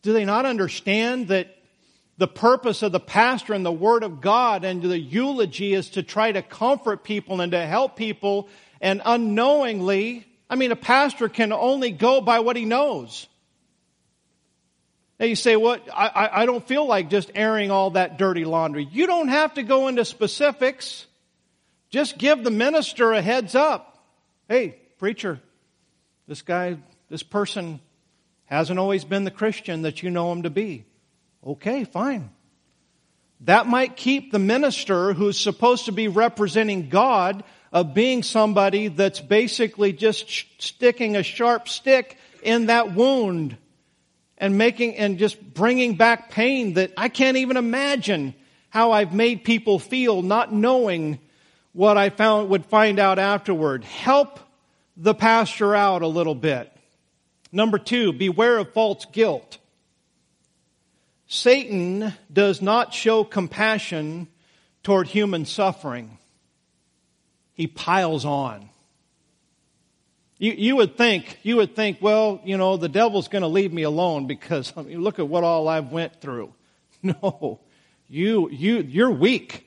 do 0.01 0.13
they 0.13 0.23
not 0.23 0.45
understand 0.45 1.27
that 1.27 1.53
the 2.17 2.29
purpose 2.29 2.81
of 2.81 2.93
the 2.93 3.01
pastor 3.01 3.51
and 3.53 3.65
the 3.65 3.73
word 3.73 4.03
of 4.03 4.21
God 4.21 4.63
and 4.63 4.81
the 4.81 4.97
eulogy 4.97 5.73
is 5.73 5.89
to 5.89 6.01
try 6.01 6.31
to 6.31 6.41
comfort 6.41 7.03
people 7.03 7.41
and 7.41 7.51
to 7.51 7.65
help 7.65 7.97
people 7.97 8.47
and 8.79 9.01
unknowingly 9.03 10.25
I 10.51 10.55
mean, 10.55 10.73
a 10.73 10.75
pastor 10.75 11.29
can 11.29 11.53
only 11.53 11.91
go 11.91 12.19
by 12.19 12.41
what 12.41 12.57
he 12.57 12.65
knows. 12.65 13.25
Now 15.17 15.25
you 15.27 15.37
say, 15.37 15.55
what? 15.55 15.87
I, 15.95 16.29
I 16.33 16.45
don't 16.45 16.67
feel 16.67 16.85
like 16.85 17.09
just 17.09 17.31
airing 17.33 17.71
all 17.71 17.91
that 17.91 18.17
dirty 18.17 18.43
laundry. 18.43 18.85
You 18.91 19.07
don't 19.07 19.29
have 19.29 19.53
to 19.53 19.63
go 19.63 19.87
into 19.87 20.03
specifics. 20.03 21.05
Just 21.89 22.17
give 22.17 22.43
the 22.43 22.51
minister 22.51 23.13
a 23.13 23.21
heads 23.21 23.55
up. 23.55 24.03
Hey, 24.49 24.75
preacher, 24.97 25.39
this 26.27 26.41
guy, 26.41 26.77
this 27.09 27.23
person 27.23 27.79
hasn't 28.45 28.77
always 28.77 29.05
been 29.05 29.23
the 29.23 29.31
Christian 29.31 29.83
that 29.83 30.03
you 30.03 30.09
know 30.09 30.33
him 30.33 30.43
to 30.43 30.49
be. 30.49 30.83
Okay, 31.47 31.85
fine. 31.85 32.29
That 33.41 33.67
might 33.67 33.95
keep 33.95 34.33
the 34.33 34.39
minister 34.39 35.13
who's 35.13 35.39
supposed 35.39 35.85
to 35.85 35.93
be 35.93 36.09
representing 36.09 36.89
God 36.89 37.45
of 37.71 37.93
being 37.93 38.21
somebody 38.21 38.89
that's 38.89 39.21
basically 39.21 39.93
just 39.93 40.29
sticking 40.61 41.15
a 41.15 41.23
sharp 41.23 41.69
stick 41.69 42.17
in 42.43 42.65
that 42.65 42.93
wound 42.93 43.57
and 44.37 44.57
making 44.57 44.97
and 44.97 45.17
just 45.17 45.41
bringing 45.53 45.95
back 45.95 46.31
pain 46.31 46.73
that 46.73 46.91
I 46.97 47.07
can't 47.09 47.37
even 47.37 47.57
imagine 47.57 48.33
how 48.69 48.91
I've 48.91 49.13
made 49.13 49.43
people 49.43 49.79
feel 49.79 50.21
not 50.21 50.53
knowing 50.53 51.19
what 51.73 51.97
I 51.97 52.09
found 52.09 52.49
would 52.49 52.65
find 52.65 52.99
out 52.99 53.19
afterward. 53.19 53.85
Help 53.85 54.39
the 54.97 55.13
pastor 55.13 55.73
out 55.75 56.01
a 56.01 56.07
little 56.07 56.35
bit. 56.35 56.71
Number 57.51 57.77
two, 57.77 58.11
beware 58.13 58.57
of 58.57 58.73
false 58.73 59.05
guilt. 59.05 59.57
Satan 61.27 62.13
does 62.31 62.61
not 62.61 62.93
show 62.93 63.23
compassion 63.23 64.27
toward 64.83 65.07
human 65.07 65.45
suffering 65.45 66.17
he 67.61 67.67
piles 67.67 68.25
on. 68.25 68.67
You, 70.39 70.53
you 70.53 70.75
would 70.77 70.97
think, 70.97 71.37
you 71.43 71.57
would 71.57 71.75
think, 71.75 71.99
well, 72.01 72.41
you 72.43 72.57
know, 72.57 72.75
the 72.75 72.89
devil's 72.89 73.27
going 73.27 73.43
to 73.43 73.47
leave 73.47 73.71
me 73.71 73.83
alone 73.83 74.25
because 74.25 74.73
I 74.75 74.81
mean, 74.81 74.99
look 75.03 75.19
at 75.19 75.27
what 75.27 75.43
all 75.43 75.67
I've 75.67 75.91
went 75.91 76.19
through. 76.19 76.53
No, 77.03 77.59
you, 78.07 78.47
you, 78.51 78.77
you're 78.77 79.09
weak. 79.09 79.65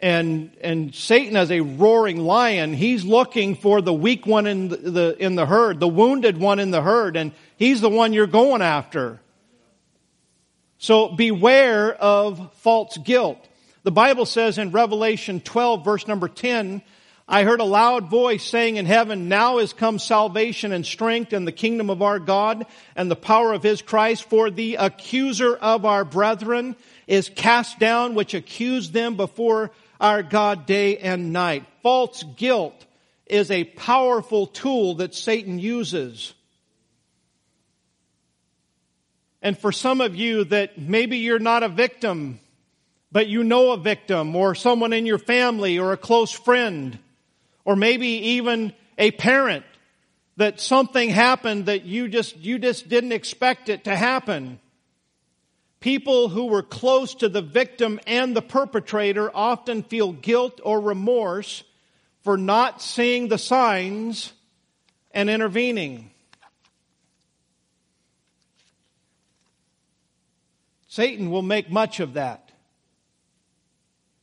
And, 0.00 0.50
and 0.60 0.92
Satan 0.92 1.36
as 1.36 1.52
a 1.52 1.60
roaring 1.60 2.18
lion, 2.18 2.74
he's 2.74 3.04
looking 3.04 3.54
for 3.54 3.80
the 3.80 3.92
weak 3.92 4.26
one 4.26 4.48
in 4.48 4.68
the, 4.68 4.76
the, 4.76 5.16
in 5.24 5.36
the 5.36 5.46
herd, 5.46 5.78
the 5.78 5.86
wounded 5.86 6.38
one 6.38 6.58
in 6.58 6.72
the 6.72 6.82
herd, 6.82 7.16
and 7.16 7.30
he's 7.56 7.80
the 7.80 7.88
one 7.88 8.12
you're 8.12 8.26
going 8.26 8.62
after. 8.62 9.20
So 10.78 11.08
beware 11.08 11.94
of 11.94 12.52
false 12.54 12.96
guilt. 12.98 13.47
The 13.82 13.92
Bible 13.92 14.26
says 14.26 14.58
in 14.58 14.70
Revelation 14.70 15.40
12 15.40 15.84
verse 15.84 16.06
number 16.06 16.28
10, 16.28 16.82
I 17.30 17.44
heard 17.44 17.60
a 17.60 17.64
loud 17.64 18.08
voice 18.08 18.42
saying 18.42 18.76
in 18.76 18.86
heaven, 18.86 19.28
now 19.28 19.58
is 19.58 19.74
come 19.74 19.98
salvation 19.98 20.72
and 20.72 20.84
strength 20.84 21.34
and 21.34 21.46
the 21.46 21.52
kingdom 21.52 21.90
of 21.90 22.00
our 22.00 22.18
God 22.18 22.64
and 22.96 23.10
the 23.10 23.16
power 23.16 23.52
of 23.52 23.62
his 23.62 23.82
Christ, 23.82 24.24
for 24.24 24.50
the 24.50 24.76
accuser 24.76 25.54
of 25.54 25.84
our 25.84 26.06
brethren 26.06 26.74
is 27.06 27.28
cast 27.28 27.78
down, 27.78 28.14
which 28.14 28.32
accused 28.32 28.94
them 28.94 29.16
before 29.16 29.72
our 30.00 30.22
God 30.22 30.64
day 30.64 30.96
and 30.96 31.32
night. 31.32 31.66
False 31.82 32.22
guilt 32.36 32.86
is 33.26 33.50
a 33.50 33.64
powerful 33.64 34.46
tool 34.46 34.94
that 34.96 35.14
Satan 35.14 35.58
uses. 35.58 36.32
And 39.42 39.56
for 39.56 39.70
some 39.70 40.00
of 40.00 40.16
you 40.16 40.44
that 40.44 40.78
maybe 40.78 41.18
you're 41.18 41.38
not 41.38 41.62
a 41.62 41.68
victim, 41.68 42.40
but 43.10 43.26
you 43.26 43.42
know 43.42 43.72
a 43.72 43.76
victim 43.76 44.34
or 44.36 44.54
someone 44.54 44.92
in 44.92 45.06
your 45.06 45.18
family 45.18 45.78
or 45.78 45.92
a 45.92 45.96
close 45.96 46.30
friend, 46.30 46.98
or 47.64 47.76
maybe 47.76 48.06
even 48.06 48.72
a 48.96 49.10
parent 49.12 49.64
that 50.36 50.60
something 50.60 51.10
happened 51.10 51.66
that 51.66 51.84
you 51.84 52.08
just, 52.08 52.36
you 52.36 52.58
just 52.58 52.88
didn't 52.88 53.12
expect 53.12 53.68
it 53.68 53.84
to 53.84 53.96
happen. 53.96 54.60
People 55.80 56.28
who 56.28 56.46
were 56.46 56.62
close 56.62 57.14
to 57.16 57.28
the 57.28 57.42
victim 57.42 58.00
and 58.06 58.36
the 58.36 58.42
perpetrator 58.42 59.30
often 59.34 59.82
feel 59.82 60.12
guilt 60.12 60.60
or 60.62 60.80
remorse 60.80 61.64
for 62.22 62.36
not 62.36 62.82
seeing 62.82 63.28
the 63.28 63.38
signs 63.38 64.32
and 65.12 65.30
intervening. 65.30 66.10
Satan 70.88 71.30
will 71.30 71.42
make 71.42 71.70
much 71.70 72.00
of 72.00 72.14
that. 72.14 72.47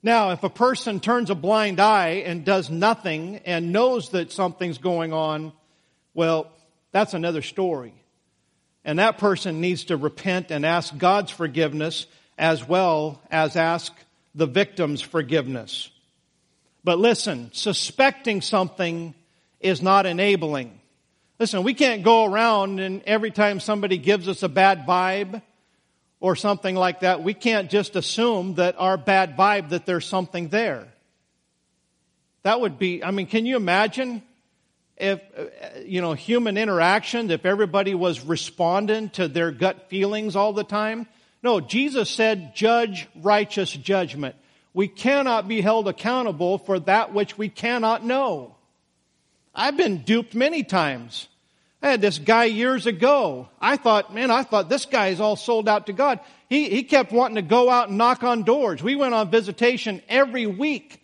Now, 0.06 0.30
if 0.30 0.44
a 0.44 0.52
person 0.52 1.00
turns 1.00 1.32
a 1.32 1.36
blind 1.36 1.80
eye 1.80 2.22
and 2.28 2.46
does 2.46 2.70
nothing 2.70 3.38
and 3.38 3.74
knows 3.74 4.10
that 4.10 4.32
something's 4.32 4.78
going 4.78 5.14
on, 5.14 5.52
well, 6.14 6.52
that's 6.92 7.16
another 7.16 7.42
story. 7.42 7.92
And 8.84 9.00
that 9.00 9.18
person 9.18 9.62
needs 9.62 9.86
to 9.86 9.98
repent 9.98 10.52
and 10.52 10.64
ask 10.64 10.96
God's 10.96 11.32
forgiveness 11.32 12.06
as 12.38 12.68
well 12.68 13.20
as 13.32 13.56
ask 13.56 13.92
the 14.36 14.46
victim's 14.46 15.02
forgiveness. 15.02 15.90
But 16.84 17.00
listen, 17.00 17.50
suspecting 17.52 18.42
something 18.42 19.16
is 19.60 19.82
not 19.82 20.06
enabling. 20.06 20.80
Listen, 21.40 21.64
we 21.64 21.74
can't 21.74 22.04
go 22.04 22.26
around 22.26 22.80
and 22.80 23.02
every 23.08 23.32
time 23.32 23.60
somebody 23.60 23.98
gives 23.98 24.28
us 24.28 24.44
a 24.44 24.50
bad 24.50 24.86
vibe 24.86 25.42
or 26.26 26.36
something 26.36 26.74
like 26.74 27.02
that, 27.02 27.22
we 27.22 27.36
can't 27.36 27.70
just 27.70 27.96
assume 27.96 28.56
that 28.56 28.74
our 28.80 28.98
bad 28.98 29.38
vibe 29.38 29.70
that 29.70 29.86
there's 29.86 30.08
something 30.08 30.48
there. 30.48 30.88
That 32.42 32.60
would 32.60 32.80
be, 32.80 33.04
I 33.04 33.12
mean, 33.12 33.28
can 33.28 33.46
you 33.46 33.56
imagine 33.56 34.24
if, 34.98 35.22
uh, 35.38 35.44
you 35.86 36.02
know, 36.02 36.14
human 36.14 36.58
interaction, 36.58 37.30
if 37.30 37.46
everybody 37.46 37.94
was 37.94 38.22
responding 38.22 39.10
to 39.10 39.28
their 39.28 39.52
gut 39.52 39.88
feelings 39.88 40.36
all 40.36 40.52
the 40.52 40.64
time? 40.64 41.06
No, 41.44 41.60
Jesus 41.62 42.10
said, 42.10 42.56
judge 42.56 43.08
righteous 43.22 43.72
judgment. 43.72 44.36
We 44.74 44.88
cannot 44.88 45.48
be 45.48 45.62
held 45.62 45.88
accountable 45.88 46.58
for 46.58 46.80
that 46.80 47.14
which 47.14 47.38
we 47.38 47.50
cannot 47.50 48.04
know. 48.04 48.56
I've 49.54 49.78
been 49.78 50.00
duped 50.00 50.34
many 50.34 50.64
times. 50.64 51.28
I 51.86 51.90
had 51.90 52.02
this 52.02 52.18
guy 52.18 52.46
years 52.46 52.88
ago. 52.88 53.48
I 53.62 53.78
thought, 53.78 54.12
man, 54.12 54.32
I 54.32 54.42
thought 54.42 54.70
this 54.70 54.86
guy 54.88 55.10
is 55.10 55.22
all 55.22 55.36
sold 55.36 55.70
out 55.70 55.86
to 55.86 55.94
God. 55.94 56.20
He, 56.50 56.68
he 56.68 56.82
kept 56.82 57.12
wanting 57.12 57.36
to 57.36 57.44
go 57.44 57.70
out 57.70 57.90
and 57.90 57.98
knock 58.00 58.24
on 58.24 58.42
doors. 58.42 58.82
We 58.82 58.96
went 58.96 59.14
on 59.14 59.30
visitation 59.30 60.02
every 60.10 60.48
week. 60.48 61.00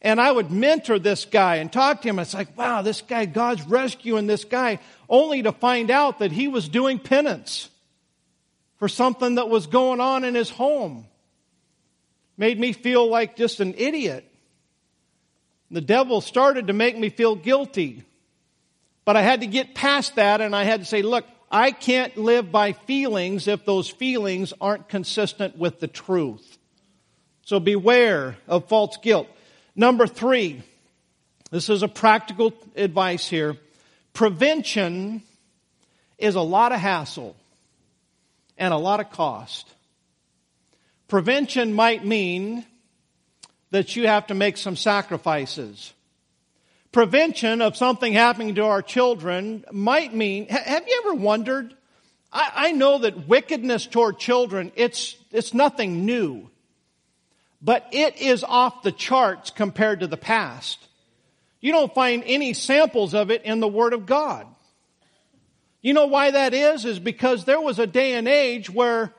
And 0.00 0.18
I 0.18 0.32
would 0.32 0.50
mentor 0.50 0.98
this 0.98 1.26
guy 1.26 1.56
and 1.56 1.70
talk 1.70 2.00
to 2.00 2.08
him. 2.08 2.18
It's 2.18 2.32
like, 2.32 2.56
wow, 2.56 2.80
this 2.80 3.02
guy, 3.02 3.26
God's 3.26 3.66
rescuing 3.66 4.26
this 4.26 4.46
guy, 4.46 4.78
only 5.10 5.42
to 5.42 5.52
find 5.52 5.90
out 5.90 6.20
that 6.20 6.32
he 6.32 6.48
was 6.48 6.70
doing 6.70 6.98
penance 6.98 7.68
for 8.78 8.88
something 8.88 9.34
that 9.34 9.50
was 9.50 9.66
going 9.66 10.00
on 10.00 10.24
in 10.24 10.34
his 10.34 10.48
home 10.48 11.06
made 12.38 12.58
me 12.58 12.72
feel 12.72 13.06
like 13.10 13.36
just 13.36 13.60
an 13.60 13.74
idiot. 13.76 14.24
The 15.70 15.82
devil 15.82 16.22
started 16.22 16.68
to 16.68 16.72
make 16.72 16.96
me 16.96 17.10
feel 17.10 17.36
guilty. 17.36 18.04
But 19.04 19.16
I 19.16 19.22
had 19.22 19.40
to 19.40 19.46
get 19.46 19.74
past 19.74 20.16
that 20.16 20.40
and 20.40 20.54
I 20.54 20.64
had 20.64 20.80
to 20.80 20.86
say, 20.86 21.02
look, 21.02 21.24
I 21.50 21.70
can't 21.70 22.16
live 22.16 22.50
by 22.50 22.72
feelings 22.72 23.46
if 23.46 23.64
those 23.64 23.88
feelings 23.88 24.52
aren't 24.60 24.88
consistent 24.88 25.56
with 25.56 25.80
the 25.80 25.88
truth. 25.88 26.58
So 27.44 27.60
beware 27.60 28.36
of 28.48 28.68
false 28.68 28.96
guilt. 28.96 29.28
Number 29.76 30.06
three, 30.06 30.62
this 31.50 31.68
is 31.68 31.82
a 31.82 31.88
practical 31.88 32.52
advice 32.74 33.28
here. 33.28 33.56
Prevention 34.14 35.22
is 36.18 36.34
a 36.34 36.40
lot 36.40 36.72
of 36.72 36.80
hassle 36.80 37.36
and 38.56 38.72
a 38.72 38.78
lot 38.78 39.00
of 39.00 39.10
cost. 39.10 39.68
Prevention 41.08 41.74
might 41.74 42.04
mean 42.04 42.64
that 43.70 43.96
you 43.96 44.06
have 44.06 44.28
to 44.28 44.34
make 44.34 44.56
some 44.56 44.76
sacrifices. 44.76 45.92
Prevention 46.94 47.60
of 47.60 47.76
something 47.76 48.12
happening 48.12 48.54
to 48.54 48.62
our 48.62 48.80
children 48.80 49.64
might 49.72 50.14
mean, 50.14 50.46
have 50.46 50.86
you 50.86 51.02
ever 51.04 51.14
wondered? 51.14 51.74
I, 52.32 52.52
I 52.54 52.70
know 52.70 52.98
that 52.98 53.26
wickedness 53.26 53.88
toward 53.88 54.20
children, 54.20 54.70
it's, 54.76 55.16
it's 55.32 55.52
nothing 55.52 56.06
new. 56.06 56.48
But 57.60 57.88
it 57.90 58.18
is 58.18 58.44
off 58.44 58.84
the 58.84 58.92
charts 58.92 59.50
compared 59.50 60.00
to 60.00 60.06
the 60.06 60.16
past. 60.16 60.78
You 61.60 61.72
don't 61.72 61.92
find 61.92 62.22
any 62.26 62.54
samples 62.54 63.12
of 63.12 63.32
it 63.32 63.42
in 63.42 63.58
the 63.58 63.66
Word 63.66 63.92
of 63.92 64.06
God. 64.06 64.46
You 65.82 65.94
know 65.94 66.06
why 66.06 66.30
that 66.30 66.54
is? 66.54 66.84
Is 66.84 67.00
because 67.00 67.44
there 67.44 67.60
was 67.60 67.80
a 67.80 67.88
day 67.88 68.12
and 68.14 68.28
age 68.28 68.70
where 68.70 69.12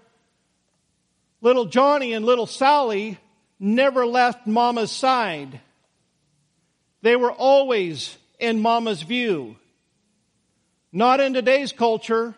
Little 1.42 1.66
Johnny 1.66 2.14
and 2.14 2.26
little 2.26 2.48
Sally 2.48 3.18
never 3.60 4.06
left 4.06 4.48
mama's 4.48 4.94
side. 4.94 5.60
They 7.06 7.16
were 7.16 7.32
always 7.32 8.18
in 8.40 8.64
mama's 8.64 9.04
view. 9.04 9.58
Not 10.92 11.20
in 11.20 11.36
today's 11.36 11.72
culture. 11.72 12.34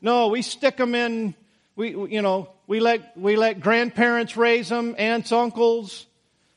No, 0.00 0.26
we 0.26 0.42
stick 0.42 0.76
them 0.76 0.96
in, 0.96 1.36
we, 1.76 1.90
you 1.90 2.20
know, 2.20 2.48
we 2.66 2.80
let, 2.80 3.16
we 3.16 3.36
let 3.36 3.60
grandparents 3.60 4.36
raise 4.36 4.68
them, 4.68 4.96
aunts, 4.98 5.30
uncles. 5.30 6.06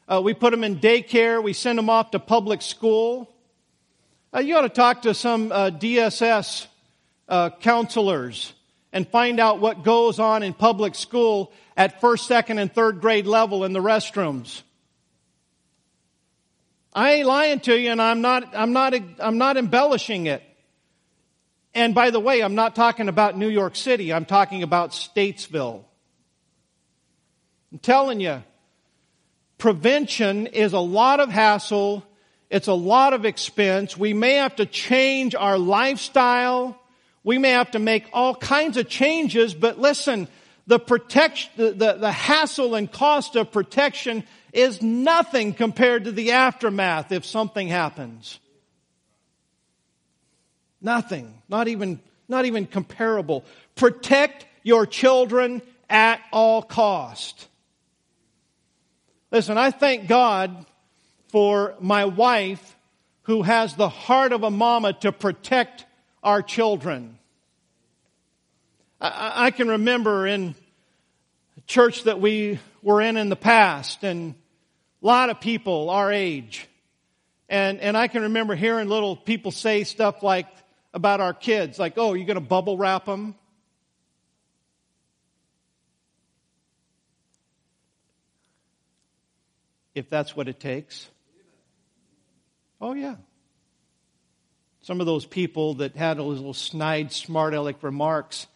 Uh, 0.08 0.22
we 0.24 0.34
put 0.34 0.50
them 0.50 0.64
in 0.64 0.80
daycare. 0.80 1.44
We 1.44 1.54
send 1.54 1.78
them 1.78 1.88
off 1.88 2.10
to 2.12 2.20
public 2.20 2.64
school. 2.64 3.32
Uh, 4.34 4.40
you 4.40 4.58
ought 4.58 4.62
to 4.62 4.70
talk 4.70 5.04
to 5.04 5.14
some 5.14 5.52
uh, 5.52 5.70
DSS 5.70 6.66
uh, 7.30 7.52
counselors 7.62 8.54
and 8.92 9.08
find 9.08 9.40
out 9.40 9.60
what 9.60 9.84
goes 9.84 10.18
on 10.18 10.42
in 10.42 10.56
public 10.56 10.96
school 10.96 11.54
at 11.78 12.02
first, 12.02 12.26
second, 12.26 12.58
and 12.58 12.74
third 12.74 13.02
grade 13.02 13.28
level 13.28 13.64
in 13.66 13.72
the 13.72 13.82
restrooms. 13.82 14.64
I 16.96 17.12
ain't 17.16 17.28
lying 17.28 17.60
to 17.62 17.78
you 17.78 17.92
and 17.92 18.02
I'm 18.02 18.22
not, 18.22 18.56
I'm 18.56 18.72
not, 18.72 18.94
I'm 19.20 19.38
not 19.38 19.58
embellishing 19.58 20.28
it. 20.28 20.42
And 21.74 21.94
by 21.94 22.10
the 22.10 22.22
way, 22.22 22.42
I'm 22.42 22.56
not 22.56 22.74
talking 22.74 23.10
about 23.10 23.38
New 23.38 23.50
York 23.50 23.76
City. 23.76 24.14
I'm 24.14 24.24
talking 24.24 24.64
about 24.64 24.92
Statesville. 24.92 25.84
I'm 27.74 27.80
telling 27.80 28.22
you, 28.22 28.42
prevention 29.58 30.48
is 30.48 30.72
a 30.72 30.80
lot 30.80 31.20
of 31.20 31.30
hassle. 31.30 32.06
It's 32.50 32.68
a 32.68 32.74
lot 32.74 33.12
of 33.12 33.26
expense. 33.26 33.98
We 33.98 34.14
may 34.14 34.36
have 34.36 34.56
to 34.56 34.66
change 34.66 35.36
our 35.36 35.58
lifestyle. 35.58 36.80
We 37.26 37.40
may 37.40 37.50
have 37.50 37.72
to 37.72 37.80
make 37.80 38.06
all 38.14 38.36
kinds 38.36 38.78
of 38.78 38.88
changes, 38.88 39.54
but 39.54 39.78
listen, 39.78 40.30
the 40.66 40.80
protection, 40.80 41.52
the, 41.58 41.72
the, 41.72 41.94
the 41.94 42.12
hassle 42.12 42.74
and 42.76 42.90
cost 42.90 43.36
of 43.36 43.52
protection 43.52 44.24
is 44.56 44.82
nothing 44.82 45.54
compared 45.54 46.06
to 46.06 46.12
the 46.12 46.32
aftermath 46.32 47.12
if 47.12 47.26
something 47.26 47.68
happens. 47.68 48.40
Nothing. 50.82 51.42
Not 51.50 51.68
even, 51.68 52.00
not 52.30 52.46
even 52.46 52.66
comparable. 52.66 53.44
Protect 53.76 54.46
your 54.64 54.86
children 54.86 55.62
at 55.90 56.22
all 56.32 56.62
cost. 56.62 57.48
Listen, 59.32 59.58
I 59.58 59.72
thank 59.72 60.08
God 60.08 60.66
for 61.30 61.76
my 61.82 62.06
wife 62.06 62.78
who 63.24 63.42
has 63.42 63.76
the 63.76 63.90
heart 63.90 64.32
of 64.32 64.44
a 64.44 64.52
mama 64.52 64.94
to 64.94 65.12
protect 65.12 65.86
our 66.24 66.42
children. 66.42 67.18
I, 69.02 69.48
I 69.48 69.52
can 69.52 69.68
remember 69.68 70.26
in 70.26 70.56
church 71.68 72.04
that 72.04 72.22
we 72.22 72.60
were 72.82 73.02
in 73.02 73.18
in 73.18 73.30
the 73.30 73.36
past 73.36 74.04
and 74.04 74.36
a 75.06 75.08
lot 75.08 75.30
of 75.30 75.40
people 75.40 75.92
our 75.92 76.12
age. 76.12 76.68
And, 77.48 77.80
and 77.80 77.96
I 77.96 78.08
can 78.08 78.24
remember 78.24 78.56
hearing 78.56 78.90
little 78.90 79.16
people 79.16 79.52
say 79.52 79.84
stuff 79.84 80.24
like, 80.24 80.48
about 80.96 81.20
our 81.20 81.34
kids, 81.34 81.78
like, 81.78 81.94
oh, 81.98 82.14
you're 82.14 82.26
going 82.26 82.36
to 82.36 82.42
bubble 82.42 82.78
wrap 82.78 83.06
them? 83.06 83.36
If 89.94 90.10
that's 90.10 90.36
what 90.36 90.48
it 90.48 90.60
takes. 90.60 91.08
Oh, 92.82 92.94
yeah. 92.94 93.16
Some 94.82 95.02
of 95.02 95.06
those 95.06 95.26
people 95.26 95.76
that 95.76 95.96
had 95.96 96.18
those 96.18 96.38
little 96.38 96.54
snide, 96.54 97.12
smart 97.12 97.54
aleck 97.54 97.84
remarks 97.84 98.48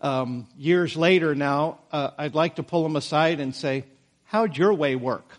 um, 0.00 0.46
years 0.58 0.96
later 0.96 1.34
now, 1.34 1.78
uh, 1.90 2.10
I'd 2.18 2.34
like 2.34 2.56
to 2.56 2.62
pull 2.62 2.82
them 2.82 2.94
aside 2.94 3.40
and 3.40 3.54
say, 3.54 3.84
How'd 4.24 4.56
your 4.56 4.74
way 4.74 4.96
work? 4.96 5.38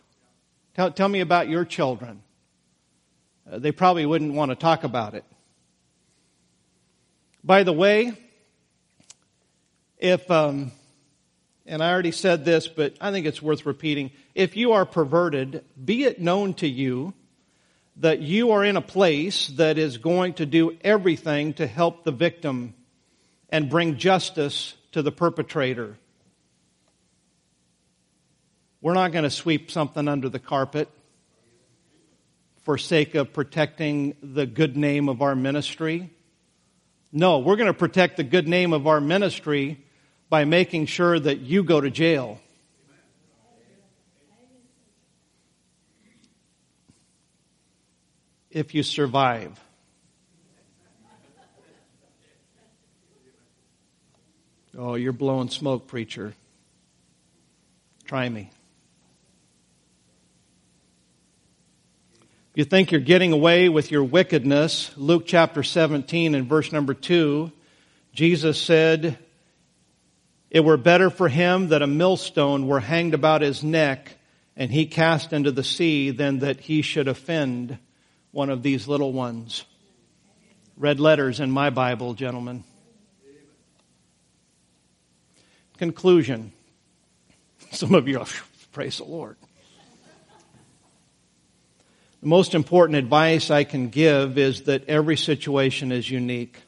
Tell, 0.78 0.92
tell 0.92 1.10
me 1.10 1.22
about 1.22 1.50
your 1.50 1.66
children. 1.66 2.22
uh, 3.52 3.58
they 3.58 3.72
probably 3.72 4.06
wouldn't 4.06 4.34
want 4.34 4.52
to 4.52 4.56
talk 4.56 4.84
about 4.84 5.16
it. 5.16 5.24
By 7.44 7.64
the 7.64 7.74
way, 7.74 8.14
if, 9.98 10.30
um, 10.30 10.72
and 11.66 11.82
I 11.82 11.92
already 11.92 12.12
said 12.12 12.46
this, 12.46 12.68
but 12.68 12.94
I 13.02 13.12
think 13.12 13.26
it's 13.26 13.42
worth 13.42 13.66
repeating. 13.66 14.12
If 14.36 14.56
you 14.56 14.74
are 14.74 14.86
perverted, 14.86 15.64
be 15.84 16.04
it 16.04 16.22
known 16.22 16.54
to 16.56 16.68
you 16.68 17.16
that 17.96 18.22
you 18.22 18.52
are 18.52 18.64
in 18.64 18.78
a 18.78 18.82
place 18.82 19.48
that 19.48 19.80
is 19.80 19.98
going 19.98 20.36
to 20.36 20.46
do 20.46 20.78
everything 20.82 21.54
to 21.54 21.66
help 21.66 22.04
the 22.04 22.12
victim 22.12 22.76
and 23.50 23.68
bring 23.68 23.98
justice 23.98 24.76
to 24.92 25.02
the 25.02 25.12
perpetrator. 25.12 25.98
We're 28.82 28.94
not 28.94 29.12
going 29.12 29.24
to 29.24 29.30
sweep 29.30 29.72
something 29.72 30.08
under 30.08 30.30
the 30.30 30.40
carpet 30.40 30.90
for 32.64 32.78
sake 32.78 33.16
of 33.16 33.34
protecting 33.34 34.16
the 34.22 34.46
good 34.46 34.78
name 34.78 35.10
of 35.10 35.22
our 35.22 35.36
ministry. 35.36 36.12
No, 37.12 37.40
we're 37.40 37.56
going 37.56 37.68
to 37.68 37.74
protect 37.74 38.18
the 38.18 38.24
good 38.24 38.48
name 38.48 38.74
of 38.74 38.86
our 38.86 39.02
ministry 39.02 39.84
by 40.30 40.46
making 40.46 40.86
sure 40.86 41.18
that 41.18 41.40
you 41.40 41.64
go 41.64 41.82
to 41.82 41.90
jail. 41.90 42.40
If 48.52 48.76
you 48.76 48.84
survive. 48.84 49.60
Oh, 54.78 54.96
you're 54.96 55.14
blowing 55.14 55.50
smoke, 55.50 55.88
preacher. 55.88 56.34
Try 58.06 58.30
me. 58.30 58.52
You 62.58 62.66
think 62.66 62.92
you're 62.92 63.00
getting 63.00 63.34
away 63.34 63.70
with 63.70 63.92
your 63.92 64.04
wickedness, 64.04 64.92
Luke 64.98 65.26
chapter 65.28 65.62
17 65.62 66.34
and 66.34 66.50
verse 66.50 66.72
number 66.72 66.96
2, 66.96 67.52
Jesus 68.14 68.60
said, 68.60 69.20
It 70.50 70.62
were 70.62 70.76
better 70.76 71.12
for 71.12 71.30
him 71.30 71.68
that 71.68 71.84
a 71.84 71.88
millstone 71.88 72.66
were 72.66 72.80
hanged 72.80 73.14
about 73.14 73.42
his 73.44 73.62
neck 73.62 74.18
and 74.56 74.72
he 74.72 74.88
cast 74.88 75.34
into 75.34 75.52
the 75.52 75.64
sea 75.64 76.10
than 76.10 76.40
that 76.40 76.60
he 76.60 76.82
should 76.82 77.08
offend 77.08 77.78
one 78.32 78.50
of 78.50 78.64
these 78.64 78.88
little 78.88 79.14
ones. 79.14 79.64
Red 80.78 81.00
letters 81.00 81.40
in 81.40 81.52
my 81.52 81.70
Bible, 81.70 82.16
gentlemen. 82.16 82.64
Conclusion. 85.78 86.54
Some 87.72 87.94
of 87.94 88.08
you, 88.08 88.26
praise 88.72 88.98
the 88.98 89.04
Lord. 89.04 89.38
Most 92.28 92.56
important 92.56 92.98
advice 92.98 93.50
I 93.50 93.64
can 93.64 93.88
give 93.88 94.38
is 94.38 94.64
that 94.64 94.90
every 94.90 95.16
situation 95.16 95.94
is 95.94 96.12
unique. 96.12 96.62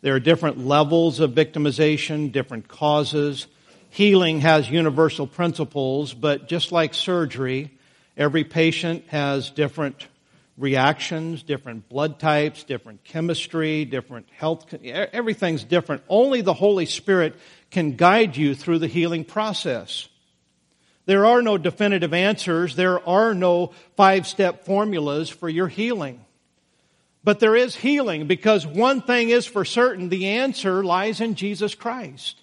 There 0.00 0.14
are 0.14 0.20
different 0.20 0.66
levels 0.66 1.20
of 1.20 1.32
victimization, 1.32 2.32
different 2.32 2.66
causes. 2.66 3.46
Healing 3.90 4.40
has 4.40 4.70
universal 4.70 5.26
principles, 5.26 6.14
but 6.14 6.48
just 6.48 6.72
like 6.72 6.94
surgery, 6.94 7.76
every 8.16 8.42
patient 8.42 9.04
has 9.08 9.50
different 9.50 10.08
reactions, 10.56 11.42
different 11.42 11.90
blood 11.90 12.18
types, 12.18 12.64
different 12.64 13.04
chemistry, 13.04 13.84
different 13.84 14.30
health. 14.30 14.72
Everything's 14.82 15.62
different. 15.62 16.04
Only 16.08 16.40
the 16.40 16.54
Holy 16.54 16.86
Spirit 16.86 17.34
can 17.70 17.96
guide 17.96 18.34
you 18.34 18.54
through 18.54 18.78
the 18.78 18.86
healing 18.86 19.24
process. 19.26 20.08
There 21.10 21.26
are 21.26 21.42
no 21.42 21.58
definitive 21.58 22.14
answers. 22.14 22.76
There 22.76 23.04
are 23.04 23.34
no 23.34 23.72
five 23.96 24.28
step 24.28 24.64
formulas 24.64 25.28
for 25.28 25.48
your 25.48 25.66
healing. 25.66 26.24
But 27.24 27.40
there 27.40 27.56
is 27.56 27.74
healing 27.74 28.28
because 28.28 28.64
one 28.64 29.02
thing 29.02 29.30
is 29.30 29.44
for 29.44 29.64
certain 29.64 30.08
the 30.08 30.28
answer 30.28 30.84
lies 30.84 31.20
in 31.20 31.34
Jesus 31.34 31.74
Christ. 31.74 32.40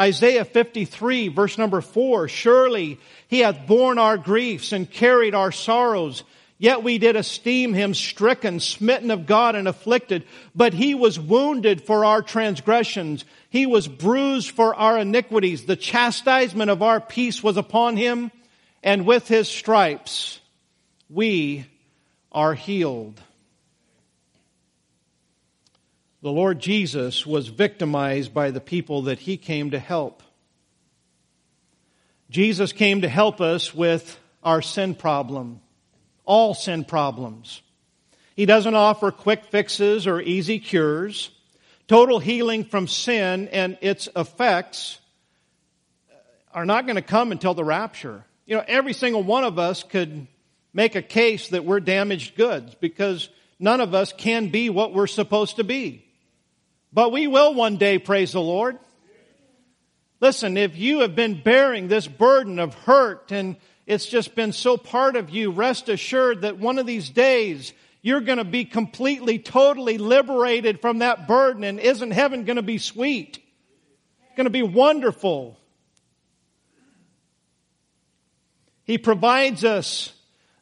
Isaiah 0.00 0.46
53 0.46 1.28
verse 1.28 1.58
number 1.58 1.82
4 1.82 2.26
Surely 2.26 2.98
he 3.26 3.40
hath 3.40 3.66
borne 3.66 3.98
our 3.98 4.16
griefs 4.16 4.72
and 4.72 4.90
carried 4.90 5.34
our 5.34 5.52
sorrows. 5.52 6.24
Yet 6.60 6.82
we 6.82 6.98
did 6.98 7.14
esteem 7.14 7.72
him 7.72 7.94
stricken, 7.94 8.58
smitten 8.58 9.12
of 9.12 9.26
God, 9.26 9.54
and 9.54 9.68
afflicted. 9.68 10.24
But 10.56 10.74
he 10.74 10.94
was 10.96 11.18
wounded 11.18 11.82
for 11.82 12.04
our 12.04 12.20
transgressions. 12.20 13.24
He 13.48 13.64
was 13.64 13.86
bruised 13.86 14.50
for 14.50 14.74
our 14.74 14.98
iniquities. 14.98 15.66
The 15.66 15.76
chastisement 15.76 16.68
of 16.68 16.82
our 16.82 17.00
peace 17.00 17.44
was 17.44 17.56
upon 17.56 17.96
him, 17.96 18.32
and 18.82 19.06
with 19.06 19.28
his 19.28 19.48
stripes 19.48 20.40
we 21.08 21.66
are 22.32 22.54
healed. 22.54 23.20
The 26.22 26.32
Lord 26.32 26.58
Jesus 26.58 27.24
was 27.24 27.46
victimized 27.46 28.34
by 28.34 28.50
the 28.50 28.60
people 28.60 29.02
that 29.02 29.20
he 29.20 29.36
came 29.36 29.70
to 29.70 29.78
help. 29.78 30.24
Jesus 32.30 32.72
came 32.72 33.02
to 33.02 33.08
help 33.08 33.40
us 33.40 33.72
with 33.72 34.18
our 34.42 34.60
sin 34.60 34.96
problem 34.96 35.60
all 36.28 36.52
sin 36.54 36.84
problems. 36.84 37.62
He 38.36 38.46
doesn't 38.46 38.74
offer 38.74 39.10
quick 39.10 39.46
fixes 39.46 40.06
or 40.06 40.20
easy 40.20 40.60
cures. 40.60 41.30
Total 41.88 42.18
healing 42.20 42.64
from 42.64 42.86
sin 42.86 43.48
and 43.48 43.78
its 43.80 44.08
effects 44.14 45.00
are 46.52 46.66
not 46.66 46.84
going 46.86 46.96
to 46.96 47.02
come 47.02 47.32
until 47.32 47.54
the 47.54 47.64
rapture. 47.64 48.24
You 48.46 48.56
know, 48.56 48.64
every 48.68 48.92
single 48.92 49.22
one 49.22 49.42
of 49.42 49.58
us 49.58 49.82
could 49.82 50.28
make 50.72 50.94
a 50.94 51.02
case 51.02 51.48
that 51.48 51.64
we're 51.64 51.80
damaged 51.80 52.36
goods 52.36 52.74
because 52.74 53.30
none 53.58 53.80
of 53.80 53.94
us 53.94 54.12
can 54.12 54.50
be 54.50 54.68
what 54.70 54.92
we're 54.92 55.06
supposed 55.06 55.56
to 55.56 55.64
be. 55.64 56.04
But 56.92 57.10
we 57.10 57.26
will 57.26 57.54
one 57.54 57.78
day, 57.78 57.98
praise 57.98 58.32
the 58.32 58.40
Lord. 58.40 58.78
Listen, 60.20 60.56
if 60.56 60.76
you 60.76 61.00
have 61.00 61.14
been 61.14 61.42
bearing 61.42 61.88
this 61.88 62.06
burden 62.06 62.58
of 62.58 62.74
hurt 62.74 63.32
and 63.32 63.56
it's 63.88 64.04
just 64.04 64.34
been 64.34 64.52
so 64.52 64.76
part 64.76 65.16
of 65.16 65.30
you. 65.30 65.50
Rest 65.50 65.88
assured 65.88 66.42
that 66.42 66.58
one 66.58 66.78
of 66.78 66.84
these 66.84 67.08
days 67.08 67.72
you're 68.02 68.20
going 68.20 68.36
to 68.36 68.44
be 68.44 68.66
completely, 68.66 69.38
totally 69.38 69.96
liberated 69.96 70.82
from 70.82 70.98
that 70.98 71.26
burden. 71.26 71.64
And 71.64 71.80
isn't 71.80 72.10
heaven 72.10 72.44
going 72.44 72.56
to 72.56 72.62
be 72.62 72.76
sweet? 72.76 73.38
Going 74.36 74.44
to 74.44 74.50
be 74.50 74.62
wonderful. 74.62 75.58
He 78.84 78.98
provides 78.98 79.64
us 79.64 80.12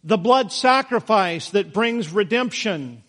the 0.04 0.16
blood 0.16 0.52
sacrifice 0.52 1.50
that 1.50 1.72
brings 1.72 2.12
redemption, 2.12 3.02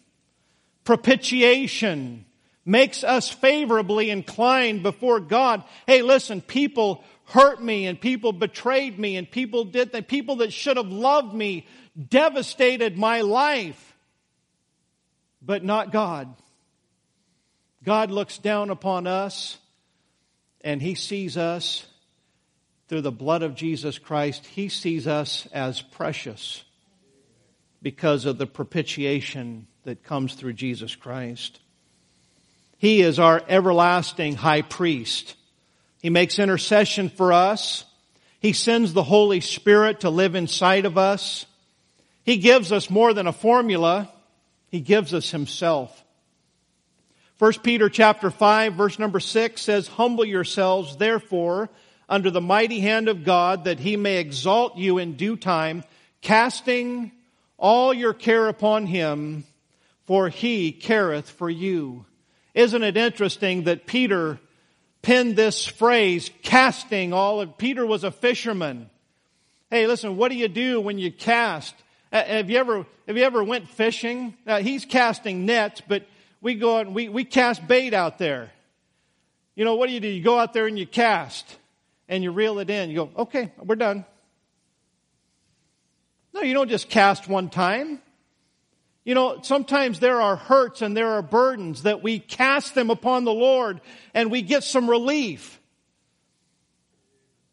propitiation, 0.84 2.26
makes 2.66 3.04
us 3.04 3.30
favorably 3.30 4.10
inclined 4.10 4.82
before 4.82 5.20
God. 5.20 5.64
Hey, 5.86 6.02
listen, 6.02 6.42
people 6.42 7.04
hurt 7.28 7.62
me 7.62 7.88
and 7.88 8.00
people 8.00 8.32
betrayed 8.32 8.98
me 8.98 9.18
and 9.18 9.30
people 9.30 9.66
did 9.66 9.92
that. 9.92 10.08
People 10.08 10.38
that 10.38 10.54
should 10.54 10.78
have 10.78 10.88
loved 10.88 11.34
me 11.34 11.66
devastated 12.10 12.98
my 12.98 13.22
life, 13.22 13.96
but 15.42 15.64
not 15.64 15.92
God. 15.92 16.34
God 17.84 18.12
looks 18.12 18.38
down 18.38 18.70
upon 18.70 19.08
us 19.08 19.58
and 20.62 20.82
he 20.82 20.96
sees 20.96 21.38
us 21.38 21.86
through 22.88 23.02
the 23.02 23.12
blood 23.12 23.44
of 23.44 23.56
Jesus 23.56 24.00
Christ. 24.00 24.46
He 24.46 24.70
sees 24.70 25.08
us 25.08 25.48
as 25.54 25.82
precious 25.82 26.64
because 27.82 28.26
of 28.26 28.38
the 28.38 28.48
propitiation 28.48 29.68
that 29.84 30.04
comes 30.04 30.34
through 30.34 30.54
Jesus 30.54 30.96
Christ. 30.96 31.60
He 32.78 33.02
is 33.02 33.20
our 33.20 33.42
everlasting 33.48 34.36
high 34.36 34.62
priest. 34.62 35.36
He 36.08 36.12
makes 36.12 36.40
intercession 36.40 37.10
for 37.10 37.34
us. 37.34 37.84
He 38.40 38.54
sends 38.54 38.94
the 38.94 39.04
Holy 39.04 39.42
Spirit 39.42 40.00
to 40.00 40.10
live 40.10 40.36
inside 40.36 40.86
of 40.86 40.98
us. 40.98 41.46
He 42.24 42.38
gives 42.38 42.72
us 42.72 42.90
more 42.90 43.14
than 43.14 43.28
a 43.28 43.34
formula. 43.34 44.10
He 44.70 44.80
gives 44.80 45.14
us 45.14 45.32
himself. 45.32 46.06
1 47.40 47.52
Peter 47.56 47.90
chapter 47.90 48.32
5 48.32 48.76
verse 48.76 48.98
number 48.98 49.20
6 49.20 49.62
says, 49.62 49.90
Humble 49.90 50.24
yourselves 50.24 50.96
therefore 50.96 51.68
under 52.08 52.32
the 52.32 52.40
mighty 52.40 52.80
hand 52.80 53.10
of 53.10 53.26
God 53.26 53.66
that 53.66 53.82
he 53.82 53.98
may 53.98 54.16
exalt 54.16 54.78
you 54.78 55.00
in 55.00 55.18
due 55.18 55.36
time, 55.36 55.84
casting 56.22 57.12
all 57.58 57.94
your 57.94 58.14
care 58.14 58.48
upon 58.48 58.86
him, 58.86 59.44
for 60.06 60.30
he 60.30 60.72
careth 60.72 61.30
for 61.30 61.50
you. 61.50 62.06
Isn't 62.54 62.84
it 62.84 62.96
interesting 62.96 63.64
that 63.64 63.86
Peter 63.86 64.40
penned 65.02 65.36
this 65.36 65.66
phrase, 65.66 66.30
casting 66.42 67.14
all 67.14 67.42
of, 67.42 67.58
Peter 67.58 67.86
was 67.86 68.04
a 68.04 68.12
fisherman. 68.12 68.90
Hey, 69.70 69.88
listen, 69.88 70.18
what 70.18 70.30
do 70.30 70.38
you 70.38 70.48
do 70.48 70.80
when 70.80 70.98
you 70.98 71.12
cast? 71.12 71.76
Uh, 72.12 72.24
have 72.24 72.50
you 72.50 72.58
ever, 72.58 72.86
have 73.08 73.18
you 73.18 73.24
ever 73.24 73.44
went 73.44 73.68
fishing? 73.70 74.36
Uh, 74.46 74.60
he's 74.60 74.86
casting 74.86 75.46
nets, 75.46 75.82
but 75.88 76.06
we 76.42 76.56
go 76.56 76.78
out 76.78 76.86
and 76.86 76.96
we, 76.96 77.10
we 77.10 77.24
cast 77.24 77.68
bait 77.68 77.94
out 77.94 78.18
there. 78.18 78.52
You 79.56 79.66
know, 79.66 79.76
what 79.76 79.88
do 79.88 79.94
you 79.94 80.00
do? 80.00 80.08
You 80.08 80.24
go 80.24 80.38
out 80.38 80.54
there 80.54 80.68
and 80.68 80.78
you 80.78 80.86
cast 80.86 81.58
and 82.08 82.24
you 82.24 82.32
reel 82.32 82.60
it 82.60 82.70
in. 82.70 82.90
You 82.90 82.96
go, 82.96 83.10
okay, 83.18 83.52
we're 83.64 83.76
done. 83.76 84.06
No, 86.34 86.42
you 86.42 86.54
don't 86.54 86.70
just 86.70 86.90
cast 86.90 87.28
one 87.28 87.50
time. 87.50 88.00
You 89.08 89.14
know, 89.14 89.40
sometimes 89.42 90.02
there 90.02 90.20
are 90.20 90.36
hurts 90.36 90.82
and 90.82 90.96
there 90.96 91.12
are 91.12 91.22
burdens 91.22 91.84
that 91.84 92.04
we 92.04 92.20
cast 92.20 92.76
them 92.76 92.90
upon 92.90 93.24
the 93.24 93.32
Lord 93.32 93.80
and 94.14 94.30
we 94.30 94.42
get 94.42 94.66
some 94.66 94.90
relief. 94.90 95.62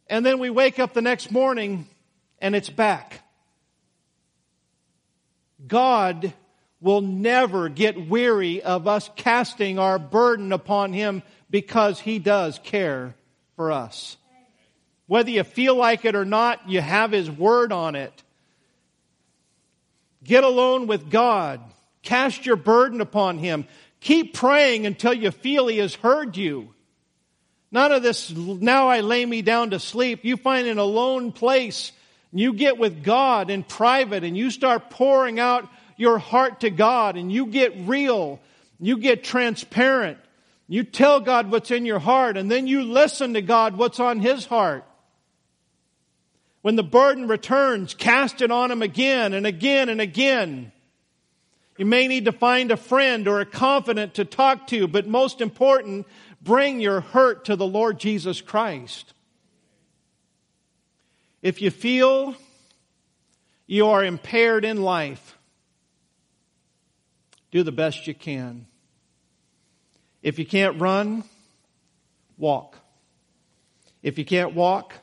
And 0.09 0.27
then 0.27 0.41
we 0.41 0.51
wake 0.51 0.81
up 0.81 0.95
the 0.95 1.01
next 1.01 1.31
morning 1.31 1.87
and 2.41 2.57
it's 2.57 2.71
back. 2.71 3.21
God 5.65 6.33
will 6.81 7.03
never 7.03 7.69
get 7.69 8.09
weary 8.09 8.61
of 8.61 8.89
us 8.89 9.09
casting 9.15 9.79
our 9.79 10.01
burden 10.01 10.51
upon 10.51 10.93
Him 10.93 11.23
because 11.51 12.01
He 12.01 12.19
does 12.19 12.59
care 12.65 13.15
for 13.55 13.71
us. 13.71 14.17
Whether 15.07 15.31
you 15.31 15.45
feel 15.45 15.77
like 15.77 16.05
it 16.05 16.17
or 16.17 16.25
not, 16.25 16.69
you 16.69 16.81
have 16.81 17.13
His 17.13 17.31
Word 17.31 17.71
on 17.71 17.95
it. 17.95 18.25
Get 20.25 20.43
alone 20.45 20.87
with 20.87 21.11
God. 21.11 21.61
Cast 22.03 22.47
your 22.47 22.57
burden 22.57 23.01
upon 23.01 23.39
Him. 23.39 23.67
Keep 24.01 24.35
praying 24.35 24.87
until 24.87 25.15
you 25.15 25.31
feel 25.31 25.67
He 25.67 25.79
has 25.79 25.95
heard 25.95 26.37
you. 26.37 26.75
None 27.71 27.93
of 27.93 28.03
this, 28.03 28.31
now 28.31 28.89
I 28.89 29.01
lay 29.01 29.27
me 29.27 29.43
down 29.43 29.71
to 29.71 29.81
sleep. 29.81 30.25
You 30.25 30.37
find 30.37 30.69
an 30.69 30.79
alone 30.79 31.33
place. 31.33 31.93
You 32.33 32.53
get 32.53 32.79
with 32.79 33.03
God 33.03 33.51
in 33.51 33.63
private 33.65 34.25
and 34.25 34.37
you 34.37 34.51
start 34.51 34.91
pouring 34.91 35.41
out 35.41 35.69
your 35.97 36.19
heart 36.19 36.61
to 36.61 36.71
God 36.71 37.17
and 37.17 37.33
you 37.33 37.47
get 37.47 37.75
real. 37.81 38.41
You 38.81 38.99
get 38.99 39.25
transparent. 39.25 40.19
You 40.69 40.85
tell 40.85 41.21
God 41.21 41.51
what's 41.51 41.71
in 41.71 41.85
your 41.85 41.99
heart 41.99 42.37
and 42.37 42.51
then 42.51 42.67
you 42.67 42.83
listen 42.83 43.35
to 43.35 43.43
God 43.43 43.77
what's 43.77 44.01
on 44.01 44.21
His 44.21 44.47
heart. 44.47 44.85
When 46.65 46.77
the 46.77 46.83
burden 46.83 47.29
returns, 47.29 47.93
cast 47.93 48.41
it 48.41 48.51
on 48.51 48.71
Him 48.71 48.81
again 48.81 49.35
and 49.35 49.47
again 49.47 49.91
and 49.91 50.01
again. 50.01 50.73
You 51.77 51.85
may 51.85 52.09
need 52.09 52.25
to 52.25 52.33
find 52.33 52.71
a 52.71 52.79
friend 52.79 53.29
or 53.29 53.41
a 53.41 53.45
confidant 53.45 54.15
to 54.15 54.25
talk 54.25 54.69
to, 54.69 54.89
but 54.89 55.07
most 55.07 55.43
important, 55.43 56.07
bring 56.41 56.81
your 56.81 57.03
hurt 57.03 57.45
to 57.45 57.57
the 57.57 57.67
Lord 57.67 58.01
Jesus 58.01 58.41
Christ. 58.41 59.13
If 61.43 61.61
you 61.61 61.71
feel 61.71 62.35
you 63.67 63.89
are 63.89 64.03
impaired 64.03 64.65
in 64.65 64.81
life, 64.81 65.37
do 67.51 67.63
the 67.63 67.73
best 67.73 68.07
you 68.07 68.15
can. 68.15 68.65
If 70.23 70.39
you 70.39 70.47
can't 70.47 70.81
run, 70.81 71.25
walk. 72.39 72.79
If 74.03 74.17
you 74.17 74.25
can't 74.25 74.55
walk, 74.55 74.95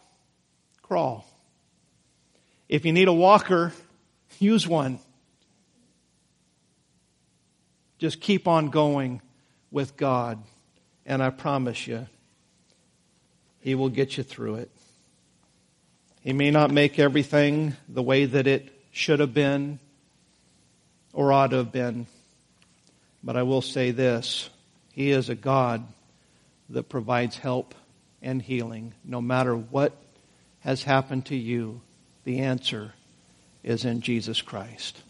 crawl. 0.82 1.28
If 2.72 2.86
you 2.86 2.93
need 2.93 3.09
a 3.09 3.13
walker, 3.13 3.74
use 4.39 4.65
one. 4.65 4.99
Just 7.99 8.22
keep 8.22 8.47
on 8.47 8.69
going 8.69 9.22
with 9.72 9.97
God. 9.97 10.41
And 11.05 11.22
I 11.22 11.32
promise 11.32 11.86
you, 11.86 12.07
He 13.59 13.76
will 13.76 13.89
get 13.89 14.15
you 14.15 14.24
through 14.24 14.55
it. 14.55 14.72
He 16.22 16.32
may 16.32 16.49
not 16.49 16.72
make 16.72 16.97
everything 16.97 17.76
the 17.89 18.01
way 18.01 18.24
that 18.24 18.47
it 18.47 18.74
should 18.91 19.19
have 19.19 19.34
been 19.34 19.80
or 21.11 21.34
ought 21.34 21.47
to 21.47 21.57
have 21.57 21.74
been. 21.74 22.07
But 23.22 23.36
I 23.36 23.43
will 23.43 23.61
say 23.61 23.91
this 23.91 24.49
He 24.93 25.11
is 25.11 25.28
a 25.28 25.36
God 25.36 25.86
that 26.69 26.88
provides 26.88 27.38
help 27.38 27.76
and 28.22 28.41
healing 28.41 28.93
no 29.03 29.19
matter 29.19 29.57
what 29.57 29.91
has 30.61 30.84
happened 30.84 31.26
to 31.26 31.36
you 31.36 31.82
the 32.24 32.39
answer 32.39 32.93
is 33.63 33.86
in 33.86 34.01
Jesus 34.01 34.41
Christ. 34.41 35.01